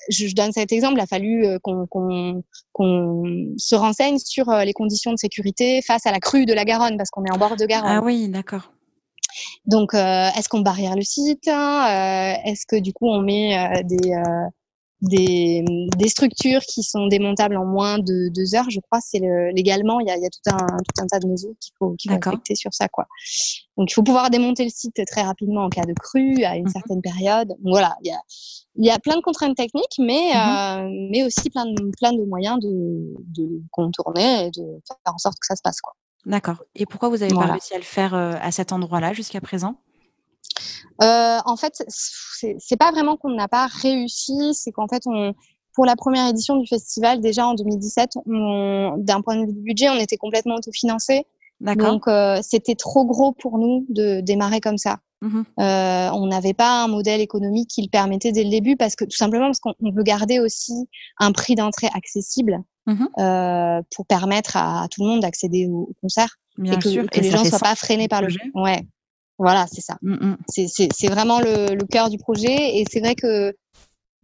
je, 0.09 0.29
je, 0.29 0.35
donne 0.35 0.53
cet 0.53 0.73
exemple, 0.73 0.95
il 0.97 1.01
a 1.01 1.07
fallu 1.07 1.45
qu'on 1.63 1.87
qu 1.87 3.55
se 3.59 3.75
renseigne 3.75 4.19
sur 4.19 4.51
les 4.51 4.73
conditions 4.73 5.13
de 5.13 5.19
sécurité 5.19 5.83
face 5.83 6.07
à 6.07 6.13
la 6.13 6.21
crue 6.21 6.47
de 6.47 6.55
la 6.55 6.65
Garonne, 6.65 6.97
parce 6.97 7.11
qu'on 7.11 7.25
est 7.25 7.33
en 7.33 7.39
bord 7.39 7.57
de 7.57 7.67
Garonne. 7.67 7.91
Ah 7.91 8.03
oui, 8.03 8.29
d'accord. 8.29 8.73
Donc, 9.67 9.95
euh, 9.95 10.29
est-ce 10.37 10.49
qu'on 10.49 10.61
barrière 10.61 10.97
le 10.97 11.03
site 11.03 11.49
hein, 11.49 12.35
euh, 12.37 12.51
Est-ce 12.51 12.67
que 12.67 12.77
du 12.77 12.93
coup 12.93 13.09
on 13.09 13.21
met 13.21 13.57
euh, 13.57 13.83
des, 13.85 14.13
des, 15.03 15.65
des 15.97 16.09
structures 16.09 16.61
qui 16.61 16.83
sont 16.83 17.07
démontables 17.07 17.57
en 17.57 17.65
moins 17.65 17.99
de 17.99 18.29
deux 18.35 18.55
heures? 18.55 18.69
Je 18.71 18.81
crois 18.81 19.01
c'est 19.01 19.21
légalement 19.55 20.01
il 20.01 20.09
y 20.09 20.11
a, 20.11 20.17
il 20.17 20.23
y 20.23 20.27
a 20.27 20.31
tout 20.31 20.51
un 20.51 20.67
tout 20.67 21.03
un 21.03 21.07
tas 21.07 21.19
de 21.19 21.27
mesures 21.27 21.55
qu'il 21.61 21.73
faut 21.79 21.95
qu'il 21.99 22.11
faut 22.11 22.17
respecter 22.17 22.55
sur 22.55 22.73
ça 22.75 22.89
quoi. 22.89 23.07
Donc 23.77 23.91
il 23.91 23.95
faut 23.95 24.03
pouvoir 24.03 24.31
démonter 24.31 24.65
le 24.65 24.71
site 24.71 25.01
très 25.07 25.23
rapidement 25.23 25.65
en 25.65 25.71
cas 25.71 25.85
de 25.85 25.95
crue 25.95 26.45
à 26.45 26.57
une 26.57 26.67
mmh 26.67 26.71
certaine 26.71 27.01
période. 27.01 27.49
Donc, 27.49 27.59
voilà, 27.63 27.97
il 28.03 28.09
y 28.09 28.13
a 28.13 28.21
il 28.77 28.87
y 28.87 28.91
a 28.91 28.99
plein 28.99 29.17
de 29.17 29.23
contraintes 29.23 29.57
techniques, 29.57 29.99
mais 29.99 30.33
mmh 30.35 31.09
mais 31.11 31.23
aussi 31.25 31.51
plein 31.51 31.67
de 31.67 31.91
plein 31.99 32.13
de 32.13 32.25
moyens 32.25 32.59
de, 32.61 33.15
de 33.37 33.63
contourner 33.71 34.47
et 34.47 34.51
de 34.51 34.81
faire 34.87 35.15
en 35.15 35.19
sorte 35.19 35.39
que 35.39 35.47
ça 35.47 35.57
se 35.57 35.63
passe 35.63 35.81
quoi. 35.81 35.95
D'accord. 36.27 36.63
Et 36.75 36.87
pourquoi 36.87 37.09
vous 37.09 37.23
avez 37.23 37.33
voilà. 37.33 37.49
pas 37.49 37.53
réussi 37.55 37.75
à 37.75 37.79
le 37.79 37.85
faire 37.85 38.15
euh, 38.15 38.35
à 38.41 38.51
cet 38.51 38.73
endroit-là 38.73 39.13
jusqu'à 39.13 39.41
présent? 39.41 39.77
Euh, 41.03 41.39
En 41.45 41.57
fait, 41.57 41.83
c'est 41.89 42.77
pas 42.77 42.91
vraiment 42.91 43.17
qu'on 43.17 43.31
n'a 43.31 43.49
pas 43.49 43.67
réussi, 43.67 44.53
c'est 44.55 44.73
qu'en 44.73 44.87
fait, 44.87 45.03
on, 45.07 45.35
pour 45.75 45.87
la 45.87 45.97
première 45.97 46.29
édition 46.29 46.57
du 46.57 46.67
festival, 46.67 47.21
déjà 47.21 47.47
en 47.47 47.55
2017, 47.55 48.11
d'un 48.27 49.23
point 49.23 49.37
de 49.37 49.47
vue 49.47 49.53
du 49.53 49.63
budget, 49.63 49.89
on 49.89 49.99
était 49.99 50.17
complètement 50.17 50.57
autofinancé. 50.57 51.25
Donc, 51.61 52.09
euh, 52.09 52.41
c'était 52.43 52.75
trop 52.75 53.05
gros 53.05 53.33
pour 53.33 53.59
nous 53.59 53.87
de 53.89 54.21
démarrer 54.21 54.61
comme 54.61 54.79
ça. 54.79 54.99
Mmh 55.23 55.43
euh, 55.59 56.09
on 56.15 56.27
n'avait 56.29 56.55
pas 56.55 56.83
un 56.83 56.89
modèle 56.89 57.21
économique 57.21 57.69
qui 57.69 57.83
le 57.83 57.91
permettait 57.91 58.33
dès 58.33 58.43
le 58.43 58.49
début 58.49 58.77
parce 58.77 58.97
que 58.97 59.05
tout 59.05 59.17
simplement 59.17 59.47
parce 59.47 59.61
qu'on 59.61 59.75
veut 59.83 60.03
garder 60.03 60.39
aussi 60.39 60.89
un 61.19 61.33
prix 61.33 61.55
d'entrée 61.55 61.91
accessible 61.95 62.63
mmh 62.93 63.09
euh, 63.19 63.83
pour 63.95 64.07
permettre 64.07 64.57
à, 64.57 64.83
à, 64.83 64.89
tout 64.89 65.03
le 65.03 65.09
monde 65.09 65.21
d'accéder 65.21 65.67
au, 65.67 65.89
au, 65.91 65.93
concert 66.01 66.37
Bien 66.59 66.75
et 66.75 66.79
que, 66.79 66.89
sûr. 66.89 67.07
que 67.09 67.19
et 67.19 67.23
les 67.23 67.31
gens 67.31 67.45
soient 67.45 67.59
pas 67.59 67.75
freinés 67.75 68.09
par 68.09 68.23
le 68.23 68.29
jeu. 68.29 68.41
Ouais, 68.55 68.83
voilà, 69.39 69.67
c'est 69.67 69.81
ça. 69.81 69.97
Mmh 70.03 70.35
c'est 70.49 71.09
vraiment 71.09 71.41
le, 71.41 71.75
le 71.75 71.87
cœur 71.87 72.11
du 72.11 72.19
projet 72.19 72.79
et 72.79 72.85
c'est 72.91 73.01
vrai 73.01 73.15
que 73.15 73.55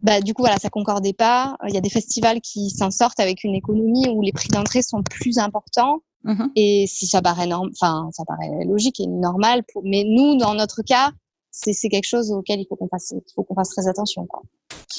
bah, 0.01 0.21
du 0.21 0.33
coup, 0.33 0.43
voilà, 0.43 0.57
ça 0.57 0.69
concordait 0.69 1.13
pas. 1.13 1.57
Il 1.67 1.73
y 1.73 1.77
a 1.77 1.81
des 1.81 1.89
festivals 1.89 2.39
qui 2.41 2.69
s'en 2.69 2.91
sortent 2.91 3.19
avec 3.19 3.43
une 3.43 3.55
économie 3.55 4.07
où 4.09 4.21
les 4.21 4.31
prix 4.31 4.49
d'entrée 4.49 4.83
sont 4.83 5.01
plus 5.01 5.39
importants. 5.39 5.99
Mmh 6.23 6.47
et 6.55 6.85
si 6.87 7.07
ça 7.07 7.21
paraît 7.21 7.47
norm... 7.47 7.69
enfin, 7.79 8.09
ça 8.11 8.25
paraît 8.25 8.65
logique 8.65 8.99
et 8.99 9.07
normal, 9.07 9.63
pour... 9.71 9.83
mais 9.85 10.03
nous, 10.03 10.35
dans 10.35 10.55
notre 10.55 10.81
cas, 10.81 11.11
c'est 11.59 11.89
quelque 11.89 12.07
chose 12.07 12.31
auquel 12.31 12.59
il 12.59 12.65
faut 12.67 12.75
qu'on 12.75 12.87
fasse, 12.87 13.11
il 13.11 13.33
faut 13.33 13.43
qu'on 13.43 13.55
fasse 13.55 13.69
très 13.69 13.87
attention. 13.87 14.25
Quoi. 14.25 14.43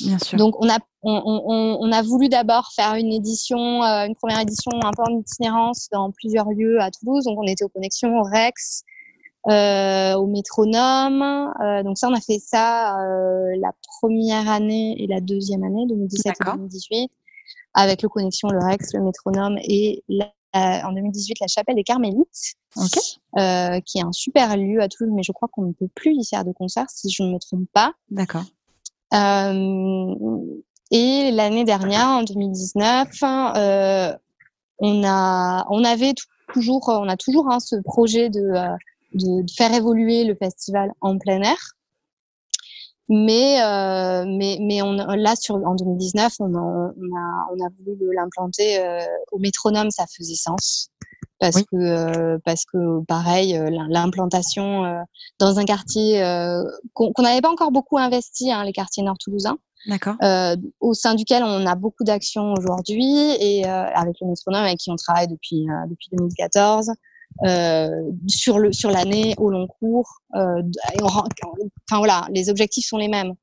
Bien 0.01 0.19
sûr. 0.19 0.39
Donc, 0.39 0.55
on 0.61 0.69
a, 0.69 0.79
on, 1.03 1.23
on, 1.25 1.79
on 1.81 1.93
a 1.93 2.03
voulu 2.03 2.29
d'abord 2.29 2.71
faire 2.75 2.95
une 2.95 3.13
édition, 3.13 3.83
euh, 3.83 4.07
une 4.07 4.15
première 4.15 4.41
édition 4.41 4.73
un 4.83 4.91
peu 4.91 5.03
en 5.03 5.19
itinérance 5.19 5.89
dans 5.93 6.11
plusieurs 6.11 6.51
lieux 6.51 6.81
à 6.81 6.91
Toulouse. 6.91 7.25
Donc, 7.25 7.39
on 7.39 7.47
était 7.47 7.65
aux 7.65 7.69
connexions, 7.69 8.19
au 8.19 8.23
Rex, 8.23 8.83
euh, 9.49 10.15
au 10.15 10.27
métronome. 10.27 11.23
Euh, 11.63 11.83
donc 11.83 11.99
ça, 11.99 12.09
on 12.09 12.15
a 12.15 12.21
fait 12.21 12.39
ça 12.39 12.97
la 13.61 13.73
première 14.01 14.49
année 14.49 14.97
et 15.03 15.07
la 15.07 15.21
deuxième 15.21 15.65
année, 15.65 15.87
2017 15.89 16.35
et 16.41 16.45
2018, 16.45 17.11
avec 17.75 18.03
le 18.03 18.09
connexion, 18.09 18.49
le 18.49 18.59
Rex, 18.59 18.93
le 18.95 19.03
métronome 19.03 19.59
et 19.63 20.03
la, 20.09 20.31
en 20.55 20.93
2018 20.93 21.41
la 21.41 21.47
chapelle 21.47 21.77
des 21.77 21.85
Carmélites, 21.85 22.55
okay. 22.77 23.01
euh, 23.39 23.81
qui 23.81 23.99
est 23.99 24.03
un 24.03 24.13
super 24.13 24.57
lieu 24.57 24.81
à 24.81 24.89
Toulouse, 24.89 25.13
mais 25.15 25.23
je 25.23 25.33
crois 25.33 25.49
qu'on 25.53 25.63
ne 25.63 25.73
peut 25.73 25.89
plus 25.95 26.15
y 26.15 26.25
faire 26.25 26.45
de 26.45 26.53
concert 26.53 26.87
si 26.89 27.11
je 27.11 27.23
ne 27.23 27.33
me 27.33 27.39
trompe 27.39 27.69
pas. 27.73 27.93
D'accord. 28.11 28.45
Euh, 29.15 30.15
et 30.91 31.31
l'année 31.33 31.65
dernière, 31.65 32.07
en 32.07 32.23
2019, 32.23 33.09
euh, 33.23 34.13
on 34.79 35.05
a, 35.05 35.67
on 35.71 35.85
avait 35.85 36.15
toujours, 36.53 36.89
on 36.89 37.09
a 37.09 37.17
toujours 37.17 37.51
hein, 37.51 37.61
ce 37.61 37.77
projet 37.77 38.31
de, 38.31 38.41
de, 39.15 39.43
de, 39.43 39.51
faire 39.51 39.73
évoluer 39.73 40.25
le 40.25 40.35
festival 40.35 40.93
en 41.01 41.19
plein 41.19 41.43
air. 41.43 41.77
Mais, 43.09 43.63
euh, 43.63 44.25
mais, 44.27 44.59
mais 44.61 44.83
on, 44.83 44.93
là, 44.93 45.35
sur, 45.35 45.55
en 45.55 45.75
2019, 45.75 46.35
on 46.41 46.55
a, 46.55 46.59
on 46.59 47.17
a, 47.17 47.47
on 47.53 47.65
a 47.65 47.69
voulu 47.79 48.15
l'implanter 48.15 48.79
euh, 48.81 49.01
au 49.33 49.39
métronome, 49.39 49.91
ça 49.91 50.05
faisait 50.07 50.35
sens. 50.35 50.91
Parce 51.41 51.57
oui. 51.57 51.65
que, 51.71 51.77
euh, 51.77 52.39
parce 52.45 52.65
que 52.65 53.05
pareil, 53.05 53.57
euh, 53.57 53.71
l'implantation 53.89 54.85
euh, 54.85 55.01
dans 55.39 55.59
un 55.59 55.65
quartier 55.65 56.23
euh, 56.23 56.63
qu'on 56.95 57.13
n'avait 57.23 57.41
pas 57.41 57.51
encore 57.51 57.71
beaucoup 57.71 57.97
investi, 57.97 58.51
hein, 58.51 58.65
les 58.65 58.73
quartiers 58.73 59.05
nord-toulousains, 59.05 59.57
D'accord. 59.87 60.17
au 60.81 60.93
sein 60.93 61.15
duquel 61.15 61.45
on 61.45 61.65
a 61.65 61.75
beaucoup 61.77 62.03
d'actions 62.03 62.53
aujourd'hui 62.59 63.31
et 63.41 63.65
avec 63.65 64.17
le 64.21 64.27
métronome 64.27 64.65
avec 64.65 64.79
qui 64.79 64.91
on 64.91 64.97
travaille 64.97 65.29
depuis, 65.29 65.67
depuis 65.89 66.09
2014 66.13 66.91
euh, 66.91 66.93
sur 68.27 68.59
le 68.59 68.73
sur 68.73 68.91
l'année 68.91 69.35
au 69.39 69.51
long 69.51 69.67
cours. 69.67 70.21
Euh, 70.35 70.63
on, 71.03 71.07
enfin 71.07 71.99
voilà, 71.99 72.27
les 72.31 72.51
objectifs 72.51 72.87
sont 72.87 72.99
les 72.99 73.09
mêmes. 73.09 73.35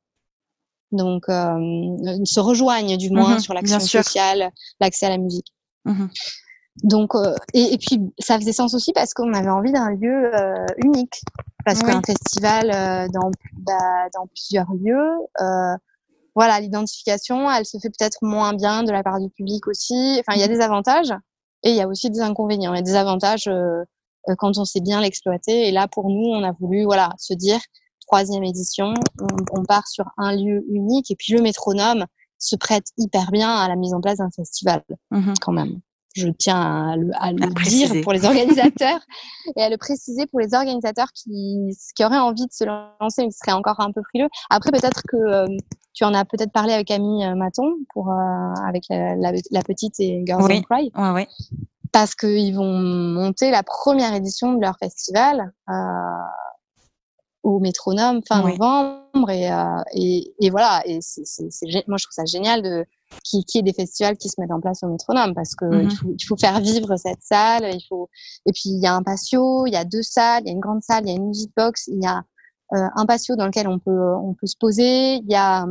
Donc, 0.91 1.27
euh, 1.29 2.23
se 2.23 2.39
rejoignent 2.39 2.97
du 2.97 3.09
moins 3.09 3.35
mmh, 3.35 3.39
sur 3.39 3.53
l'action 3.53 3.79
sociale, 3.79 4.51
l'accès 4.79 5.07
à 5.07 5.09
la 5.09 5.17
musique. 5.17 5.47
Mmh. 5.83 6.05
Donc, 6.83 7.15
euh, 7.15 7.35
et, 7.53 7.73
et, 7.73 7.77
puis 7.77 7.99
ça 8.19 8.37
faisait 8.37 8.51
sens 8.51 8.73
aussi 8.73 8.91
parce 8.91 9.13
qu'on 9.13 9.33
avait 9.33 9.49
envie 9.49 9.71
d'un 9.71 9.91
lieu 9.91 10.35
euh, 10.35 10.65
unique, 10.83 11.21
parce 11.63 11.79
oui. 11.79 11.85
qu'un 11.85 12.01
festival 12.01 12.69
euh, 12.69 13.07
dans 13.13 13.31
bah, 13.53 14.09
dans 14.13 14.27
plusieurs 14.27 14.67
lieux, 14.73 15.09
voilà, 16.35 16.59
l'identification, 16.59 17.49
elle 17.49 17.65
se 17.65 17.77
fait 17.77 17.89
peut-être 17.89 18.17
moins 18.21 18.53
bien 18.53 18.83
de 18.83 18.91
la 18.91 19.03
part 19.03 19.21
du 19.21 19.29
public 19.29 19.67
aussi. 19.67 20.17
Enfin, 20.19 20.33
il 20.35 20.41
y 20.41 20.43
a 20.43 20.49
des 20.49 20.59
avantages, 20.59 21.13
et 21.65 21.71
il 21.71 21.75
y 21.75 21.81
a 21.81 21.87
aussi 21.87 22.09
des 22.09 22.21
inconvénients. 22.21 22.71
A 22.71 22.81
des 22.81 22.95
avantages 22.95 23.47
euh, 23.47 23.83
quand 24.37 24.57
on 24.57 24.63
sait 24.63 24.81
bien 24.81 25.01
l'exploiter. 25.01 25.67
Et 25.67 25.71
là, 25.71 25.87
pour 25.87 26.09
nous, 26.09 26.29
on 26.29 26.43
a 26.43 26.53
voulu 26.53 26.83
voilà 26.85 27.09
se 27.17 27.33
dire 27.33 27.59
troisième 28.07 28.43
édition, 28.43 28.93
on, 29.19 29.59
on, 29.59 29.63
part 29.65 29.87
sur 29.87 30.05
un 30.17 30.35
lieu 30.35 30.63
unique. 30.69 31.09
Et 31.09 31.15
puis 31.15 31.33
le 31.33 31.41
métronome 31.41 32.05
se 32.37 32.55
prête 32.55 32.85
hyper 32.97 33.31
bien 33.31 33.49
à 33.49 33.67
la 33.67 33.75
mise 33.75 33.93
en 33.93 33.99
place 33.99 34.19
d'un 34.19 34.29
festival, 34.29 34.83
mmh. 35.09 35.33
quand 35.41 35.51
même. 35.51 35.79
Je 36.15 36.29
tiens 36.29 36.91
à 36.91 36.95
le, 36.95 37.09
à 37.15 37.31
le 37.31 37.53
dire 37.63 38.01
pour 38.03 38.13
les 38.13 38.25
organisateurs 38.25 38.99
et 39.57 39.61
à 39.61 39.69
le 39.69 39.77
préciser 39.77 40.25
pour 40.27 40.39
les 40.39 40.53
organisateurs 40.53 41.11
qui, 41.13 41.77
qui 41.95 42.05
auraient 42.05 42.17
envie 42.17 42.45
de 42.45 42.51
se 42.51 42.63
lancer 42.63 43.23
mais 43.23 43.29
qui 43.29 43.37
seraient 43.37 43.55
encore 43.55 43.79
un 43.79 43.91
peu 43.91 44.01
frileux. 44.09 44.29
Après, 44.49 44.71
peut-être 44.71 45.01
que 45.07 45.17
euh, 45.17 45.47
tu 45.93 46.05
en 46.05 46.13
as 46.13 46.25
peut-être 46.25 46.51
parlé 46.51 46.73
avec 46.73 46.87
Camille 46.87 47.25
euh, 47.25 47.35
Maton 47.35 47.75
pour, 47.93 48.09
euh, 48.09 48.53
avec 48.65 48.83
la, 48.89 49.15
la, 49.15 49.61
petite 49.61 49.99
et 49.99 50.23
Girls 50.25 50.43
oui. 50.43 50.61
Cry. 50.63 50.91
Ouais, 50.95 51.11
ouais. 51.11 51.27
Parce 51.91 52.15
qu'ils 52.15 52.55
vont 52.55 52.73
monter 52.73 53.51
la 53.51 53.63
première 53.63 54.13
édition 54.13 54.53
de 54.53 54.61
leur 54.61 54.77
festival 54.77 55.51
au 57.45 57.59
métronome 57.59 58.21
fin 58.27 58.41
novembre 58.41 59.29
et, 59.29 59.49
et, 59.93 60.33
et, 60.41 60.49
voilà 60.49 60.81
et 60.85 60.97
c'est, 60.99 61.45
moi 61.87 61.97
je 61.97 62.05
trouve 62.05 62.13
ça 62.13 62.25
génial 62.25 62.63
de 62.63 62.85
qui, 63.23 63.43
qui 63.45 63.59
est 63.59 63.61
des 63.61 63.73
festivals 63.73 64.17
qui 64.17 64.29
se 64.29 64.41
mettent 64.41 64.51
en 64.51 64.59
place 64.59 64.83
au 64.83 64.87
métronome 64.87 65.33
parce 65.33 65.55
que 65.55 65.65
il, 65.65 65.85
mhm. 65.85 65.91
faut, 65.91 66.07
il, 66.17 66.25
faut, 66.25 66.37
faire 66.37 66.59
vivre 66.59 66.95
cette 66.97 67.21
salle. 67.21 67.63
Il 67.73 67.85
faut 67.87 68.09
et 68.45 68.51
puis 68.51 68.69
il 68.69 68.81
y 68.81 68.87
a 68.87 68.93
un 68.93 69.03
patio, 69.03 69.65
il 69.67 69.73
y 69.73 69.75
a 69.75 69.85
deux 69.85 70.01
salles, 70.01 70.43
il 70.45 70.47
y 70.47 70.49
a 70.49 70.53
une 70.53 70.59
grande 70.59 70.81
salle, 70.81 71.03
il 71.05 71.09
y 71.09 71.13
a 71.13 71.15
une 71.15 71.27
music 71.27 71.51
box, 71.55 71.87
il 71.87 72.01
y 72.01 72.07
a 72.07 72.23
euh, 72.73 72.87
un 72.95 73.05
patio 73.05 73.35
dans 73.35 73.45
lequel 73.45 73.67
on 73.67 73.79
peut 73.79 74.15
on 74.15 74.33
peut 74.33 74.47
se 74.47 74.57
poser. 74.59 75.17
Il 75.17 75.31
y 75.31 75.35
a 75.35 75.65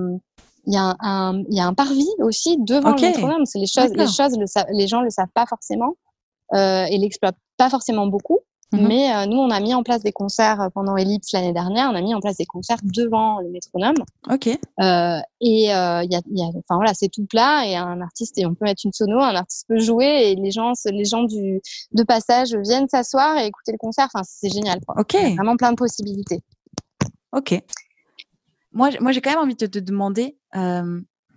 il 0.66 0.72
y 0.72 0.76
a 0.76 0.96
un 1.00 1.42
il 1.50 1.56
y 1.56 1.60
a 1.60 1.66
un 1.66 1.74
parvis 1.74 2.08
aussi 2.20 2.56
devant 2.60 2.94
le 2.94 3.00
métronome. 3.00 3.44
C'est 3.46 3.58
les 3.58 3.66
choses 3.66 3.92
les 3.94 4.06
choses 4.06 4.38
le, 4.38 4.46
les 4.76 4.86
gens 4.86 5.02
le 5.02 5.10
savent 5.10 5.32
pas 5.34 5.46
forcément 5.46 5.96
euh, 6.54 6.84
et 6.84 6.98
l'exploitent 6.98 7.38
pas 7.56 7.68
forcément 7.68 8.06
beaucoup. 8.06 8.40
Mhm. 8.74 8.88
Mais 8.88 9.14
euh, 9.14 9.26
nous, 9.26 9.38
on 9.38 9.50
a 9.50 9.60
mis 9.60 9.74
en 9.74 9.82
place 9.82 10.02
des 10.02 10.12
concerts 10.12 10.60
euh, 10.60 10.68
pendant 10.68 10.96
Ellipse 10.96 11.32
l'année 11.32 11.52
dernière. 11.52 11.90
On 11.90 11.94
a 11.94 12.00
mis 12.00 12.14
en 12.14 12.20
place 12.20 12.36
des 12.36 12.46
concerts 12.46 12.78
devant 12.82 13.40
le 13.40 13.50
métronome. 13.50 13.96
Ok. 14.30 14.48
Euh, 14.48 15.18
et 15.40 15.64
il 15.64 15.66
y 15.66 15.70
a, 15.70 16.02
y 16.04 16.14
a, 16.16 16.46
enfin 16.46 16.76
voilà, 16.76 16.94
c'est 16.94 17.08
tout 17.08 17.26
plat 17.26 17.66
et 17.66 17.76
un 17.76 18.00
artiste 18.00 18.38
et 18.38 18.46
on 18.46 18.54
peut 18.54 18.64
mettre 18.64 18.82
une 18.84 18.92
sono, 18.92 19.20
un 19.20 19.34
artiste 19.34 19.66
peut 19.68 19.78
jouer 19.78 20.30
et 20.30 20.34
les 20.34 20.50
gens, 20.50 20.72
les 20.86 21.04
gens 21.04 21.24
du 21.24 21.60
de 21.92 22.02
passage 22.02 22.54
viennent 22.54 22.88
s'asseoir 22.88 23.38
et 23.38 23.46
écouter 23.46 23.72
le 23.72 23.78
concert. 23.78 24.08
Enfin, 24.12 24.24
c'est 24.26 24.50
génial. 24.50 24.80
Quoi. 24.86 24.96
Ok. 25.00 25.14
Y 25.14 25.16
a 25.16 25.34
vraiment 25.34 25.56
plein 25.56 25.70
de 25.70 25.76
possibilités. 25.76 26.40
Ok. 27.32 27.60
Moi, 28.72 28.90
moi, 29.00 29.12
j'ai 29.12 29.20
quand 29.20 29.30
même 29.30 29.40
envie 29.40 29.54
de 29.54 29.66
te 29.66 29.78
demander 29.78 30.38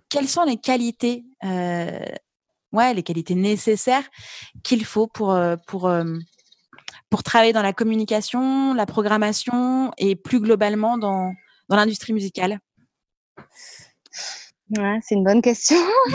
quelles 0.08 0.28
sont 0.28 0.44
les 0.44 0.56
qualités, 0.56 1.24
ouais, 1.42 2.94
les 2.94 3.02
qualités 3.02 3.34
nécessaires 3.34 4.08
qu'il 4.62 4.84
faut 4.84 5.06
pour 5.06 5.38
pour 5.66 5.90
pour 7.10 7.22
travailler 7.22 7.52
dans 7.52 7.62
la 7.62 7.72
communication, 7.72 8.74
la 8.74 8.86
programmation 8.86 9.92
et 9.98 10.16
plus 10.16 10.40
globalement 10.40 10.98
dans, 10.98 11.32
dans 11.68 11.76
l'industrie 11.76 12.12
musicale? 12.12 12.58
Ouais, 14.76 14.98
C'est 15.02 15.14
une 15.14 15.24
bonne 15.24 15.40
question. 15.40 15.76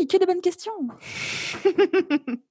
oui, 0.00 0.06
que 0.06 0.18
de 0.18 0.26
bonnes 0.26 0.40
questions. 0.40 0.72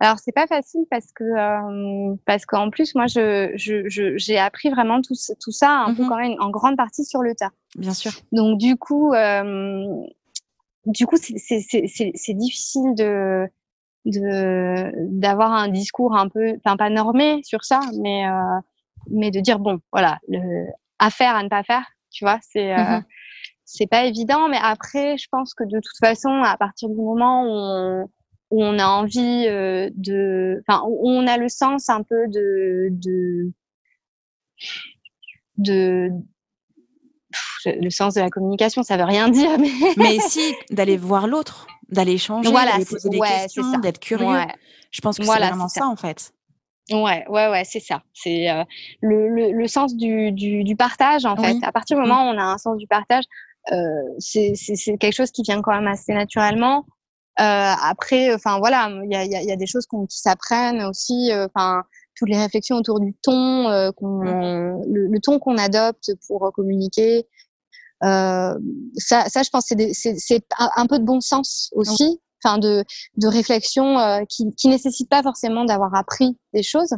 Alors 0.00 0.18
c'est 0.18 0.32
pas 0.32 0.46
facile 0.46 0.84
parce 0.90 1.12
que 1.12 1.24
euh, 1.24 2.14
parce 2.24 2.46
qu'en 2.46 2.70
plus 2.70 2.94
moi 2.94 3.06
je 3.06 3.52
j'ai 3.56 3.84
je, 3.88 4.36
appris 4.36 4.70
vraiment 4.70 5.02
tout, 5.02 5.14
tout 5.40 5.52
ça 5.52 5.70
un 5.70 5.94
peu 5.94 6.06
quand 6.08 6.16
même 6.16 6.34
en 6.40 6.50
grande 6.50 6.76
partie 6.76 7.04
sur 7.04 7.22
le 7.22 7.34
tas. 7.34 7.50
Bien 7.76 7.92
sûr. 7.94 8.12
Donc 8.32 8.58
du 8.58 8.76
coup 8.76 9.12
euh, 9.12 9.84
du 10.86 11.06
coup 11.06 11.16
c'est 11.16 12.34
difficile 12.34 12.94
de 12.94 13.46
de 14.06 14.92
d'avoir 15.10 15.52
un 15.52 15.68
discours 15.68 16.16
un 16.16 16.28
peu, 16.28 16.54
enfin 16.64 16.76
pas 16.76 16.90
normé 16.90 17.40
sur 17.44 17.64
ça, 17.64 17.80
mais 18.00 18.26
euh, 18.28 18.60
mais 19.10 19.30
de 19.30 19.40
dire 19.40 19.58
bon, 19.58 19.80
voilà, 19.92 20.18
le, 20.28 20.66
à 20.98 21.10
faire, 21.10 21.36
à 21.36 21.42
ne 21.42 21.48
pas 21.48 21.62
faire, 21.62 21.84
tu 22.10 22.24
vois, 22.24 22.38
c'est 22.42 22.72
euh, 22.72 22.98
mmh 22.98 23.04
c'est 23.66 23.88
pas 23.88 24.04
évident, 24.04 24.48
mais 24.48 24.58
après, 24.62 25.18
je 25.18 25.26
pense 25.30 25.52
que 25.52 25.64
de 25.64 25.80
toute 25.80 25.98
façon, 25.98 26.30
à 26.44 26.56
partir 26.56 26.88
du 26.88 26.94
moment 26.94 27.42
où 27.42 27.48
on, 27.50 28.08
où 28.52 28.62
on 28.62 28.78
a 28.78 28.86
envie 28.86 29.46
euh, 29.48 29.90
de, 29.94 30.62
enfin, 30.66 30.82
où 30.86 31.10
on 31.10 31.26
a 31.26 31.36
le 31.36 31.48
sens 31.48 31.88
un 31.88 32.02
peu 32.02 32.28
de 32.28 32.88
de 32.92 33.52
de 35.58 36.10
le 37.66 37.90
sens 37.90 38.14
de 38.14 38.20
la 38.20 38.30
communication, 38.30 38.84
ça 38.84 38.96
veut 38.96 39.04
rien 39.04 39.28
dire, 39.28 39.58
mais, 39.58 39.70
mais 39.96 40.18
si 40.20 40.54
d'aller 40.70 40.96
voir 40.96 41.26
l'autre, 41.26 41.66
d'aller 41.88 42.12
échanger, 42.12 42.50
d'aller 42.50 42.84
poser 42.84 43.08
des 43.08 43.20
questions, 43.20 43.78
d'être 43.78 44.00
curieux. 44.00 44.40
Je 44.90 45.00
pense 45.00 45.18
que 45.18 45.24
c'est 45.24 45.38
vraiment 45.38 45.68
ça. 45.68 45.86
en 45.86 45.96
fait. 45.96 46.32
Ouais, 46.90 47.24
ouais, 47.28 47.48
ouais, 47.48 47.64
c'est 47.64 47.80
ça. 47.80 48.02
C'est 48.14 48.48
euh, 48.48 48.62
le, 49.00 49.28
le, 49.28 49.50
le, 49.50 49.66
sens 49.66 49.96
du, 49.96 50.30
du, 50.30 50.62
du 50.62 50.76
partage 50.76 51.24
en 51.24 51.36
fait. 51.36 51.56
À 51.62 51.72
partir 51.72 51.96
du 51.96 52.02
mm. 52.02 52.06
moment 52.06 52.30
où 52.30 52.34
on 52.34 52.38
a 52.38 52.44
un 52.44 52.58
sens 52.58 52.76
du 52.78 52.86
partage, 52.86 53.24
euh, 53.72 54.02
c'est 54.18 54.54
quelque 54.98 55.12
chose 55.14 55.32
qui 55.32 55.42
vient 55.42 55.60
quand 55.62 55.74
même 55.74 55.88
assez 55.88 56.12
naturellement. 56.12 56.86
Euh, 57.38 57.72
après, 57.82 58.32
enfin 58.32 58.58
voilà, 58.58 58.88
il 59.04 59.10
y 59.10 59.16
a, 59.16 59.24
y 59.24 59.52
a, 59.52 59.56
des 59.56 59.66
choses 59.66 59.86
qui 59.86 59.96
s'apprennent 60.18 60.82
aussi. 60.84 61.30
Euh, 61.32 61.48
enfin, 61.52 61.82
toutes 62.14 62.30
les 62.30 62.38
réflexions 62.38 62.76
autour 62.76 63.00
du 63.00 63.14
ton, 63.20 63.68
euh, 63.68 63.90
mm. 64.00 64.84
le, 64.86 65.08
le, 65.08 65.20
ton 65.20 65.38
qu'on 65.38 65.58
adopte 65.58 66.12
pour 66.28 66.50
communiquer, 66.54 67.26
ça, 68.02 69.24
ça, 69.28 69.42
je 69.42 69.50
pense, 69.50 69.66
c'est 69.66 70.44
un 70.58 70.86
peu 70.86 70.98
de 70.98 71.04
bon 71.04 71.20
sens 71.20 71.70
aussi, 71.72 72.20
enfin 72.42 72.58
de, 72.58 72.84
de 73.16 73.26
réflexion 73.26 73.98
euh, 73.98 74.20
qui, 74.28 74.54
qui 74.56 74.68
nécessite 74.68 75.08
pas 75.08 75.22
forcément 75.22 75.64
d'avoir 75.64 75.94
appris 75.94 76.36
des 76.52 76.62
choses. 76.62 76.94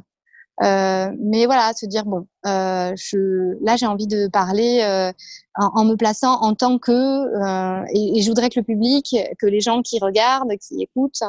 Euh, 0.62 1.08
mais 1.20 1.46
voilà, 1.46 1.72
se 1.72 1.86
dire 1.86 2.04
bon, 2.04 2.26
euh, 2.46 2.92
je, 2.96 3.64
là 3.64 3.76
j'ai 3.76 3.86
envie 3.86 4.08
de 4.08 4.26
parler 4.26 4.80
euh, 4.82 5.12
en, 5.54 5.82
en, 5.82 5.84
me 5.84 5.94
plaçant 5.94 6.34
en 6.40 6.54
tant 6.54 6.78
que, 6.78 6.90
euh, 6.90 7.84
et, 7.94 8.18
et, 8.18 8.22
je 8.22 8.28
voudrais 8.28 8.48
que 8.48 8.58
le 8.58 8.64
public, 8.64 9.14
que 9.38 9.46
les 9.46 9.60
gens 9.60 9.82
qui 9.82 10.00
regardent, 10.00 10.50
qui 10.56 10.82
écoutent, 10.82 11.22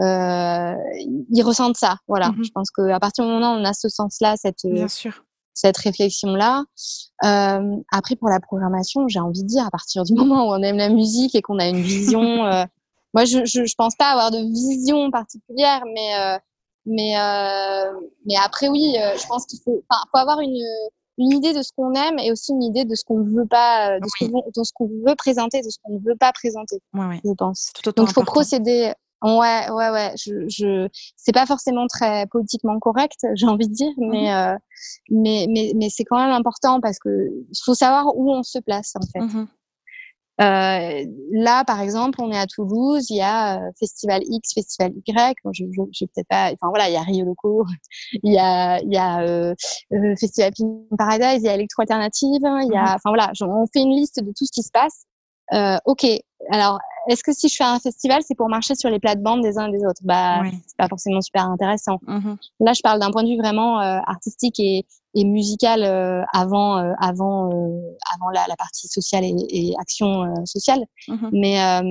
ils 0.00 1.42
ressentent 1.44 1.76
ça. 1.76 1.98
Voilà, 2.08 2.30
mm-hmm. 2.30 2.46
je 2.46 2.50
pense 2.50 2.70
qu'à 2.72 2.98
partir 2.98 3.24
du 3.24 3.30
moment 3.30 3.54
où 3.54 3.58
on 3.60 3.64
a 3.64 3.74
ce 3.74 3.88
sens-là, 3.88 4.34
cette, 4.36 4.64
Bien 4.64 4.88
sûr 4.88 5.23
cette 5.54 5.76
réflexion-là. 5.78 6.64
Euh, 7.24 7.76
après, 7.92 8.16
pour 8.16 8.28
la 8.28 8.40
programmation, 8.40 9.08
j'ai 9.08 9.20
envie 9.20 9.42
de 9.42 9.48
dire, 9.48 9.64
à 9.64 9.70
partir 9.70 10.04
du 10.04 10.12
moment 10.14 10.48
où 10.48 10.52
on 10.52 10.62
aime 10.62 10.76
la 10.76 10.90
musique 10.90 11.34
et 11.34 11.42
qu'on 11.42 11.58
a 11.58 11.68
une 11.68 11.80
vision, 11.80 12.20
euh, 12.44 12.64
moi, 13.14 13.24
je, 13.24 13.44
je, 13.44 13.64
je, 13.64 13.74
pense 13.76 13.94
pas 13.96 14.10
avoir 14.10 14.30
de 14.30 14.38
vision 14.38 15.10
particulière, 15.10 15.82
mais 15.94 16.18
euh, 16.18 16.38
mais 16.86 17.14
mais 18.26 18.34
après, 18.44 18.68
oui, 18.68 18.94
je 18.94 19.26
pense 19.26 19.46
qu'il 19.46 19.58
faut, 19.64 19.82
faut 20.10 20.18
avoir 20.18 20.40
une 20.40 20.60
une 21.16 21.32
idée 21.32 21.52
de 21.52 21.62
ce 21.62 21.70
qu'on 21.76 21.94
aime 21.94 22.18
et 22.18 22.32
aussi 22.32 22.52
une 22.52 22.62
idée 22.62 22.84
de 22.84 22.94
ce 22.96 23.04
qu'on 23.04 23.20
ne 23.20 23.30
veut 23.30 23.46
pas, 23.46 24.00
de 24.00 24.06
ce 24.06 24.72
qu'on 24.74 24.88
veut 24.88 25.14
présenter, 25.16 25.62
de 25.62 25.70
ce 25.70 25.78
qu'on 25.82 25.94
ne 25.94 26.00
veut 26.00 26.16
pas 26.16 26.32
présenter. 26.32 26.80
Ouais, 26.92 27.20
Je 27.24 27.32
pense. 27.32 27.72
Donc, 27.96 28.08
il 28.08 28.12
faut 28.12 28.24
procéder. 28.24 28.92
Ouais, 29.22 29.70
ouais, 29.70 29.90
ouais. 29.90 30.12
Je, 30.16 30.48
je, 30.48 30.88
c'est 31.16 31.32
pas 31.32 31.46
forcément 31.46 31.86
très 31.86 32.26
politiquement 32.26 32.78
correct, 32.78 33.20
j'ai 33.34 33.46
envie 33.46 33.68
de 33.68 33.74
dire, 33.74 33.92
mmh 33.96 34.10
mais, 34.10 34.34
euh, 34.34 34.56
mais, 35.10 35.46
mais, 35.48 35.72
mais 35.76 35.88
c'est 35.88 36.04
quand 36.04 36.18
même 36.18 36.34
important 36.34 36.80
parce 36.80 36.98
que 36.98 37.30
faut 37.64 37.74
savoir 37.74 38.16
où 38.16 38.30
on 38.30 38.42
se 38.42 38.58
place 38.58 38.92
en 38.96 39.06
fait. 39.12 39.24
Mmh 39.24 39.46
euh, 40.40 41.04
là, 41.30 41.64
par 41.64 41.80
exemple, 41.80 42.20
on 42.20 42.32
est 42.32 42.38
à 42.38 42.46
Toulouse, 42.46 43.08
il 43.08 43.18
y 43.18 43.20
a 43.20 43.60
euh, 43.60 43.70
Festival 43.78 44.20
X, 44.26 44.52
Festival 44.54 44.92
Y. 45.06 45.36
Bon, 45.44 45.52
je, 45.52 45.64
je, 45.70 45.82
je 45.92 46.04
peut-être 46.06 46.26
pas. 46.28 46.50
Enfin 46.52 46.68
voilà, 46.70 46.88
il 46.88 46.94
y 46.94 46.96
a 46.96 47.02
Rio 47.02 47.24
Loco, 47.24 47.64
il 48.24 48.32
y 48.32 48.38
a, 48.38 48.80
il 48.80 48.92
y 48.92 48.96
a 48.96 49.20
euh, 49.22 49.54
euh 49.92 50.16
Festival 50.18 50.50
Pink 50.56 50.88
Paradise, 50.98 51.40
il 51.40 51.46
y 51.46 51.48
a 51.48 51.54
Electro 51.54 51.82
Alternative, 51.82 52.40
il 52.42 52.70
y 52.72 52.76
a. 52.76 52.82
Mmh 52.82 52.94
enfin 52.96 53.10
voilà, 53.10 53.32
on 53.42 53.66
fait 53.72 53.80
une 53.80 53.94
liste 53.94 54.22
de 54.22 54.32
tout 54.36 54.44
ce 54.44 54.50
qui 54.52 54.62
se 54.62 54.70
passe. 54.72 55.04
Euh, 55.54 55.76
ok, 55.84 56.06
alors 56.50 56.78
est-ce 57.08 57.22
que 57.22 57.32
si 57.32 57.48
je 57.48 57.56
fais 57.56 57.64
un 57.64 57.78
festival, 57.78 58.22
c'est 58.26 58.34
pour 58.34 58.48
marcher 58.48 58.74
sur 58.74 58.88
les 58.88 58.98
plates-bandes 58.98 59.42
des 59.42 59.58
uns 59.58 59.68
et 59.68 59.72
des 59.72 59.84
autres? 59.84 60.00
Bah, 60.02 60.42
c'est 60.66 60.76
pas 60.76 60.88
forcément 60.88 61.20
super 61.20 61.44
intéressant. 61.46 61.98
Mmh 62.06 62.34
Là, 62.60 62.72
je 62.72 62.80
parle 62.80 63.00
d'un 63.00 63.10
point 63.10 63.22
de 63.22 63.28
vue 63.28 63.38
vraiment 63.38 63.80
euh, 63.80 63.98
artistique 64.06 64.58
et, 64.58 64.86
et 65.14 65.24
musical 65.24 65.82
euh, 65.82 66.22
avant, 66.32 66.78
euh, 66.78 66.92
avant, 66.98 67.46
avant 68.14 68.30
la, 68.32 68.46
la, 68.48 68.56
partie 68.56 68.88
sociale 68.88 69.24
et, 69.24 69.34
et 69.50 69.74
action 69.78 70.34
sociale. 70.46 70.84
Mmh 71.08 71.28
mais 71.32 71.82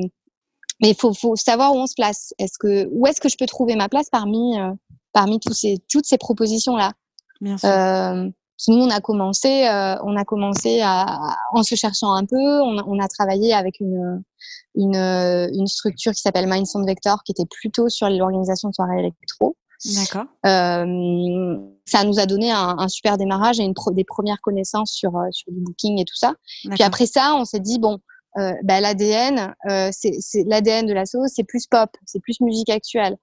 mais 0.81 0.89
il 0.89 0.95
faut, 0.95 1.13
faut 1.13 1.35
savoir 1.35 1.73
où 1.75 1.77
on 1.77 1.87
se 1.87 1.93
place. 1.93 2.33
Est-ce 2.39 2.57
que 2.59 2.89
où 2.91 3.05
est-ce 3.07 3.21
que 3.21 3.29
je 3.29 3.37
peux 3.37 3.45
trouver 3.45 3.75
ma 3.75 3.87
place 3.87 4.09
parmi 4.09 4.55
parmi 5.13 5.39
tous 5.39 5.53
ces 5.53 5.77
toutes 5.89 6.05
ces 6.05 6.17
propositions 6.17 6.75
là 6.75 6.93
Bien 7.39 7.57
sûr. 7.57 7.69
Nous, 8.67 8.75
on 8.75 8.89
a 8.89 9.01
commencé, 9.01 9.67
euh, 9.67 9.95
on 10.03 10.15
a 10.15 10.23
commencé 10.23 10.81
à, 10.81 11.35
en 11.53 11.63
se 11.63 11.75
cherchant 11.75 12.13
un 12.13 12.25
peu. 12.25 12.61
On, 12.61 12.77
on 12.87 12.99
a 12.99 13.07
travaillé 13.07 13.53
avec 13.53 13.79
une, 13.79 14.23
une, 14.75 14.95
une 14.95 15.67
structure 15.67 16.13
qui 16.13 16.21
s'appelle 16.21 16.47
Mind 16.47 16.65
Sound 16.65 16.85
Vector, 16.85 17.23
qui 17.23 17.31
était 17.33 17.47
plutôt 17.49 17.89
sur 17.89 18.09
l'organisation 18.09 18.69
de 18.69 18.73
soirées 18.73 18.99
électro. 18.99 19.55
D'accord. 19.95 20.25
Euh, 20.45 21.57
ça 21.85 22.05
nous 22.05 22.17
a 22.19 22.25
donné 22.25 22.51
un, 22.51 22.75
un 22.77 22.87
super 22.87 23.17
démarrage 23.17 23.59
et 23.59 23.63
une 23.63 23.73
pro, 23.73 23.91
des 23.91 24.05
premières 24.05 24.39
connaissances 24.41 24.91
sur, 24.91 25.17
euh, 25.17 25.27
sur 25.31 25.51
du 25.51 25.59
booking 25.59 25.99
et 25.99 26.05
tout 26.05 26.15
ça. 26.15 26.35
Puis 26.71 26.83
après 26.83 27.05
ça, 27.05 27.35
on 27.35 27.43
s'est 27.43 27.59
dit 27.59 27.79
bon, 27.79 27.99
euh, 28.37 28.53
bah, 28.63 28.79
l'ADN, 28.79 29.53
euh, 29.69 29.89
c'est 29.91 30.43
l'ADN 30.47 30.87
de 30.87 30.93
la 30.93 31.05
sauce, 31.05 31.31
c'est 31.35 31.43
plus 31.43 31.67
pop, 31.67 31.89
c'est 32.05 32.21
plus 32.21 32.39
musique 32.39 32.69
actuelle. 32.69 33.17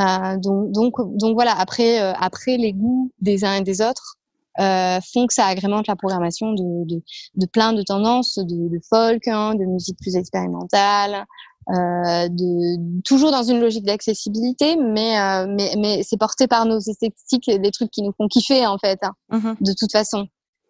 Euh, 0.00 0.36
donc, 0.36 0.70
donc, 0.72 0.94
donc 1.18 1.34
voilà. 1.34 1.58
Après, 1.58 2.02
euh, 2.02 2.12
après 2.20 2.58
les 2.58 2.74
goûts 2.74 3.10
des 3.20 3.44
uns 3.44 3.54
et 3.54 3.62
des 3.62 3.80
autres, 3.80 4.16
euh, 4.60 4.98
font 5.12 5.26
que 5.26 5.34
ça 5.34 5.46
agrémente 5.46 5.86
la 5.86 5.96
programmation 5.96 6.52
de, 6.52 6.84
de, 6.86 7.02
de 7.34 7.46
plein 7.46 7.72
de 7.72 7.82
tendances, 7.82 8.38
de, 8.38 8.68
de 8.68 8.80
folk, 8.88 9.26
hein, 9.28 9.54
de 9.54 9.64
musique 9.64 9.98
plus 9.98 10.16
expérimentale, 10.16 11.24
euh, 11.70 12.28
de, 12.28 13.02
toujours 13.02 13.30
dans 13.30 13.44
une 13.44 13.60
logique 13.60 13.84
d'accessibilité, 13.84 14.76
mais, 14.76 15.18
euh, 15.18 15.46
mais, 15.48 15.74
mais 15.78 16.02
c'est 16.02 16.18
porté 16.18 16.48
par 16.48 16.66
nos 16.66 16.80
esthétiques, 16.80 17.48
des 17.48 17.70
trucs 17.70 17.90
qui 17.90 18.02
nous 18.02 18.12
font 18.12 18.28
kiffer 18.28 18.66
en 18.66 18.78
fait, 18.78 18.98
hein, 19.02 19.12
mmh 19.30 19.54
de 19.60 19.72
toute 19.72 19.92
façon. 19.92 20.26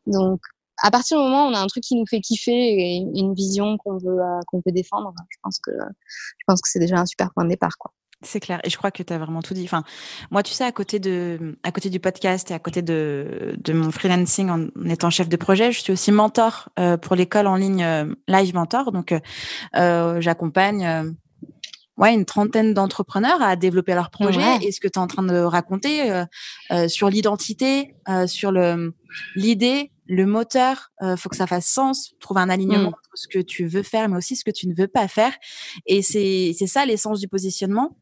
Donc, 0.07 0.41
à 0.83 0.91
partir 0.91 1.17
du 1.17 1.25
moment 1.25 1.47
où 1.47 1.51
on 1.51 1.55
a 1.55 1.61
un 1.61 1.67
truc 1.67 1.83
qui 1.85 1.97
nous 1.97 2.07
fait 2.07 2.21
kiffer 2.21 2.53
et 2.53 2.97
une 2.97 3.35
vision 3.35 3.79
qu'on 3.79 3.99
veut, 3.99 4.21
euh, 4.21 4.41
qu'on 4.49 4.61
peut 4.61 4.73
défendre, 4.73 5.15
je 5.31 5.39
pense 5.43 5.59
que, 5.61 5.71
je 5.71 6.45
pense 6.47 6.61
que 6.61 6.69
c'est 6.69 6.81
déjà 6.81 6.99
un 6.99 7.07
super 7.07 7.33
point 7.33 7.45
de 7.45 7.51
départ, 7.51 7.79
quoi. 7.79 7.93
C'est 8.23 8.41
clair. 8.41 8.61
Et 8.65 8.71
je 8.71 8.77
crois 8.77 8.91
que 8.91 9.03
tu 9.03 9.13
as 9.13 9.19
vraiment 9.19 9.43
tout 9.43 9.55
dit. 9.55 9.65
Enfin, 9.65 9.85
moi, 10.31 10.43
tu 10.43 10.53
sais, 10.53 10.65
à 10.65 10.73
côté, 10.73 10.99
de, 10.99 11.57
à 11.63 11.73
côté 11.73 11.91
du 11.91 12.01
podcast 12.01 12.51
et 12.51 12.55
à 12.55 12.59
côté 12.59 12.83
de, 12.83 13.55
de 13.59 13.73
mon 13.73 13.91
freelancing 13.91 14.51
en 14.51 14.67
étant 14.89 15.11
chef 15.11 15.29
de 15.29 15.37
projet, 15.37 15.73
je 15.73 15.81
suis 15.81 15.93
aussi 15.93 16.13
mentor 16.13 16.69
euh, 16.79 16.97
pour 16.97 17.17
l'école 17.17 17.47
en 17.47 17.57
ligne 17.57 17.83
euh, 17.83 18.15
Live 18.29 18.55
Mentor. 18.55 18.93
Donc, 18.93 19.15
euh, 19.77 20.21
j'accompagne 20.21 21.15
ouais, 21.97 22.15
une 22.15 22.25
trentaine 22.25 22.75
d'entrepreneurs 22.75 23.43
à 23.43 23.57
développer 23.57 23.95
leur 23.95 24.11
projet. 24.11 24.59
Et 24.63 24.73
ce 24.73 24.81
que 24.81 24.89
tu 24.89 24.99
es 24.99 25.03
en 25.03 25.07
train 25.07 25.23
de 25.23 25.39
raconter 25.39 26.25
sur 26.89 27.09
l'identité, 27.09 27.95
sur 28.27 28.53
le 28.53 28.95
l'idée, 29.35 29.93
le 30.07 30.27
moteur, 30.27 30.91
euh, 31.03 31.17
faut 31.17 31.29
que 31.29 31.37
ça 31.37 31.47
fasse 31.47 31.67
sens, 31.67 32.15
trouver 32.21 32.41
un 32.41 32.51
alignement 32.51 32.83
mmh. 32.83 32.87
entre 32.87 33.01
ce 33.15 33.29
que 33.29 33.39
tu 33.39 33.67
veux 33.67 33.83
faire, 33.83 34.09
mais 34.09 34.17
aussi 34.17 34.37
ce 34.37 34.45
que 34.45 34.51
tu 34.51 34.69
ne 34.69 34.75
veux 34.75 34.89
pas 34.89 35.09
faire. 35.09 35.33
Et 35.87 36.03
c'est 36.03 36.53
c'est 36.59 36.67
ça 36.67 36.85
l'essence 36.85 37.21
du 37.21 37.29
positionnement. 37.29 37.97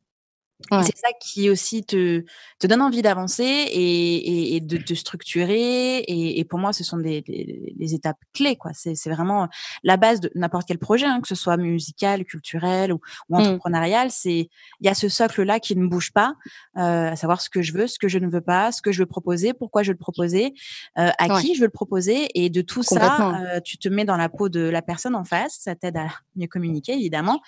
C'est 0.82 0.96
ça 0.96 1.08
qui 1.20 1.50
aussi 1.50 1.84
te, 1.84 2.24
te 2.58 2.66
donne 2.66 2.82
envie 2.82 3.02
d'avancer 3.02 3.42
et, 3.42 4.56
et, 4.56 4.60
de 4.60 4.76
te 4.76 4.94
structurer. 4.94 5.98
Et, 5.98 6.38
et, 6.38 6.44
pour 6.44 6.58
moi, 6.58 6.72
ce 6.72 6.84
sont 6.84 6.98
des, 6.98 7.22
des, 7.22 7.94
étapes 7.94 8.20
clés. 8.32 8.56
quoi. 8.56 8.70
C'est 8.74 9.10
vraiment 9.10 9.48
la 9.82 9.96
base 9.96 10.20
de 10.20 10.30
n'importe 10.34 10.68
quel 10.68 10.78
projet, 10.78 11.06
hein, 11.06 11.20
que 11.20 11.28
ce 11.28 11.34
soit 11.34 11.56
musical, 11.56 12.24
culturel 12.24 12.92
ou, 12.92 13.00
ou 13.28 13.36
mmh. 13.36 13.40
entrepreneurial. 13.40 14.10
C'est 14.10 14.48
il 14.80 14.86
y 14.86 14.88
a 14.88 14.94
ce 14.94 15.08
socle 15.08 15.42
là 15.42 15.60
qui 15.60 15.76
ne 15.76 15.86
bouge 15.86 16.12
pas, 16.12 16.34
euh, 16.76 17.10
à 17.10 17.16
savoir 17.16 17.40
ce 17.40 17.50
que 17.50 17.62
je 17.62 17.72
veux, 17.72 17.86
ce 17.86 17.98
que 17.98 18.08
je 18.08 18.18
ne 18.18 18.28
veux 18.28 18.40
pas, 18.40 18.70
ce 18.72 18.82
que 18.82 18.92
je 18.92 19.00
veux 19.00 19.06
proposer, 19.06 19.54
pourquoi 19.54 19.82
je 19.82 19.88
veux 19.88 19.94
le 19.94 19.98
proposer, 19.98 20.54
euh, 20.98 21.10
à 21.18 21.40
qui 21.40 21.54
je 21.54 21.60
veux 21.60 21.66
le 21.66 21.72
proposer. 21.72 22.28
Et 22.34 22.50
de 22.50 22.62
tout 22.62 22.82
ça, 22.82 23.34
euh, 23.40 23.60
tu 23.60 23.78
te 23.78 23.88
mets 23.88 24.04
dans 24.04 24.16
la 24.16 24.28
peau 24.28 24.48
de 24.48 24.60
la 24.60 24.82
personne 24.82 25.14
en 25.14 25.24
face. 25.24 25.58
Ça 25.60 25.74
t'aide 25.74 25.96
à 25.96 26.08
mieux 26.36 26.46
communiquer, 26.46 26.92
évidemment, 26.92 27.40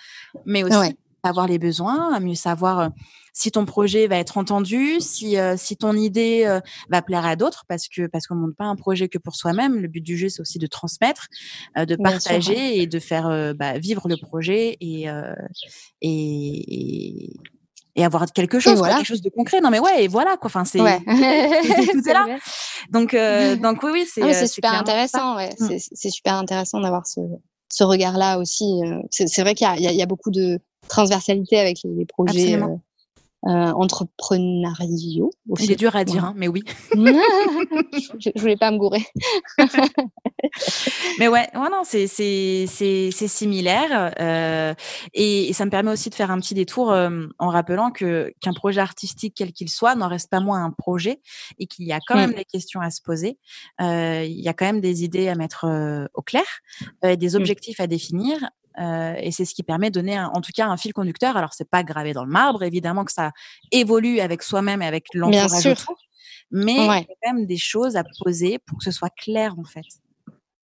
mais 0.45 0.63
aussi 0.63 0.97
savoir 1.23 1.47
les 1.47 1.59
besoins, 1.59 2.13
à 2.13 2.19
mieux 2.19 2.35
savoir 2.35 2.89
si 3.33 3.51
ton 3.51 3.65
projet 3.65 4.07
va 4.07 4.17
être 4.17 4.37
entendu, 4.37 4.99
si 4.99 5.37
euh, 5.37 5.55
si 5.57 5.75
ton 5.75 5.93
idée 5.93 6.43
euh, 6.45 6.59
va 6.89 7.01
plaire 7.01 7.25
à 7.25 7.35
d'autres, 7.35 7.65
parce 7.67 7.87
que 7.87 8.05
parce 8.07 8.27
qu'on 8.27 8.35
monte 8.35 8.55
pas 8.55 8.65
un 8.65 8.75
projet 8.75 9.09
que 9.09 9.17
pour 9.17 9.35
soi-même. 9.35 9.79
Le 9.79 9.87
but 9.87 10.01
du 10.01 10.17
jeu, 10.17 10.29
c'est 10.29 10.41
aussi 10.41 10.59
de 10.59 10.67
transmettre, 10.67 11.27
de 11.75 11.95
partager 11.95 12.79
et 12.79 12.87
de 12.87 12.99
faire 12.99 13.55
bah, 13.55 13.79
vivre 13.79 14.07
le 14.07 14.17
projet 14.17 14.77
et, 14.79 15.07
et, 16.01 17.33
et 17.95 18.05
avoir 18.05 18.31
quelque 18.31 18.59
chose, 18.59 18.81
quelque 18.81 19.03
chose 19.03 19.21
de 19.21 19.29
concret. 19.29 19.61
Non 19.61 19.71
mais 19.71 19.79
ouais, 19.79 20.03
et 20.03 20.07
voilà 20.07 20.37
quoi. 20.37 20.47
Enfin 20.47 20.65
c'est 20.65 20.81
ouais. 20.81 20.99
tout 21.05 22.09
est 22.09 22.13
là. 22.13 22.37
Donc 22.91 23.15
donc 23.61 23.81
oui 23.83 23.89
oui 23.93 24.05
c'est 24.07 24.21
ah 24.21 24.47
super 24.47 24.73
intéressant. 24.73 25.35
Ouais. 25.37 25.49
Mmh. 25.59 25.77
C'est 25.79 26.11
super 26.11 26.35
intéressant 26.35 26.79
d'avoir 26.81 27.07
ce 27.07 27.21
ce 27.69 27.83
regard-là 27.83 28.37
aussi. 28.37 28.81
C'est 29.09 29.41
vrai 29.41 29.55
qu'il 29.55 29.67
y, 29.79 29.95
y, 29.95 30.01
a 30.03 30.05
beaucoup 30.05 30.29
de 30.29 30.59
transversalité 30.93 31.59
avec 31.59 31.79
les, 31.83 32.05
projets 32.05 32.59
entrepreneuriaux. 33.43 35.31
Il 35.59 35.71
est 35.71 35.75
dur 35.75 35.95
à 35.95 36.03
dire, 36.03 36.25
hein, 36.25 36.33
mais 36.35 36.47
oui. 36.47 36.63
je, 36.93 38.29
je 38.35 38.41
voulais 38.41 38.57
pas 38.57 38.71
me 38.71 38.77
gourer. 38.77 39.05
mais 41.19 41.27
ouais, 41.27 41.47
ouais 41.53 41.69
non, 41.69 41.81
c'est 41.83 42.07
c'est 42.07 42.65
c'est 42.67 43.09
c'est 43.11 43.27
similaire 43.27 44.13
euh, 44.19 44.73
et, 45.13 45.51
ça 45.53 45.65
me 45.65 45.69
permet 45.71 45.91
aussi 45.91 46.09
de 46.09 46.15
faire 46.15 46.31
un 46.31 46.39
petit 46.39 46.53
détour 46.53 46.91
euh, 46.91 47.27
en 47.39 47.49
rappelant 47.49 47.91
que 47.91 48.33
qu'un 48.41 48.53
projet 48.53 48.81
artistique 48.81 49.33
quel 49.35 49.53
qu'il 49.53 49.69
soit 49.69 49.95
n'en 49.95 50.07
reste 50.07 50.29
pas 50.29 50.39
moins 50.39 50.63
un 50.63 50.71
projet 50.71 51.21
et 51.59 51.67
qu'il 51.67 51.85
y 51.85 51.91
a 51.91 51.99
quand 52.05 52.15
mmh. 52.15 52.19
même 52.19 52.33
des 52.33 52.45
questions 52.45 52.81
à 52.81 52.89
se 52.89 53.01
poser. 53.01 53.37
Euh, 53.81 54.23
il 54.25 54.39
y 54.39 54.49
a 54.49 54.53
quand 54.53 54.65
même 54.65 54.81
des 54.81 55.03
idées 55.03 55.29
à 55.29 55.35
mettre 55.35 55.65
euh, 55.65 56.05
au 56.13 56.21
clair, 56.21 56.45
euh, 57.03 57.15
des 57.15 57.31
mmh. 57.31 57.35
objectifs 57.35 57.79
à 57.79 57.87
définir 57.87 58.39
euh, 58.79 59.15
et 59.19 59.31
c'est 59.31 59.45
ce 59.45 59.53
qui 59.53 59.63
permet 59.63 59.89
de 59.89 59.99
donner, 59.99 60.19
en 60.19 60.41
tout 60.41 60.51
cas, 60.53 60.67
un 60.67 60.77
fil 60.77 60.93
conducteur. 60.93 61.37
Alors, 61.37 61.53
c'est 61.53 61.69
pas 61.69 61.83
gravé 61.83 62.13
dans 62.13 62.25
le 62.25 62.31
marbre, 62.31 62.63
évidemment 62.63 63.05
que 63.05 63.11
ça 63.11 63.31
évolue 63.71 64.19
avec 64.19 64.43
soi-même 64.43 64.81
et 64.81 64.85
avec 64.85 65.05
l'entourage 65.13 65.65
autour. 65.65 65.97
Mais 66.51 66.73
il 66.73 66.85
y 66.85 66.89
a 66.89 67.03
quand 67.03 67.33
même 67.33 67.45
des 67.45 67.57
choses 67.57 67.95
à 67.95 68.03
poser 68.23 68.59
pour 68.59 68.77
que 68.77 68.83
ce 68.83 68.91
soit 68.91 69.09
clair, 69.09 69.55
en 69.57 69.63
fait. 69.63 69.85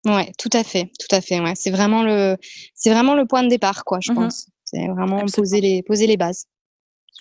Ouais, 0.05 0.33
tout 0.39 0.51
à 0.53 0.63
fait, 0.63 0.91
tout 0.99 1.15
à 1.15 1.21
fait. 1.21 1.41
Ouais. 1.41 1.55
C'est 1.55 1.71
vraiment 1.71 2.03
le, 2.03 2.37
c'est 2.75 2.91
vraiment 2.93 3.15
le 3.15 3.27
point 3.27 3.43
de 3.43 3.49
départ, 3.49 3.85
quoi. 3.85 3.99
Je 4.01 4.13
mmh 4.13 4.15
pense. 4.15 4.47
C'est 4.65 4.87
vraiment 4.87 5.25
poser 5.25 5.61
les, 5.61 5.83
poser 5.83 6.07
les 6.07 6.17
bases. 6.17 6.47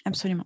Absolument. 0.05 0.45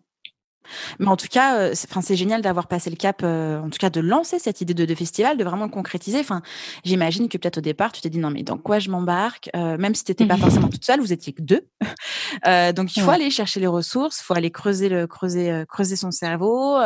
Mais 1.00 1.08
en 1.08 1.18
tout 1.18 1.28
cas, 1.30 1.58
euh, 1.58 1.72
c'est 1.74 2.16
génial 2.16 2.42
d'avoir 2.42 2.68
passé 2.68 2.90
le 2.90 2.96
cap, 2.96 3.22
euh, 3.24 3.60
en 3.60 3.70
tout 3.70 3.78
cas 3.80 3.90
de 3.90 4.00
lancer 4.00 4.40
cette 4.40 4.62
idée 4.62 4.74
de, 4.74 4.86
de 4.86 4.96
festival, 4.96 5.38
de 5.38 5.44
vraiment 5.44 5.66
le 5.66 5.72
concrétiser. 5.72 6.20
Enfin, 6.20 6.42
j'imagine 6.84 7.30
que 7.30 7.38
peut-être 7.38 7.58
au 7.58 7.62
départ, 7.62 7.92
tu 7.92 8.02
t'es 8.02 8.10
dit 8.10 8.20
non 8.20 8.30
mais 8.30 8.44
dans 8.44 8.58
quoi 8.58 8.80
je 8.80 8.90
m'embarque 8.90 9.50
euh, 9.56 9.78
Même 9.78 9.96
si 9.96 10.04
tu 10.04 10.12
n'étais 10.12 10.26
pas 10.26 10.38
forcément 10.38 10.70
toute 10.70 10.86
seule, 10.86 11.00
vous 11.00 11.14
étiez 11.14 11.34
que 11.34 11.42
deux. 11.42 11.68
donc 12.76 12.96
il 12.96 13.02
faut 13.02 13.12
aller 13.12 13.30
chercher 13.30 13.60
les 13.60 13.68
ressources, 13.68 14.22
il 14.22 14.24
faut 14.24 14.34
aller 14.34 14.52
creuser 14.52 14.90
le 14.90 15.08
creuser 15.08 15.64
creuser 15.68 15.96
son 15.96 16.12
cerveau, 16.12 16.80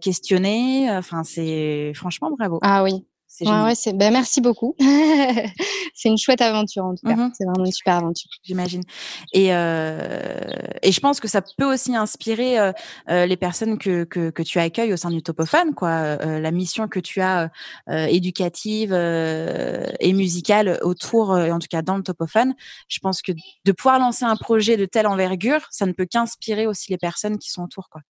questionner. 0.00 0.90
Enfin, 0.90 1.24
c'est 1.24 1.92
franchement 1.94 2.30
bravo. 2.36 2.58
Ah 2.62 2.82
oui, 2.82 3.04
Ouais, 3.40 3.62
ouais, 3.62 3.74
c'est... 3.74 3.92
Ben, 3.92 4.12
merci 4.12 4.40
beaucoup. 4.40 4.74
c'est 5.94 6.08
une 6.08 6.18
chouette 6.18 6.40
aventure 6.40 6.84
en 6.84 6.94
tout 6.94 7.06
cas. 7.06 7.14
Mmh 7.14 7.30
c'est 7.34 7.44
vraiment 7.44 7.64
une 7.64 7.72
super 7.72 7.96
aventure. 7.96 8.28
J'imagine. 8.42 8.82
Et, 9.32 9.54
euh, 9.54 10.50
et 10.82 10.92
je 10.92 11.00
pense 11.00 11.20
que 11.20 11.28
ça 11.28 11.40
peut 11.42 11.72
aussi 11.72 11.94
inspirer 11.94 12.58
euh, 12.58 12.72
euh 13.08 13.26
les 13.26 13.36
personnes 13.36 13.78
que, 13.78 14.04
que, 14.04 14.30
que, 14.30 14.42
tu 14.42 14.58
accueilles 14.58 14.92
au 14.92 14.96
sein 14.96 15.10
du 15.10 15.22
Topophone. 15.22 15.74
Quoi. 15.74 15.90
Euh, 15.90 16.40
la 16.40 16.50
mission 16.50 16.88
que 16.88 17.00
tu 17.00 17.20
as 17.20 17.50
euh, 17.88 18.06
éducative 18.06 18.92
et 18.92 20.12
musicale 20.12 20.78
autour, 20.82 21.30
en 21.30 21.58
tout 21.58 21.68
cas 21.70 21.82
dans 21.82 21.96
le 21.96 22.02
Topophone, 22.02 22.54
je 22.88 22.98
pense 22.98 23.22
que 23.22 23.32
de 23.64 23.72
pouvoir 23.72 23.98
lancer 23.98 24.24
un 24.24 24.36
projet 24.36 24.76
de 24.76 24.86
telle 24.86 25.06
envergure, 25.06 25.66
ça 25.70 25.86
ne 25.86 25.92
peut 25.92 26.06
qu'inspirer 26.06 26.66
aussi 26.66 26.90
les 26.90 26.98
personnes 26.98 27.38
qui 27.38 27.50
sont 27.50 27.62
autour. 27.62 27.88
Quoi. 27.90 28.02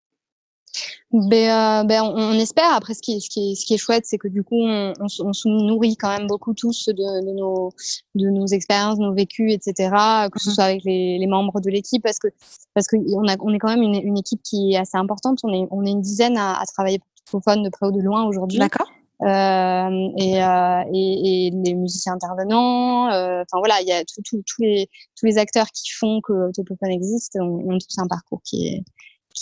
Ben, 1.11 1.84
euh, 1.84 1.84
ben 1.86 2.03
on, 2.03 2.34
espère. 2.34 2.72
Après, 2.74 2.93
ce 2.93 3.01
qui 3.01 3.13
est, 3.13 3.20
ce 3.20 3.30
qui 3.30 3.51
est, 3.51 3.55
ce 3.55 3.65
qui 3.65 3.74
est 3.74 3.78
chouette, 3.78 4.05
c'est 4.05 4.17
que 4.17 4.28
du 4.28 4.43
coup, 4.43 4.59
on, 4.59 4.93
on, 4.99 5.34
se 5.34 5.47
nourrit 5.47 5.97
quand 5.97 6.15
même 6.15 6.28
beaucoup 6.28 6.53
tous 6.53 6.88
de, 6.88 6.93
de 6.93 7.32
nos, 7.34 7.72
de 8.15 8.30
nos 8.30 8.45
expériences, 8.45 8.99
nos 8.99 9.13
vécus, 9.13 9.51
etc. 9.51 9.89
Que 10.32 10.39
ce 10.39 10.49
mmh 10.49 10.53
soit 10.53 10.63
avec 10.65 10.84
les, 10.84 11.17
les 11.17 11.28
membres 11.28 11.59
de 11.61 11.70
l'équipe, 11.70 12.03
parce 12.03 12.20
que 12.20 12.28
parce 12.74 12.88
que 12.88 12.97
on, 13.15 13.28
a, 13.28 13.36
on 13.39 13.53
est 13.53 13.59
quand 13.59 13.70
même 13.70 13.82
une, 13.82 13.95
une, 13.95 14.17
équipe 14.17 14.41
qui 14.43 14.74
est 14.74 14.78
assez 14.78 14.97
importante. 14.97 15.39
On 15.43 15.53
est, 15.53 15.67
on 15.72 15.84
est 15.84 15.91
une 15.91 16.01
dizaine 16.01 16.38
à, 16.38 16.59
à 16.59 16.65
travailler 16.65 16.99
pour 16.99 17.41
Topophone 17.41 17.63
de 17.63 17.70
près 17.70 17.88
ou 17.88 17.91
de 17.91 18.01
loin 18.01 18.26
aujourd'hui. 18.26 18.59
D'accord. 18.59 18.88
Euh, 19.22 20.09
et, 20.17 20.41
euh, 20.41 20.84
et, 20.93 21.47
et, 21.47 21.51
les 21.51 21.74
musiciens 21.74 22.13
intervenants. 22.13 23.11
Euh, 23.11 23.41
enfin 23.41 23.59
voilà, 23.59 23.82
il 23.82 23.88
y 23.88 23.91
a 23.91 24.03
tous 24.05 24.43
les, 24.59 24.89
tous 25.17 25.26
les 25.26 25.38
acteurs 25.38 25.67
qui 25.72 25.91
font 25.91 26.22
que 26.22 26.51
Topophone 26.53 26.91
existe 26.91 27.38
ont, 27.41 27.70
ont 27.70 27.78
tous 27.78 27.97
un 27.97 28.07
parcours 28.07 28.41
qui 28.43 28.67
est 28.67 28.84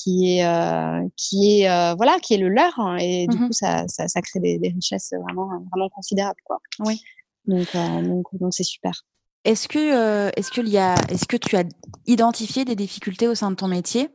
qui 0.04 0.38
est 0.38 0.46
euh, 0.46 1.08
qui 1.16 1.62
est 1.62 1.70
euh, 1.70 1.96
voilà 1.96 2.20
qui 2.20 2.34
est 2.34 2.38
le 2.38 2.50
leur 2.50 2.74
hein, 2.80 2.98
et 2.98 3.28
du 3.28 3.38
mmh 3.38 3.48
coup 3.48 3.54
ça, 3.54 3.88
ça, 3.88 4.08
ça 4.08 4.22
crée 4.22 4.40
des, 4.40 4.60
des, 4.60 4.70
richesses 4.70 5.14
vraiment 5.24 5.48
vraiment 5.72 5.90
considérables 5.90 6.40
quoi. 6.44 6.60
Oui. 6.80 7.02
Donc 7.46 7.68
euh, 7.76 8.02
donc 8.02 8.26
donc 8.34 8.54
c'est 8.54 8.64
super. 8.64 9.06
Est-ce 9.44 9.68
que 9.68 10.30
est-ce 10.38 10.52
qu'il 10.52 10.68
y 10.68 10.78
a 10.78 10.96
est-ce 11.10 11.26
que 11.26 11.38
tu 11.38 11.56
as 11.56 11.64
identifié 12.06 12.66
des 12.66 12.76
difficultés 12.76 13.28
au 13.28 13.36
sein 13.36 13.52
de 13.52 13.56
ton 13.56 13.68
métier? 13.68 14.10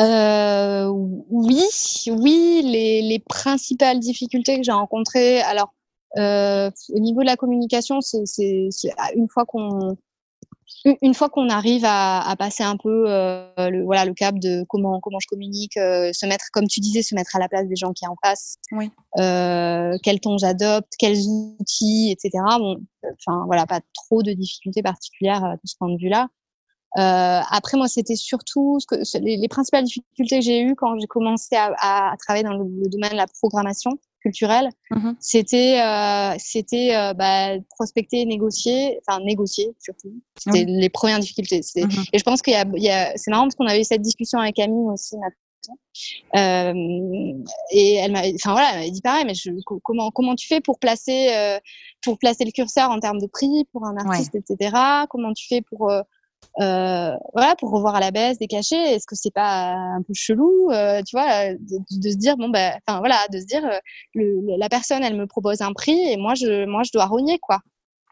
Oui, 0.00 1.64
oui, 2.06 2.62
les, 2.64 3.02
les, 3.02 3.18
principales 3.18 3.98
difficultés 3.98 4.56
que 4.56 4.62
j'ai 4.62 4.70
rencontrées. 4.70 5.40
Alors, 5.40 5.74
euh, 6.16 6.70
au 6.90 6.98
niveau 6.98 7.20
de 7.20 7.26
la 7.26 7.36
communication, 7.36 8.00
c'est 8.00 8.68
une 9.14 9.28
fois 9.28 9.44
qu'on 9.44 9.96
une 11.02 11.14
fois 11.14 11.28
qu'on 11.28 11.48
arrive 11.48 11.84
à, 11.84 12.20
à, 12.28 12.36
passer 12.36 12.62
un 12.62 12.76
peu 12.76 13.04
euh, 13.08 13.48
le, 13.58 13.84
voilà, 13.84 14.04
le 14.04 14.14
cap 14.14 14.38
de 14.38 14.64
comment, 14.68 15.00
comment 15.00 15.18
je 15.20 15.26
communique, 15.26 15.76
euh, 15.76 16.12
se 16.12 16.26
mettre, 16.26 16.46
comme 16.52 16.66
tu 16.66 16.80
disais, 16.80 17.02
se 17.02 17.14
mettre 17.14 17.34
à 17.36 17.38
la 17.38 17.48
place 17.48 17.66
des 17.66 17.76
gens 17.76 17.92
qui 17.92 18.06
en 18.06 18.16
passent, 18.20 18.56
oui. 18.72 18.90
euh, 19.18 19.96
quel 20.02 20.20
ton 20.20 20.38
j'adopte, 20.38 20.92
quels 20.98 21.18
outils, 21.60 22.10
etc. 22.10 22.42
Bon, 22.58 22.76
enfin 23.04 23.44
voilà, 23.46 23.66
pas 23.66 23.80
trop 23.94 24.22
de 24.22 24.32
difficultés 24.32 24.82
particulières 24.82 25.42
de 25.42 25.68
ce 25.68 25.76
point 25.78 25.90
de 25.90 25.98
vue-là. 25.98 26.28
Euh, 26.96 27.40
après, 27.50 27.76
moi, 27.76 27.86
c'était 27.86 28.16
surtout 28.16 28.78
ce 28.80 28.86
que, 28.86 29.18
les, 29.18 29.36
les, 29.36 29.48
principales 29.48 29.84
difficultés 29.84 30.38
que 30.38 30.44
j'ai 30.44 30.62
eues 30.62 30.74
quand 30.74 30.98
j'ai 30.98 31.06
commencé 31.06 31.54
à, 31.54 31.74
à, 31.78 32.16
travailler 32.16 32.44
dans 32.44 32.54
le, 32.54 32.64
le, 32.64 32.88
domaine 32.88 33.12
de 33.12 33.16
la 33.16 33.26
programmation 33.26 33.98
culturelle. 34.20 34.68
Mmh 34.90 35.12
c'était 35.20 35.80
euh, 35.80 36.34
c'était 36.38 36.94
euh, 36.94 37.14
bah, 37.14 37.58
prospecter, 37.70 38.24
négocier, 38.24 39.00
enfin 39.06 39.20
négocier 39.20 39.74
surtout. 39.78 40.12
C'était 40.38 40.64
les 40.64 40.88
premières 40.88 41.18
difficultés. 41.18 41.60
Mmh 41.76 41.88
Et 42.12 42.18
je 42.18 42.24
pense 42.24 42.42
qu'il 42.42 42.52
y 42.52 42.56
a, 42.56 42.64
il 42.74 42.82
y 42.82 42.90
a 42.90 43.12
c'est 43.16 43.30
marrant 43.30 43.44
parce 43.44 43.54
qu'on 43.54 43.66
avait 43.66 43.80
eu 43.80 43.84
cette 43.84 44.02
discussion 44.02 44.38
avec 44.38 44.58
Amine 44.58 44.90
aussi, 44.90 45.16
Euh, 46.36 46.72
et 47.72 47.94
elle 47.94 48.12
m'a, 48.12 48.20
enfin 48.36 48.52
voilà, 48.52 48.74
elle 48.74 48.86
m'a 48.86 48.90
dit 48.90 49.02
pareil, 49.02 49.24
mais 49.26 49.34
je, 49.34 49.50
comment 49.82 50.10
comment 50.10 50.34
tu 50.34 50.46
fais 50.46 50.60
pour 50.60 50.78
placer 50.78 51.18
pour 52.02 52.18
placer 52.18 52.44
le 52.44 52.52
curseur 52.52 52.90
en 52.90 53.00
termes 53.00 53.20
de 53.20 53.26
prix 53.26 53.66
pour 53.72 53.84
un 53.84 53.96
artiste, 53.96 54.34
etc. 54.34 54.76
Comment 55.10 55.32
tu 55.32 55.46
fais 55.48 55.62
pour 55.62 55.90
euh, 56.60 56.64
euh, 56.64 57.16
voilà 57.34 57.54
pour 57.56 57.70
revoir 57.70 57.94
à 57.94 58.00
la 58.00 58.10
baisse 58.10 58.38
des 58.38 58.46
cachets 58.46 58.94
Est-ce 58.94 59.06
que 59.06 59.14
c'est 59.14 59.32
pas 59.32 59.72
un 59.72 60.02
peu 60.02 60.12
chelou, 60.14 60.70
euh, 60.70 61.00
tu 61.06 61.16
vois, 61.16 61.52
de, 61.54 61.78
de, 61.90 62.10
se 62.10 62.16
dire 62.16 62.36
bon 62.36 62.48
ben, 62.48 62.78
enfin 62.86 62.98
voilà, 62.98 63.26
de 63.32 63.38
se 63.38 63.46
dire 63.46 63.62
le, 64.14 64.56
la 64.58 64.68
personne 64.68 65.02
elle 65.04 65.16
me 65.16 65.26
propose 65.26 65.60
un 65.60 65.72
prix 65.72 65.98
et 66.10 66.16
moi 66.16 66.34
je 66.34 66.66
moi 66.66 66.82
je 66.82 66.90
dois 66.92 67.06
rogner 67.06 67.38
quoi. 67.38 67.60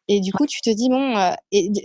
Et 0.08 0.20
du 0.20 0.32
coup, 0.32 0.46
tu 0.46 0.60
te 0.60 0.70
dis 0.70 0.88
bon, 0.88 1.16
euh, 1.16 1.32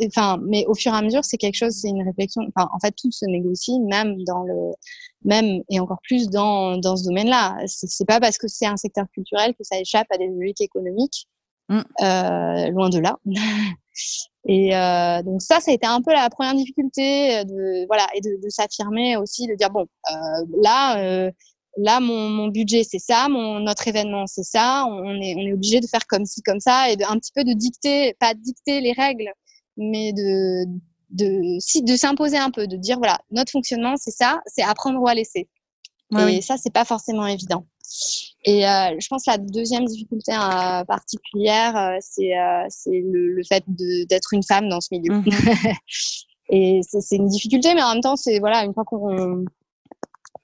enfin, 0.05 0.37
mais 0.43 0.65
au 0.67 0.75
fur 0.75 0.93
et 0.93 0.95
à 0.95 1.01
mesure, 1.01 1.25
c'est 1.25 1.37
quelque 1.37 1.55
chose, 1.55 1.73
c'est 1.73 1.89
une 1.89 2.03
réflexion. 2.03 2.43
Enfin, 2.55 2.69
en 2.71 2.79
fait, 2.79 2.91
tout 2.91 3.11
se 3.11 3.25
négocie, 3.25 3.79
même 3.79 4.23
dans 4.25 4.43
le, 4.43 4.73
même 5.25 5.63
et 5.69 5.79
encore 5.79 5.99
plus 6.03 6.29
dans 6.29 6.77
dans 6.77 6.95
ce 6.95 7.05
domaine-là. 7.05 7.57
C'est 7.65 8.05
pas 8.05 8.19
parce 8.19 8.37
que 8.37 8.47
c'est 8.47 8.67
un 8.67 8.77
secteur 8.77 9.05
culturel 9.11 9.55
que 9.55 9.63
ça 9.63 9.79
échappe 9.79 10.07
à 10.11 10.17
des 10.19 10.27
logiques 10.27 10.61
économiques. 10.61 11.27
Mm. 11.69 11.79
Euh, 12.01 12.69
loin 12.69 12.89
de 12.89 12.99
là. 12.99 13.17
et 14.47 14.75
euh, 14.75 15.21
donc 15.21 15.41
ça, 15.41 15.59
ça 15.59 15.71
a 15.71 15.73
été 15.73 15.85
un 15.85 16.01
peu 16.01 16.11
la 16.11 16.29
première 16.29 16.55
difficulté 16.55 17.43
de 17.45 17.85
voilà 17.87 18.07
et 18.15 18.21
de, 18.21 18.41
de 18.43 18.49
s'affirmer 18.49 19.17
aussi, 19.17 19.47
de 19.47 19.55
dire 19.55 19.69
bon, 19.69 19.85
euh, 20.11 20.45
là 20.61 20.99
euh, 20.99 21.31
là 21.77 21.99
mon, 21.99 22.29
mon 22.29 22.47
budget 22.47 22.83
c'est 22.83 22.99
ça, 22.99 23.27
mon 23.29 23.59
notre 23.59 23.87
événement 23.87 24.25
c'est 24.25 24.43
ça, 24.43 24.85
on 24.87 25.21
est 25.21 25.35
on 25.35 25.41
est 25.41 25.53
obligé 25.53 25.79
de 25.79 25.87
faire 25.87 26.07
comme 26.07 26.25
ci 26.25 26.41
comme 26.41 26.59
ça 26.59 26.89
et 26.89 26.95
de, 26.95 27.03
un 27.03 27.17
petit 27.19 27.31
peu 27.35 27.43
de 27.43 27.53
dicter, 27.53 28.15
pas 28.19 28.33
dicter 28.33 28.81
les 28.81 28.93
règles, 28.93 29.31
mais 29.77 30.11
de 30.13 30.65
de 31.11 31.59
si 31.59 31.83
de 31.83 31.95
s'imposer 31.95 32.37
un 32.37 32.49
peu, 32.49 32.65
de 32.67 32.77
dire 32.77 32.97
voilà 32.97 33.19
notre 33.29 33.51
fonctionnement 33.51 33.95
c'est 33.97 34.11
ça, 34.11 34.41
c'est 34.47 34.63
apprendre 34.63 34.99
ou 34.99 35.07
à 35.07 35.13
laisser. 35.13 35.47
et 36.17 36.41
ça 36.41 36.57
c'est 36.57 36.73
pas 36.73 36.85
forcément 36.85 37.27
évident. 37.27 37.65
Et 38.43 38.67
euh, 38.67 38.95
je 38.99 39.07
pense 39.07 39.25
que 39.25 39.31
la 39.31 39.37
deuxième 39.37 39.85
difficulté 39.85 40.31
euh, 40.33 40.83
particulière, 40.85 41.75
euh, 41.77 41.97
c'est 41.99 42.31
le, 42.87 43.33
le, 43.33 43.43
fait 43.43 43.63
d'être 43.67 44.33
une 44.33 44.43
femme 44.43 44.67
dans 44.67 44.81
ce 44.81 44.89
milieu. 44.91 45.13
Mhm. 45.13 45.25
et 46.49 46.81
c'est 46.83 47.15
une 47.15 47.27
difficulté, 47.27 47.73
mais 47.75 47.83
en 47.83 47.93
même 47.93 48.01
temps, 48.01 48.15
c'est 48.15 48.39
voilà, 48.39 48.63
une 48.63 48.73
fois 48.73 48.83
qu'on 48.83 49.45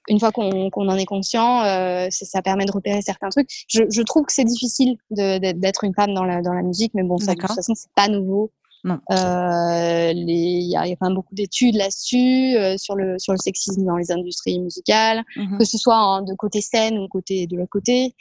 une 0.10 0.20
fois 0.20 0.32
qu'on 0.32 0.72
en 0.88 0.95
est 0.95 1.06
conscient, 1.06 1.64
euh, 1.64 2.08
ça 2.10 2.41
permet 2.41 2.66
de 2.66 2.72
repérer 2.72 3.02
certains 3.02 3.30
trucs. 3.30 3.50
Je, 3.68 3.84
je 3.89 4.02
trouve 4.04 4.26
que 4.26 4.32
c'est 4.32 4.45
difficile 4.45 4.98
d'être 5.12 5.84
une 5.84 5.93
femme 5.93 6.14
dans 6.14 6.24
la, 6.24 6.41
dans 6.41 6.54
la 6.54 6.62
musique, 6.62 6.93
mais 6.93 7.04
bon, 7.04 7.18
ça, 7.18 7.36
de 7.36 7.39
toute 7.41 7.52
façon, 7.52 7.76
c'est 7.76 7.91
pas 7.93 8.08
nouveau. 8.08 8.52
Euh, 8.92 10.12
il 10.16 10.70
y, 10.70 10.76
a, 10.76 10.84
quand 10.96 11.08
même 11.08 11.16
beaucoup 11.16 11.36
d'études 11.36 11.76
là-dessus 11.76 12.56
euh, 12.56 12.78
sur 12.78 12.96
le 12.96 13.18
sur 13.20 13.34
le 13.34 13.38
sexisme 13.38 13.84
dans 13.86 13.98
les 13.98 14.12
industries 14.12 14.60
musicales, 14.60 15.24
mhm. 15.36 15.58
que 15.58 15.66
ce 15.66 15.78
soit 15.78 16.22
de 16.28 16.34
côté 16.36 16.62
scène 16.62 16.98
ou 16.98 17.08
côté 17.08 17.48
de 17.48 17.56
l'autre 17.56 17.70
côté. 17.72 18.16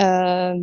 Euh, 0.00 0.54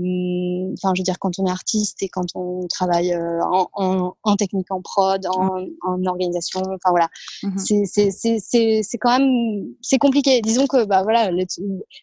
enfin, 0.74 0.94
je 0.96 1.02
veux 1.02 1.04
dire, 1.04 1.20
quand 1.20 1.38
on 1.38 1.46
est 1.46 1.52
artiste 1.52 2.02
et 2.02 2.10
quand 2.10 2.26
on 2.34 2.68
travaille 2.68 3.16
en, 3.16 3.70
en, 3.74 4.16
en, 4.24 4.36
technique, 4.36 4.72
en 4.72 4.82
prod, 4.82 5.24
en, 5.28 6.06
organisation, 6.06 6.62
enfin 6.62 6.90
voilà, 6.90 7.10
mm 7.44 7.56
-hmm. 7.56 8.82
c'est 8.82 8.98
quand 8.98 9.20
même 9.20 9.66
c'est 9.82 10.00
compliqué. 10.00 10.42
Disons 10.42 10.66
que 10.66 10.86
bah 10.86 11.04
voilà, 11.04 11.30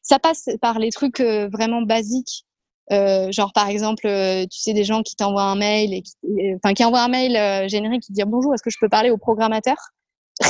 ça 0.02 0.18
passe 0.18 0.48
par 0.60 0.78
les 0.78 0.90
trucs 0.90 1.20
vraiment 1.20 1.82
basiques. 1.82 2.45
Euh, 2.92 3.32
genre 3.32 3.52
par 3.52 3.68
exemple, 3.68 4.02
tu 4.02 4.58
sais 4.58 4.72
des 4.72 4.84
gens 4.84 5.02
qui 5.02 5.16
t'envoient 5.16 5.42
un 5.42 5.56
mail 5.56 5.92
et 5.92 6.02
qui, 6.02 6.14
enfin 6.56 6.74
qui 6.74 6.84
envoient 6.84 7.02
un 7.02 7.08
mail 7.08 7.68
générique 7.68 8.02
qui 8.02 8.12
dit 8.12 8.22
bonjour, 8.26 8.54
est-ce 8.54 8.62
que 8.62 8.70
je 8.70 8.78
peux 8.80 8.88
parler 8.88 9.10
au 9.10 9.18
programmateur? 9.18 9.76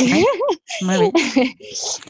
Oui. 0.01 0.24
oui, 0.82 1.12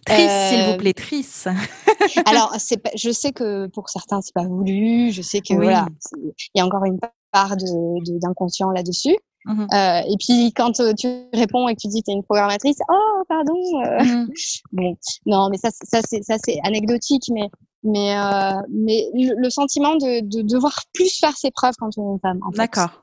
Trice, 0.06 0.48
s'il 0.48 0.64
vous 0.64 0.76
plaît, 0.78 0.94
Trice. 0.94 1.46
alors, 2.26 2.54
c'est 2.58 2.80
je 2.96 3.10
sais 3.10 3.32
que 3.32 3.66
pour 3.66 3.90
certains, 3.90 4.20
c'est 4.22 4.34
pas 4.34 4.46
voulu. 4.46 5.12
Je 5.12 5.22
sais 5.22 5.40
que 5.40 5.54
voilà, 5.54 5.86
il 6.16 6.58
y 6.58 6.60
a 6.60 6.66
encore 6.66 6.84
une 6.84 6.98
part 7.32 7.56
de, 7.56 8.18
d'inconscient 8.20 8.70
là-dessus. 8.70 9.16
Mmh 9.48 9.66
euh, 9.74 10.00
et 10.10 10.16
puis 10.18 10.52
quand 10.56 10.80
euh, 10.80 10.92
tu 10.92 11.06
réponds 11.32 11.68
et 11.68 11.76
que 11.76 11.80
tu 11.82 11.86
dis 11.86 12.00
que 12.00 12.06
tu 12.06 12.10
es 12.10 12.14
une 12.14 12.24
programmatrice, 12.24 12.78
oh 12.88 13.22
pardon. 13.28 13.54
Euh, 13.84 14.02
mmh. 14.02 14.28
bon, 14.72 14.96
non, 15.26 15.48
mais 15.50 15.58
ça, 15.58 15.68
ça 15.70 16.00
c'est 16.08 16.24
ça 16.24 16.36
c'est 16.44 16.58
anecdotique, 16.64 17.30
mais 17.32 17.48
mais 17.86 18.16
euh, 18.18 18.60
mais 18.70 19.08
le, 19.14 19.48
sentiment 19.48 19.94
de, 19.94 20.20
de 20.20 20.42
devoir 20.42 20.74
plus 20.92 21.18
faire 21.18 21.36
ses 21.36 21.50
preuves 21.50 21.74
quand 21.78 21.90
on 21.96 22.02
est 22.02 22.12
une 22.14 22.20
femme. 22.20 22.40
D'accord. 22.54 23.02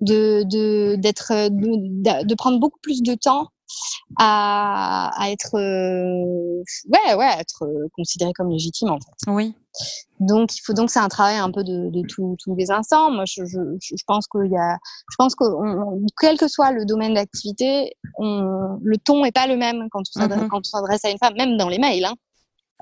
De 0.00 0.42
de 0.44 0.96
d'être 0.96 1.32
de, 1.48 2.24
de, 2.24 2.34
prendre 2.34 2.58
beaucoup 2.58 2.80
plus 2.82 3.02
de 3.02 3.14
temps 3.14 3.48
à, 4.18 5.10
à 5.22 5.30
être 5.30 5.54
euh, 5.54 6.62
ouais 6.92 7.14
ouais 7.14 7.30
être 7.38 7.64
euh, 7.64 7.88
considéré 7.94 8.32
comme 8.32 8.50
légitime 8.50 8.90
en 8.90 8.98
fait. 8.98 9.30
Oui. 9.30 9.54
Donc 10.18 10.56
il 10.56 10.60
faut 10.64 10.72
donc 10.72 10.90
c'est 10.90 10.98
un 10.98 11.08
travail 11.08 11.36
un 11.36 11.50
peu 11.50 11.62
de, 11.62 11.90
de 11.90 12.02
tous 12.06 12.36
les 12.56 12.70
instants. 12.70 13.10
Moi 13.10 13.24
je, 13.26 13.44
je, 13.44 13.58
je 13.80 14.04
pense 14.06 14.26
qu'il 14.26 14.50
y 14.50 14.56
a 14.56 14.78
je 15.10 15.16
pense 15.18 15.34
que 15.34 15.44
quel 16.20 16.36
que 16.38 16.48
soit 16.48 16.72
le 16.72 16.84
domaine 16.84 17.14
d'activité, 17.14 17.92
le 18.18 18.96
ton 18.96 19.24
est 19.24 19.32
pas 19.32 19.46
le 19.46 19.56
même 19.56 19.88
quand 19.90 20.00
on 20.00 20.20
s'adresse 20.20 20.42
mm-hmm. 20.42 20.64
s'adresse 20.64 21.04
à 21.04 21.10
une 21.10 21.18
femme, 21.18 21.34
même 21.36 21.56
dans 21.56 21.68
les 21.68 21.78
mails. 21.78 22.06
Hein. 22.06 22.14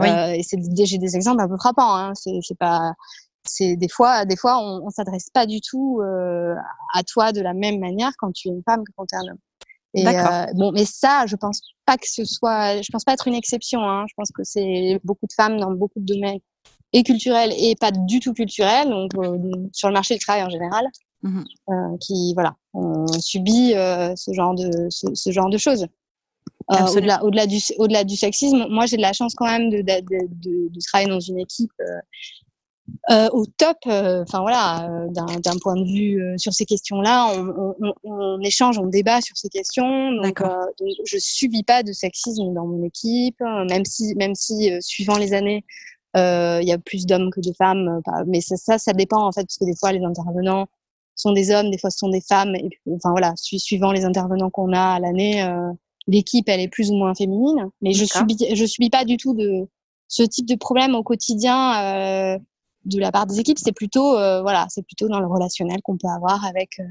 Oui. 0.01 0.09
Euh, 0.09 0.35
et 0.35 0.43
c'est 0.43 0.59
j'ai 0.85 0.99
des 0.99 1.17
exemples 1.17 1.43
un 1.43 1.49
peu 1.49 1.57
frappants. 1.57 1.95
Hein. 1.95 2.13
C'est 2.15 2.59
pas 2.59 2.93
c'est 3.47 3.77
des 3.77 3.89
fois 3.89 4.25
des 4.25 4.37
fois 4.37 4.59
on, 4.59 4.87
on 4.87 4.91
s'adresse 4.91 5.31
pas 5.33 5.47
du 5.47 5.61
tout 5.61 6.01
euh, 6.03 6.55
à 6.95 7.03
toi 7.03 7.33
de 7.33 7.41
la 7.41 7.55
même 7.55 7.79
manière 7.79 8.13
quand 8.19 8.33
tu 8.33 8.49
es 8.49 8.51
une 8.51 8.63
femme 8.65 8.85
que 8.85 8.93
quand 8.97 9.07
tu 9.07 9.17
es 9.17 9.19
un 9.19 9.33
homme. 9.33 9.39
Et 9.95 10.07
euh, 10.07 10.47
bon, 10.55 10.71
mais 10.73 10.85
ça, 10.85 11.25
je 11.27 11.35
pense 11.35 11.61
pas 11.85 11.97
que 11.97 12.09
ce 12.09 12.25
soit, 12.25 12.81
je 12.81 12.89
pense 12.93 13.03
pas 13.03 13.13
être 13.13 13.27
une 13.27 13.35
exception. 13.35 13.81
Hein. 13.81 14.05
Je 14.09 14.15
pense 14.17 14.31
que 14.31 14.45
c'est 14.45 15.01
beaucoup 15.03 15.27
de 15.27 15.33
femmes 15.33 15.59
dans 15.59 15.73
beaucoup 15.73 15.99
de 15.99 16.07
domaines 16.07 16.39
et 16.93 17.03
culturels 17.03 17.53
et 17.57 17.75
pas 17.75 17.91
du 17.91 18.21
tout 18.21 18.33
culturels, 18.33 18.89
donc 18.89 19.11
euh, 19.17 19.37
sur 19.73 19.89
le 19.89 19.95
marché 19.95 20.15
du 20.15 20.21
travail 20.21 20.45
en 20.45 20.51
général, 20.51 20.85
mmh 21.23 21.43
euh, 21.71 21.97
qui 22.01 22.35
voilà, 22.35 22.55
on 22.73 23.07
subit 23.21 23.73
ce 23.73 24.33
genre 24.33 24.55
de 24.55 24.89
ce, 24.91 25.07
ce 25.15 25.31
genre 25.31 25.51
de 25.51 25.59
choses. 25.59 25.87
Euh, 26.71 26.87
au-delà 26.97 27.25
au-delà 27.25 27.47
du 27.47 27.59
au-delà 27.79 28.05
du 28.05 28.17
sexisme, 28.17 28.67
moi 28.71 28.87
j'ai 28.87 28.97
de 28.97 29.03
la 29.03 29.13
chance 29.13 29.35
quand 29.35 29.47
même 29.47 29.71
de, 29.71 29.79
de, 29.83 30.01
de, 30.01 30.69
de 30.69 30.81
travailler 30.87 31.11
dans 31.11 31.19
une 31.19 31.39
équipe 31.39 31.73
euh, 33.11 33.29
au 33.33 33.47
top. 33.47 33.79
Euh, 33.87 34.23
enfin 34.23 34.41
voilà, 34.41 34.89
euh, 34.91 35.09
d'un 35.09 35.59
point 35.61 35.77
de 35.77 35.85
vue 35.85 36.23
sur 36.39 36.53
ces 36.53 36.65
questions-là, 36.65 37.33
on, 37.35 37.75
on, 37.81 37.95
on, 38.05 38.41
échange, 38.41 38.79
on 38.79 38.87
débat 38.87 39.21
sur 39.21 39.37
ces 39.37 39.49
questions. 39.49 40.13
Donc, 40.13 40.43
je 41.07 41.19
subis 41.19 41.63
pas 41.63 41.83
de 41.83 41.93
sexisme 41.93 42.53
dans 42.53 42.67
mon 42.67 42.85
équipe, 42.85 43.41
même 43.69 43.85
si 43.85 44.15
même 44.17 44.35
si 44.35 44.71
suivant 44.81 45.19
les 45.19 45.33
années, 45.33 45.65
il 46.15 46.65
y 46.65 46.73
a 46.73 46.79
plus 46.79 47.07
d'hommes 47.07 47.31
que 47.31 47.41
de 47.41 47.53
femmes. 47.57 48.01
mais 48.27 48.41
ça, 48.41 48.57
ça, 48.57 48.79
ça 48.79 48.93
dépend 48.93 49.27
en 49.27 49.33
fait, 49.33 49.43
parce 49.43 49.59
que 49.59 49.65
des 49.65 49.77
fois 49.77 49.93
les 49.93 50.05
intervenants 50.05 50.67
sont 51.15 51.33
des 51.33 51.51
hommes, 51.51 51.71
des 51.71 51.79
fois 51.79 51.91
ce 51.91 51.99
sont 51.99 52.11
des 52.11 52.23
femmes. 52.23 52.55
Et 52.55 52.71
enfin 52.95 53.11
voilà, 53.11 53.35
suivant 53.37 53.93
les 53.93 54.05
intervenants 54.05 54.51
qu'on 54.51 54.73
a 54.73 54.95
à 54.95 55.01
l'année, 55.01 55.43
l'équipe 56.11 56.49
elle 56.49 56.61
est 56.61 56.69
plus 56.69 56.91
ou 56.91 56.95
moins 56.95 57.15
féminine. 57.15 57.71
Mais 57.81 57.93
je 57.93 58.05
subis 58.05 58.37
je 58.53 58.65
subis 58.65 58.91
pas 58.91 59.05
du 59.05 59.17
tout 59.17 59.35
de 59.35 59.69
ce 60.09 60.23
type 60.23 60.47
de 60.47 60.57
problème 60.57 60.95
au 60.95 61.03
quotidien. 61.03 61.83
Euh, 61.85 62.39
de 62.87 62.99
la 62.99 63.13
part 63.13 63.27
des 63.27 63.39
équipes, 63.39 63.59
c'est 63.59 63.73
plutôt 63.73 64.17
euh, 64.17 64.41
voilà, 64.41 64.67
c'est 64.71 64.83
plutôt 64.83 65.07
dans 65.07 65.21
le 65.21 65.27
relationnel 65.27 65.83
qu'on 65.83 65.99
peut 65.99 66.09
avoir 66.09 66.47
avec 66.47 66.81
euh, 66.81 66.85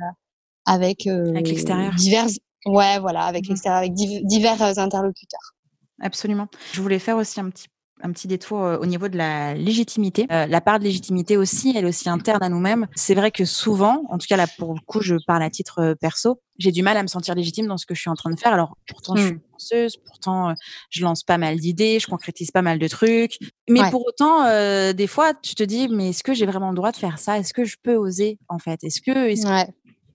avec, 0.65 1.07
avec 1.07 1.47
l'extérieur. 1.47 1.95
Divers 1.95 2.27
ouais, 2.67 2.99
voilà, 2.99 3.23
avec 3.23 3.45
mmh. 3.45 3.49
l'extérieur 3.49 3.79
avec 3.79 3.93
divers 3.93 4.61
interlocuteurs. 4.77 5.55
Absolument. 5.99 6.47
Je 6.73 6.81
voulais 6.81 6.99
faire 6.99 7.17
aussi 7.17 7.39
un 7.39 7.49
petit 7.49 7.67
un 8.01 8.11
petit 8.11 8.27
détour 8.27 8.59
au 8.59 8.85
niveau 8.85 9.07
de 9.07 9.17
la 9.17 9.53
légitimité. 9.53 10.27
Euh, 10.31 10.45
la 10.45 10.61
part 10.61 10.79
de 10.79 10.83
légitimité 10.83 11.37
aussi, 11.37 11.73
elle 11.75 11.85
est 11.85 11.87
aussi 11.87 12.09
interne 12.09 12.41
à 12.41 12.49
nous-mêmes. 12.49 12.87
C'est 12.95 13.15
vrai 13.15 13.31
que 13.31 13.45
souvent, 13.45 14.03
en 14.09 14.17
tout 14.17 14.27
cas 14.27 14.37
là 14.37 14.47
pour 14.57 14.73
le 14.73 14.79
coup, 14.85 15.01
je 15.01 15.15
parle 15.25 15.43
à 15.43 15.49
titre 15.49 15.95
perso, 15.99 16.41
j'ai 16.57 16.71
du 16.71 16.83
mal 16.83 16.97
à 16.97 17.01
me 17.01 17.07
sentir 17.07 17.35
légitime 17.35 17.67
dans 17.67 17.77
ce 17.77 17.85
que 17.85 17.95
je 17.95 18.01
suis 18.01 18.09
en 18.09 18.15
train 18.15 18.29
de 18.29 18.39
faire. 18.39 18.53
Alors 18.53 18.77
pourtant, 18.87 19.15
je 19.15 19.23
suis 19.23 19.33
mmh. 19.33 19.41
penseuse, 19.51 19.97
pourtant, 19.97 20.49
euh, 20.49 20.53
je 20.89 21.01
lance 21.03 21.23
pas 21.23 21.37
mal 21.37 21.57
d'idées, 21.57 21.99
je 21.99 22.07
concrétise 22.07 22.51
pas 22.51 22.61
mal 22.61 22.79
de 22.79 22.87
trucs. 22.87 23.37
Mais 23.69 23.81
pour 23.89 24.05
autant, 24.05 24.45
euh, 24.45 24.93
des 24.93 25.07
fois, 25.07 25.33
tu 25.33 25.55
te 25.55 25.63
dis, 25.63 25.87
mais 25.89 26.09
est-ce 26.09 26.23
que 26.23 26.33
j'ai 26.33 26.45
vraiment 26.45 26.69
le 26.69 26.75
droit 26.75 26.91
de 26.91 26.97
faire 26.97 27.19
ça? 27.19 27.37
Est-ce 27.37 27.53
que 27.53 27.65
je 27.65 27.77
peux 27.81 27.95
oser 27.95 28.37
en 28.49 28.59
fait? 28.59 28.83
Est-ce 28.83 29.01
que, 29.01 29.29
est-ce 29.29 29.47
ouais. 29.47 29.67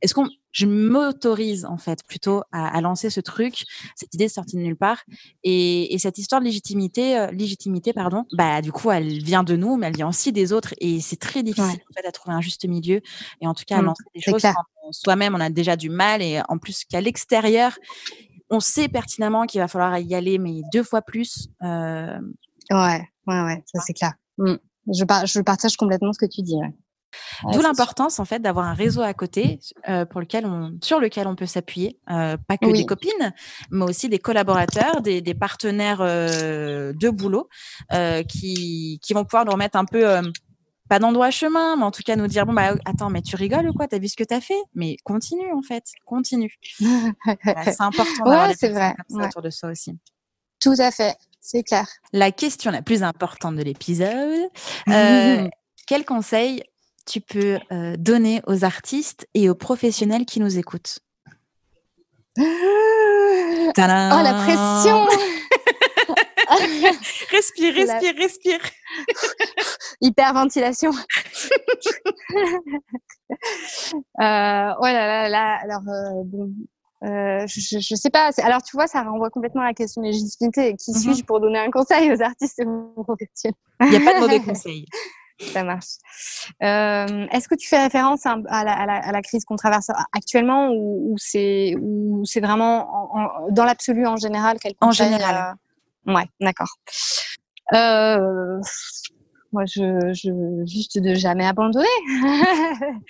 est 0.03 0.13
qu'on 0.13 0.29
je 0.55 0.67
m'autorise 0.67 1.67
en 1.67 1.77
fait 1.77 2.03
plutôt 2.07 2.43
à, 2.53 2.75
à, 2.75 2.81
lancer 2.81 3.11
ce 3.11 3.21
truc, 3.21 3.65
cette 3.97 4.15
idée 4.15 4.29
sortie 4.29 4.57
de 4.57 4.63
nulle 4.63 4.77
part, 4.77 5.03
et, 5.43 5.93
et 5.93 5.99
cette 5.99 6.17
histoire 6.17 6.41
de 6.41 6.47
légitimité, 6.47 7.19
euh, 7.19 7.31
légitimité 7.33 7.93
pardon, 7.93 8.25
bah 8.33 8.63
du 8.63 8.73
coup 8.73 8.91
elle 8.91 9.23
vient 9.23 9.43
de 9.43 9.57
nous, 9.57 9.77
mais 9.77 9.89
elle 9.89 9.97
vient 9.97 10.09
aussi 10.09 10.33
des 10.33 10.53
autres, 10.53 10.73
et 10.79 11.01
c'est 11.01 11.21
très 11.21 11.43
difficile 11.43 11.77
ouais. 11.77 11.85
en 11.91 12.01
fait 12.01 12.09
à 12.09 12.13
trouver 12.13 12.37
un 12.37 12.41
juste 12.41 12.67
milieu, 12.67 13.03
et 13.41 13.47
en 13.47 13.53
tout 13.53 13.65
cas 13.67 13.79
à 13.79 13.83
mmh, 13.83 13.85
lancer 13.85 14.05
des 14.15 14.21
choses 14.21 14.43
quand 14.43 14.93
soi-même 14.93 15.35
on 15.35 15.41
a 15.41 15.51
déjà 15.51 15.77
du 15.77 15.91
mal, 15.91 16.23
et 16.23 16.41
en 16.49 16.57
plus 16.57 16.85
qu'à 16.85 17.01
l'extérieur 17.01 17.77
on 18.51 18.61
sait 18.61 18.89
pertinemment 18.89 19.47
qu'il 19.47 19.61
va 19.61 19.69
falloir 19.69 19.99
y 19.99 20.15
aller, 20.15 20.39
mais 20.39 20.63
deux 20.73 20.85
fois 20.85 21.03
plus. 21.03 21.49
Euh... 21.63 22.19
Ouais, 22.71 23.09
ouais, 23.27 23.43
ouais, 23.43 23.65
ça 23.67 23.81
c'est 23.85 23.95
clair. 23.95 24.13
Mmh. 24.39 24.55
Je, 24.93 25.05
par 25.05 25.27
je 25.27 25.41
partage 25.41 25.77
complètement 25.77 26.13
ce 26.13 26.19
que 26.19 26.31
tu 26.31 26.43
dis. 26.43 26.57
Ouais. 26.57 26.73
D'où 27.53 27.61
l'importance 27.61 28.19
en 28.19 28.25
fait 28.25 28.41
d'avoir 28.41 28.67
un 28.67 28.75
réseau 28.75 29.03
à 29.03 29.15
côté 29.15 29.59
euh, 29.89 30.05
pour 30.05 30.21
lequel 30.21 30.47
on, 30.47 30.77
sur 30.83 31.01
lequel 31.01 31.27
on 31.27 31.37
peut 31.37 31.47
s'appuyer, 31.47 31.99
euh, 32.11 32.37
pas 32.37 32.57
que 32.57 32.73
des 32.73 32.87
copines, 32.87 33.33
mais 33.71 33.85
aussi 33.85 34.09
des 34.09 34.19
collaborateurs, 34.19 35.03
des, 35.03 35.21
des 35.21 35.35
partenaires 35.35 36.01
euh, 36.01 36.93
de 36.93 37.11
boulot 37.11 37.49
qui, 38.29 39.01
qui 39.03 39.15
vont 39.15 39.25
pouvoir 39.25 39.45
nous 39.45 39.53
remettre 39.53 39.77
un 39.77 39.85
peu 39.85 40.21
pas 40.89 40.99
d'endroit 40.99 41.31
chemin, 41.31 41.77
mais 41.77 41.85
en 41.85 41.91
tout 41.91 42.03
cas 42.03 42.17
nous 42.17 42.27
dire 42.27 42.45
bon 42.47 42.53
bah 42.53 42.75
attends 42.85 43.09
mais 43.09 43.23
tu 43.23 43.37
rigoles 43.37 43.69
ou 43.69 43.73
quoi? 43.73 43.89
T'as 43.89 43.99
vu 43.99 44.09
ce 44.09 44.17
que 44.17 44.25
t'as 44.25 44.41
fait? 44.41 44.61
Mais 44.75 44.97
continue 45.05 45.53
en 45.53 45.63
fait, 45.63 45.85
continue. 46.05 46.55
c'est 46.79 47.81
important 47.81 48.25
d'avoir 48.25 48.51
ouais, 48.51 48.69
vrai. 48.69 48.95
autour 49.11 49.43
de 49.43 49.51
ça 49.51 49.69
aussi. 49.69 49.99
Tout 50.61 50.75
à 50.79 50.91
fait, 50.91 51.17
c'est 51.41 51.63
clair. 51.63 51.87
La 52.13 52.33
question 52.33 52.71
la 52.71 52.83
plus 52.83 53.03
importante 53.03 53.57
de 53.57 53.63
l'épisode 53.63 54.49
quel 55.87 56.05
conseil 56.05 56.63
tu 57.07 57.21
peux 57.21 57.59
euh, 57.73 57.97
donner 57.97 58.43
aux 58.47 58.65
artistes 58.65 59.29
et 59.35 59.49
aux 59.51 59.55
professionnels 59.55 60.25
qui 60.25 60.41
nous 60.41 60.59
écoutent 60.59 61.01
Oh 62.37 63.73
la 63.77 64.43
pression 64.45 65.07
respire, 67.31 67.75
respire, 67.75 68.15
respire. 68.17 68.61
Hyperventilation. 70.01 70.91
euh, 70.91 70.95
oh 74.19 74.87
là 74.87 74.93
là 74.93 75.29
là. 75.29 75.59
Alors 75.63 75.83
euh, 75.89 76.23
bon, 76.25 76.51
euh, 77.05 77.47
je, 77.47 77.79
je, 77.81 77.95
sais 77.95 78.11
pas. 78.11 78.31
Alors 78.43 78.63
tu 78.63 78.77
vois, 78.77 78.87
ça 78.87 79.03
renvoie 79.03 79.31
complètement 79.31 79.63
à 79.63 79.67
la 79.67 79.75
question 79.75 80.03
de 80.03 80.09
légitimité. 80.09 80.75
Qui 80.77 80.93
mhm. 80.93 80.99
suis-je 80.99 81.25
pour 81.25 81.41
donner 81.41 81.59
un 81.59 81.71
conseil 81.71 82.13
aux 82.13 82.23
artistes 82.23 82.59
et 82.61 82.67
aux 82.67 83.05
professionnels? 83.05 83.57
Il 83.81 83.91
n'y 83.91 83.97
a 83.97 84.01
pas 84.01 84.15
de 84.15 84.21
mauvais 84.21 84.41
conseils. 84.41 84.87
Ça 85.41 85.65
marche. 85.65 85.97
Euh, 86.63 87.27
Est-ce 87.33 87.49
que 87.49 87.55
tu 87.55 87.69
fais 87.69 87.83
référence 87.83 88.25
à, 88.27 88.37
la, 88.37 88.73
à, 88.73 88.87
la, 88.87 88.95
à 88.95 89.13
la, 89.13 89.23
crise 89.23 89.45
qu'on 89.45 89.57
traverse 89.57 89.91
actuellement 90.13 90.71
ou, 90.71 91.15
ou 91.15 91.19
c'est 91.19 92.41
vraiment 92.41 92.89
en, 92.95 93.19
en, 93.19 93.51
dans 93.51 93.65
l'absolu 93.65 94.07
en 94.07 94.17
général 94.17 94.59
En 94.81 94.93
général. 94.93 95.57
Euh... 96.07 96.15
Ouais, 96.15 96.27
d'accord. 96.41 96.77
Euh, 97.73 98.61
moi, 99.53 99.65
je, 99.67 100.13
je, 100.13 100.65
juste 100.67 100.99
de 100.99 101.15
jamais 101.15 101.47
abandonner. 101.47 101.87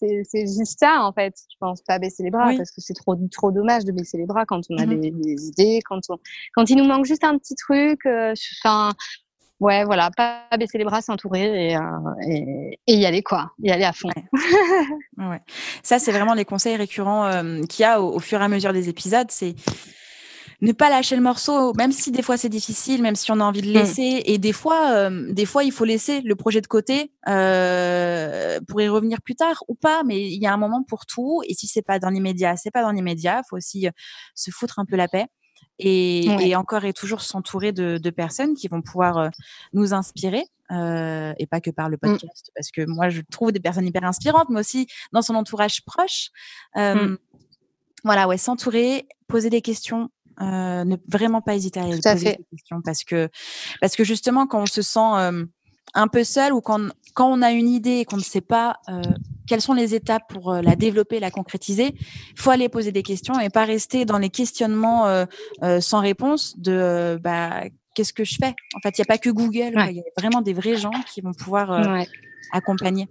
c'est 0.00 0.46
juste 0.46 0.78
ça 0.78 1.02
en 1.02 1.12
fait. 1.12 1.34
Je 1.50 1.56
pense 1.60 1.82
pas 1.82 1.98
baisser 1.98 2.22
les 2.22 2.30
bras 2.30 2.52
parce 2.56 2.70
que 2.70 2.80
c'est 2.80 2.94
trop 2.94 3.16
trop 3.30 3.52
dommage 3.52 3.84
de 3.84 3.92
baisser 3.92 4.16
les 4.16 4.26
bras 4.26 4.46
quand 4.46 4.62
on 4.70 4.78
a 4.78 4.86
mmh 4.86 5.00
des, 5.00 5.10
des, 5.10 5.46
idées, 5.48 5.80
quand 5.84 6.00
on 6.08 6.16
quand 6.54 6.70
il 6.70 6.76
nous 6.76 6.84
manque 6.84 7.04
juste 7.04 7.24
un 7.24 7.36
petit 7.38 7.54
truc. 7.54 8.06
Euh, 8.06 8.32
ouais, 9.60 9.84
voilà, 9.84 10.10
pas 10.16 10.44
baisser 10.58 10.78
les 10.78 10.84
bras, 10.84 11.00
s'entourer 11.00 11.70
et, 11.70 11.76
euh, 11.76 11.80
et, 12.26 12.78
et, 12.86 12.94
y 12.94 13.06
aller 13.06 13.22
quoi, 13.22 13.52
y 13.62 13.70
aller 13.70 13.84
à 13.84 13.92
fond. 13.92 14.08
Ouais. 14.08 15.24
ouais. 15.26 15.40
Ça, 15.82 15.98
c'est 15.98 16.12
vraiment 16.12 16.34
les 16.34 16.44
conseils 16.44 16.76
récurrents 16.76 17.26
euh, 17.26 17.62
qu'il 17.62 17.82
y 17.82 17.86
a 17.86 18.00
au, 18.00 18.14
au, 18.16 18.18
fur 18.18 18.40
et 18.40 18.44
à 18.44 18.48
mesure 18.48 18.72
des 18.72 18.88
épisodes. 18.88 19.30
C'est 19.30 19.54
ne 20.62 20.72
pas 20.72 20.90
lâcher 20.90 21.16
le 21.16 21.22
morceau, 21.22 21.72
même 21.74 21.92
si 21.92 22.10
des 22.10 22.22
fois 22.22 22.36
c'est 22.36 22.48
difficile, 22.48 23.02
même 23.02 23.16
si 23.16 23.30
on 23.32 23.40
a 23.40 23.44
envie 23.44 23.62
de 23.62 23.70
mm. 23.70 23.72
laisser. 23.72 24.22
Et 24.26 24.38
des 24.38 24.52
fois, 24.52 24.90
euh, 24.92 25.32
des 25.32 25.46
fois, 25.46 25.64
il 25.64 25.72
faut 25.72 25.84
laisser 25.84 26.20
le 26.20 26.34
projet 26.36 26.60
de 26.60 26.66
côté 26.66 27.12
euh, 27.28 28.60
pour 28.68 28.80
y 28.80 28.88
revenir 28.88 29.22
plus 29.22 29.34
tard 29.34 29.64
ou 29.68 29.74
pas. 29.74 30.02
Mais 30.04 30.20
il 30.20 30.40
y 30.40 30.46
a 30.46 30.52
un 30.52 30.58
moment 30.58 30.82
pour 30.82 31.06
tout. 31.06 31.42
Et 31.46 31.54
si 31.54 31.66
c'est 31.66 31.82
pas 31.82 31.98
dans 31.98 32.10
l'immédiat, 32.10 32.56
c'est 32.56 32.70
pas 32.70 32.82
dans 32.82 32.92
l'immédiat. 32.92 33.42
Il 33.44 33.48
faut 33.48 33.56
aussi 33.56 33.88
se 34.34 34.50
foutre 34.50 34.78
un 34.78 34.84
peu 34.84 34.96
la 34.96 35.08
paix. 35.08 35.26
Et, 35.82 36.26
et 36.26 36.56
encore 36.56 36.84
et 36.84 36.92
toujours 36.92 37.22
s'entourer 37.22 37.72
de, 37.72 37.98
de, 37.98 38.10
personnes 38.10 38.54
qui 38.54 38.68
vont 38.68 38.82
pouvoir 38.82 39.18
euh, 39.18 39.28
nous 39.72 39.94
inspirer. 39.94 40.44
Euh, 40.70 41.32
et 41.38 41.46
pas 41.46 41.60
que 41.60 41.70
par 41.70 41.88
le 41.88 41.96
mm. 41.96 42.00
podcast, 42.00 42.52
parce 42.54 42.70
que 42.70 42.86
moi 42.86 43.08
je 43.08 43.22
trouve 43.28 43.50
des 43.50 43.58
personnes 43.58 43.86
hyper 43.86 44.04
inspirantes, 44.04 44.48
mais 44.50 44.60
aussi 44.60 44.86
dans 45.12 45.22
son 45.22 45.34
entourage 45.34 45.84
proche. 45.84 46.28
Euh, 46.76 46.94
mm. 46.94 47.18
Voilà, 48.04 48.28
ouais, 48.28 48.38
s'entourer, 48.38 49.08
poser 49.26 49.50
des 49.50 49.62
questions, 49.62 50.10
euh, 50.40 50.84
ne 50.84 50.96
vraiment 51.08 51.42
pas 51.42 51.54
hésiter 51.54 51.80
à, 51.80 51.84
poser 51.84 52.36
des 52.36 52.46
questions 52.52 52.80
parce 52.82 53.04
que 53.04 53.28
parce 53.80 53.94
que 53.94 54.04
justement 54.04 54.46
quand 54.46 54.62
on 54.62 54.66
se 54.66 54.80
sent 54.80 54.98
euh, 55.16 55.44
un 55.92 56.08
peu 56.08 56.24
seul 56.24 56.54
ou 56.54 56.62
quand 56.62 56.80
quand 57.14 57.30
on 57.30 57.42
a 57.42 57.50
une 57.50 57.68
idée 57.68 57.98
et 57.98 58.04
qu'on 58.06 58.16
ne 58.16 58.22
sait 58.22 58.40
pas 58.40 58.76
euh, 58.88 59.02
quelles 59.50 59.60
sont 59.60 59.74
les 59.74 59.96
étapes 59.96 60.22
pour 60.28 60.52
euh, 60.52 60.62
la 60.62 60.76
développer, 60.76 61.18
la 61.18 61.32
concrétiser, 61.32 61.92
il 61.96 62.40
faut 62.40 62.50
aller 62.50 62.68
poser 62.68 62.92
des 62.92 63.02
questions 63.02 63.40
et 63.40 63.50
pas 63.50 63.64
rester 63.64 64.04
dans 64.04 64.18
les 64.18 64.30
questionnements 64.30 65.08
euh, 65.08 65.26
sans 65.80 65.98
réponse 65.98 66.56
de 66.56 67.18
bah 67.20 67.64
qu'est-ce 67.96 68.12
que 68.12 68.22
je 68.22 68.36
fais? 68.40 68.54
En 68.76 68.80
fait, 68.80 68.96
il 68.96 69.00
n'y 69.00 69.02
a 69.02 69.06
pas 69.06 69.18
que 69.18 69.28
Google, 69.28 69.74
il 69.90 69.96
y 69.96 70.00
a 70.00 70.02
vraiment 70.16 70.40
des 70.40 70.52
vrais 70.52 70.76
gens 70.76 70.92
qui 71.12 71.20
vont 71.20 71.32
pouvoir 71.32 71.70
ouais. 71.70 72.06
accompagner. 72.52 73.08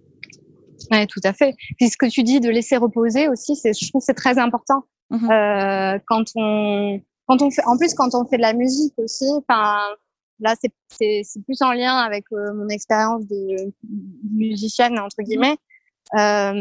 Ouais, 0.91 1.05
tout 1.07 1.19
à 1.25 1.33
fait. 1.33 1.55
Puis 1.77 1.89
ce 1.89 1.97
que 1.97 2.05
tu 2.05 2.23
dis 2.23 2.39
de 2.39 2.49
laisser 2.49 2.77
reposer 2.77 3.27
aussi, 3.27 3.57
c'est, 3.57 3.73
je 3.77 3.89
trouve 3.89 4.01
c'est 4.01 4.13
très 4.13 4.39
important. 4.39 4.85
Mmh 5.09 5.29
euh, 5.29 5.99
quand 6.07 6.23
on 6.35 7.01
quand 7.27 7.41
on 7.41 7.51
fait, 7.51 7.63
en 7.65 7.77
plus, 7.77 7.93
quand 7.93 8.15
on 8.15 8.25
fait 8.25 8.37
de 8.37 8.41
la 8.41 8.53
musique 8.53 8.93
aussi, 8.97 9.25
enfin, 9.37 9.77
là, 10.39 10.55
c'est, 10.87 11.23
plus 11.45 11.61
en 11.61 11.73
lien 11.73 11.97
avec 11.97 12.25
euh, 12.31 12.53
mon 12.55 12.69
expérience 12.69 13.27
de 13.27 13.71
musicienne, 14.31 14.97
entre 14.97 15.21
guillemets. 15.21 15.57
Euh, 16.17 16.53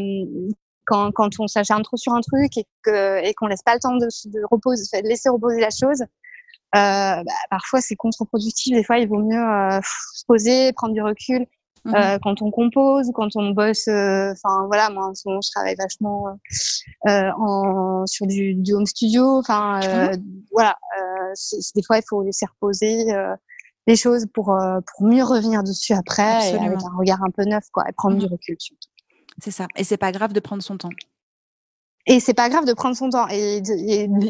quand, 0.84 1.12
quand 1.12 1.30
on 1.38 1.46
s'acharne 1.46 1.82
trop 1.82 1.96
sur 1.96 2.14
un 2.14 2.20
truc 2.20 2.56
et, 2.56 2.66
que, 2.82 3.22
et 3.24 3.34
qu'on 3.34 3.46
laisse 3.46 3.62
pas 3.62 3.74
le 3.74 3.80
temps 3.80 3.96
de, 3.96 4.06
de, 4.30 4.40
reposer, 4.50 5.02
de 5.02 5.08
laisser 5.08 5.28
reposer 5.28 5.60
la 5.60 5.70
chose, 5.70 6.00
euh, 6.00 6.06
bah, 6.74 7.32
parfois 7.50 7.80
c'est 7.80 7.96
contre-productif. 7.96 8.74
Des 8.74 8.84
fois, 8.84 8.98
il 8.98 9.08
vaut 9.08 9.22
mieux 9.22 9.38
euh, 9.38 9.80
se 10.14 10.24
poser, 10.26 10.72
prendre 10.72 10.94
du 10.94 11.02
recul. 11.02 11.46
Mmh 11.84 11.94
euh, 11.94 12.18
quand 12.22 12.42
on 12.42 12.50
compose, 12.50 13.10
quand 13.14 13.28
on 13.36 13.50
bosse, 13.50 13.86
euh, 13.88 14.32
enfin 14.32 14.66
voilà, 14.66 14.90
moi 14.90 15.08
en 15.08 15.14
ce 15.14 15.22
moment 15.26 15.40
je 15.40 15.50
travaille 15.52 15.76
vachement 15.76 16.26
euh, 17.06 17.30
en, 17.38 18.04
sur 18.04 18.26
du, 18.26 18.54
du, 18.54 18.74
home 18.74 18.84
studio. 18.84 19.38
Enfin 19.38 19.80
mmh 19.80 20.22
voilà, 20.52 20.76
des 21.74 21.82
fois 21.82 21.98
il 21.98 22.02
faut 22.08 22.22
laisser 22.24 22.46
reposer 22.46 23.06
les 23.86 23.96
choses 23.96 24.26
pour 24.34 24.46
pour 24.86 25.06
mieux 25.06 25.24
revenir 25.24 25.62
dessus 25.62 25.94
après 25.94 26.50
et 26.50 26.58
avec 26.58 26.78
un 26.82 26.96
regard 26.98 27.22
un 27.22 27.30
peu 27.30 27.44
neuf 27.44 27.64
quoi, 27.72 27.84
et 27.88 27.92
prendre 27.92 28.16
mmh 28.16 28.20
du 28.20 28.26
recul 28.26 28.56
surtout. 28.58 28.88
C'est 29.42 29.50
ça. 29.50 29.66
Et 29.76 29.84
c'est 29.84 29.96
pas 29.96 30.12
grave 30.12 30.32
de 30.32 30.40
prendre 30.40 30.62
son 30.62 30.76
temps. 30.76 30.90
Et 32.10 32.20
c'est 32.20 32.34
pas 32.34 32.48
grave 32.48 32.64
de 32.64 32.72
prendre 32.72 32.96
son 32.96 33.10
temps. 33.10 33.28
Et, 33.28 33.62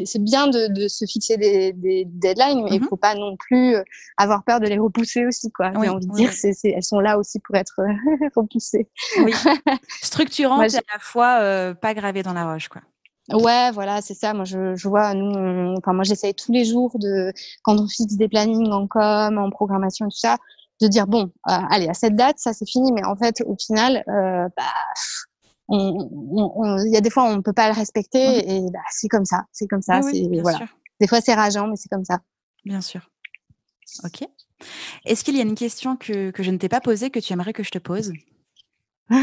c'est 0.05 0.21
bien 0.21 0.47
de, 0.47 0.67
de, 0.67 0.89
se 0.89 1.05
fixer 1.05 1.37
des, 1.37 1.71
des 1.71 2.03
deadlines, 2.05 2.63
mais 2.63 2.71
il 2.75 2.81
mmh 2.81 2.87
faut 2.89 2.97
pas 2.97 3.15
non 3.15 3.37
plus 3.37 3.75
euh, 3.75 3.83
avoir 4.17 4.43
peur 4.43 4.59
de 4.59 4.67
les 4.67 4.77
repousser 4.77 5.25
aussi, 5.25 5.49
quoi. 5.49 5.71
J'ai 5.81 5.89
envie 5.89 6.05
de 6.05 6.13
dire, 6.13 6.33
c'est, 6.33 6.53
elles 6.65 6.83
sont 6.83 6.99
là 6.99 7.17
aussi 7.17 7.39
pour 7.39 7.55
être 7.55 7.79
repoussées. 8.35 8.89
Oui. 9.23 9.33
Structurantes 10.01 10.73
et 10.73 10.77
à 10.77 10.81
la 10.93 10.99
fois 10.99 11.39
euh, 11.39 11.73
pas 11.73 11.93
gravées 11.93 12.21
dans 12.21 12.33
la 12.33 12.51
roche, 12.51 12.67
quoi. 12.67 12.81
Ouais, 13.31 13.71
voilà, 13.71 14.01
c'est 14.01 14.15
ça. 14.15 14.33
Moi, 14.33 14.43
je, 14.43 14.75
je 14.75 14.89
vois, 14.89 15.13
nous, 15.13 15.75
enfin, 15.77 15.93
moi, 15.93 16.03
j'essaye 16.03 16.33
tous 16.33 16.51
les 16.51 16.65
jours 16.65 16.97
de, 16.99 17.31
quand 17.63 17.79
on 17.79 17.87
fixe 17.87 18.15
des 18.15 18.27
plannings 18.27 18.71
en 18.71 18.87
com, 18.87 19.37
en 19.37 19.49
programmation 19.51 20.07
et 20.07 20.09
tout 20.09 20.17
ça, 20.17 20.37
de 20.81 20.87
dire 20.87 21.07
bon, 21.07 21.23
euh, 21.23 21.51
allez, 21.69 21.87
à 21.87 21.93
cette 21.93 22.15
date, 22.15 22.39
ça 22.39 22.53
c'est 22.53 22.67
fini, 22.67 22.91
mais 22.91 23.03
en 23.05 23.15
fait, 23.15 23.41
au 23.45 23.55
final, 23.55 24.03
euh, 24.07 24.47
bah, 24.55 24.63
il 25.71 26.91
y 26.91 26.97
a 26.97 27.01
des 27.01 27.09
fois 27.09 27.25
on 27.25 27.41
peut 27.41 27.53
pas 27.53 27.69
le 27.69 27.75
respecter 27.75 28.55
et 28.55 28.61
bah, 28.71 28.79
c'est 28.91 29.07
comme 29.07 29.25
ça, 29.25 29.43
c'est 29.51 29.67
comme 29.67 29.81
ça. 29.81 30.01
c'est 30.01 30.27
voilà. 30.41 30.59
Des 30.99 31.07
fois 31.07 31.21
c'est 31.21 31.33
rageant, 31.33 31.67
mais 31.67 31.75
c'est 31.75 31.89
comme 31.89 32.05
ça. 32.05 32.19
Bien 32.65 32.81
sûr. 32.81 33.09
Ok. 34.03 34.27
Est-ce 35.05 35.23
qu'il 35.23 35.35
y 35.35 35.39
a 35.39 35.43
une 35.43 35.55
question 35.55 35.95
que, 35.95 36.31
que 36.31 36.43
je 36.43 36.51
ne 36.51 36.57
t'ai 36.57 36.69
pas 36.69 36.81
posée 36.81 37.09
que 37.09 37.19
tu 37.19 37.33
aimerais 37.33 37.53
que 37.53 37.63
je 37.63 37.71
te 37.71 37.79
pose? 37.79 38.11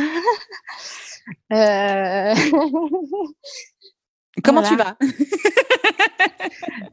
Euh... 1.52 2.34
Comment 4.44 4.62
tu 4.62 4.76
vas? 4.76 4.96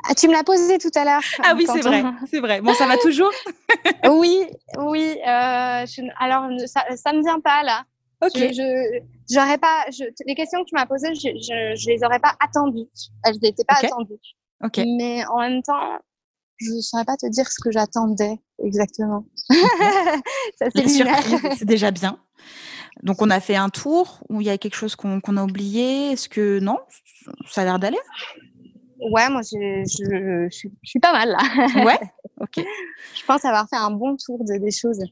Ah, 0.05 0.13
Tu 0.15 0.27
me 0.27 0.33
l'as 0.33 0.43
posé 0.43 0.77
tout 0.77 0.91
à 0.95 1.05
l'heure. 1.05 1.21
Ah 1.43 1.53
oui, 1.55 1.65
c'est 1.65 1.81
vrai, 1.81 2.03
c'est 2.29 2.39
vrai. 2.39 2.59
Bon, 2.61 2.73
ça 2.73 2.85
va 2.87 2.97
toujours? 2.97 3.31
Oui, 4.09 4.45
oui. 4.77 5.17
Euh, 5.25 5.85
je... 5.85 6.01
Alors, 6.19 6.49
ça, 6.67 6.83
ça 6.95 7.13
me 7.13 7.21
vient 7.21 7.39
pas 7.39 7.63
là. 7.63 7.85
Ok. 8.21 8.35
Je, 8.35 8.99
j'aurais 9.31 9.57
pas, 9.57 9.85
je, 9.91 10.03
les 10.25 10.35
questions 10.35 10.63
que 10.63 10.69
tu 10.69 10.75
m'as 10.75 10.85
posées, 10.85 11.13
je, 11.13 11.29
je, 11.29 11.89
les 11.89 12.03
aurais 12.03 12.19
pas 12.19 12.35
attendues. 12.39 12.87
Elles 13.23 13.37
n'étaient 13.41 13.63
pas 13.65 13.77
okay. 13.77 13.87
attendues. 13.87 14.19
Ok. 14.63 14.77
Mais 14.77 15.25
en 15.27 15.39
même 15.39 15.61
temps, 15.61 15.99
je 16.57 16.71
ne 16.71 16.81
saurais 16.81 17.05
pas 17.05 17.17
te 17.17 17.29
dire 17.29 17.49
ce 17.49 17.61
que 17.61 17.71
j'attendais 17.71 18.39
exactement. 18.63 19.25
Ça, 19.49 20.67
c'est, 20.75 20.87
c'est 21.57 21.65
déjà 21.65 21.91
bien. 21.91 22.17
Donc, 23.01 23.21
on 23.21 23.29
a 23.29 23.39
fait 23.39 23.55
un 23.55 23.69
tour 23.69 24.23
où 24.29 24.41
il 24.41 24.47
y 24.47 24.49
a 24.49 24.57
quelque 24.57 24.75
chose 24.75 24.95
qu'on, 24.95 25.19
a 25.19 25.43
oublié. 25.43 26.11
Est-ce 26.11 26.29
que 26.29 26.59
non 26.59 26.79
Ça 27.49 27.61
a 27.61 27.65
l'air 27.65 27.79
d'aller? 27.79 27.97
Ouais, 29.11 29.29
moi, 29.29 29.41
je, 29.41 29.83
je, 29.85 30.49
je, 30.49 30.67
je, 30.83 30.89
suis 30.89 30.99
pas 30.99 31.11
mal 31.11 31.29
là. 31.29 31.39
Ouais, 31.85 31.99
ok. 32.39 32.63
je 33.15 33.25
pense 33.25 33.43
avoir 33.43 33.67
fait 33.67 33.75
un 33.75 33.91
bon 33.91 34.15
tour 34.15 34.43
de, 34.45 34.57
des 34.57 34.71
choses. 34.71 35.03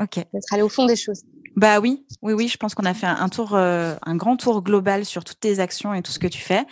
Ok. 0.00 0.16
D'être 0.16 0.52
allé 0.52 0.62
au 0.62 0.68
fond 0.68 0.86
des 0.86 0.96
choses. 0.96 1.22
Bah 1.56 1.80
oui, 1.80 2.06
oui, 2.22 2.32
oui. 2.32 2.48
Je 2.48 2.56
pense 2.56 2.74
qu'on 2.74 2.84
a 2.84 2.94
fait 2.94 3.06
un, 3.06 3.28
tour, 3.28 3.54
euh, 3.54 3.94
un 4.02 4.16
grand 4.16 4.36
tour 4.36 4.62
global 4.62 5.04
sur 5.04 5.24
toutes 5.24 5.40
tes 5.40 5.58
actions 5.58 5.92
et 5.92 6.02
tout 6.02 6.12
ce 6.12 6.18
que 6.18 6.26
tu 6.26 6.40
fais. 6.40 6.64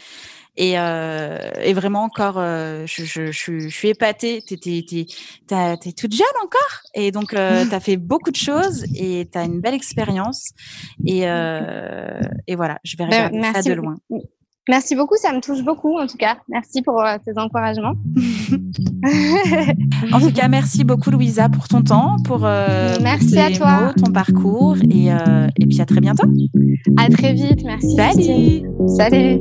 Et, 0.62 0.72
et 0.72 1.72
vraiment 1.72 2.02
encore, 2.02 2.34
je, 2.36 3.04
je, 3.04 3.32
je, 3.32 3.68
suis 3.68 3.88
épatée. 3.88 4.42
Tu 4.46 4.54
es, 4.54 5.92
toute 5.92 6.12
jeune 6.12 6.26
encore. 6.44 6.80
Et 6.94 7.12
donc, 7.12 7.30
tu 7.30 7.36
as 7.36 7.80
fait 7.80 7.96
beaucoup 7.96 8.30
de 8.30 8.36
choses 8.36 8.84
et 8.94 9.26
tu 9.32 9.38
as 9.38 9.44
une 9.44 9.60
belle 9.60 9.74
expérience. 9.74 10.50
Et, 11.06 11.20
et 11.20 12.56
voilà, 12.56 12.78
je 12.84 12.96
vais 12.98 13.06
ben, 13.06 13.28
regarder 13.28 13.52
ça 13.54 13.62
de 13.62 13.72
loin. 13.72 13.96
Merci 14.70 14.94
beaucoup, 14.94 15.16
ça 15.16 15.32
me 15.32 15.40
touche 15.40 15.64
beaucoup 15.64 15.98
en 15.98 16.06
tout 16.06 16.16
cas. 16.16 16.36
Merci 16.48 16.80
pour 16.82 17.00
euh, 17.00 17.16
tes 17.24 17.32
encouragements. 17.36 17.94
en 20.12 20.20
tout 20.20 20.32
cas, 20.32 20.46
merci 20.46 20.84
beaucoup 20.84 21.10
Louisa 21.10 21.48
pour 21.48 21.66
ton 21.66 21.82
temps, 21.82 22.16
pour, 22.24 22.44
euh, 22.44 22.96
merci 23.02 23.36
à 23.38 23.50
toi. 23.50 23.80
Mots, 23.80 23.92
ton 24.04 24.12
parcours 24.12 24.76
et, 24.88 25.12
euh, 25.12 25.48
et 25.58 25.66
puis 25.66 25.80
à 25.80 25.86
très 25.86 26.00
bientôt. 26.00 26.28
À 26.96 27.08
très 27.08 27.32
vite, 27.32 27.64
merci. 27.64 27.96
Salut. 27.96 28.62
Salut. 28.96 29.40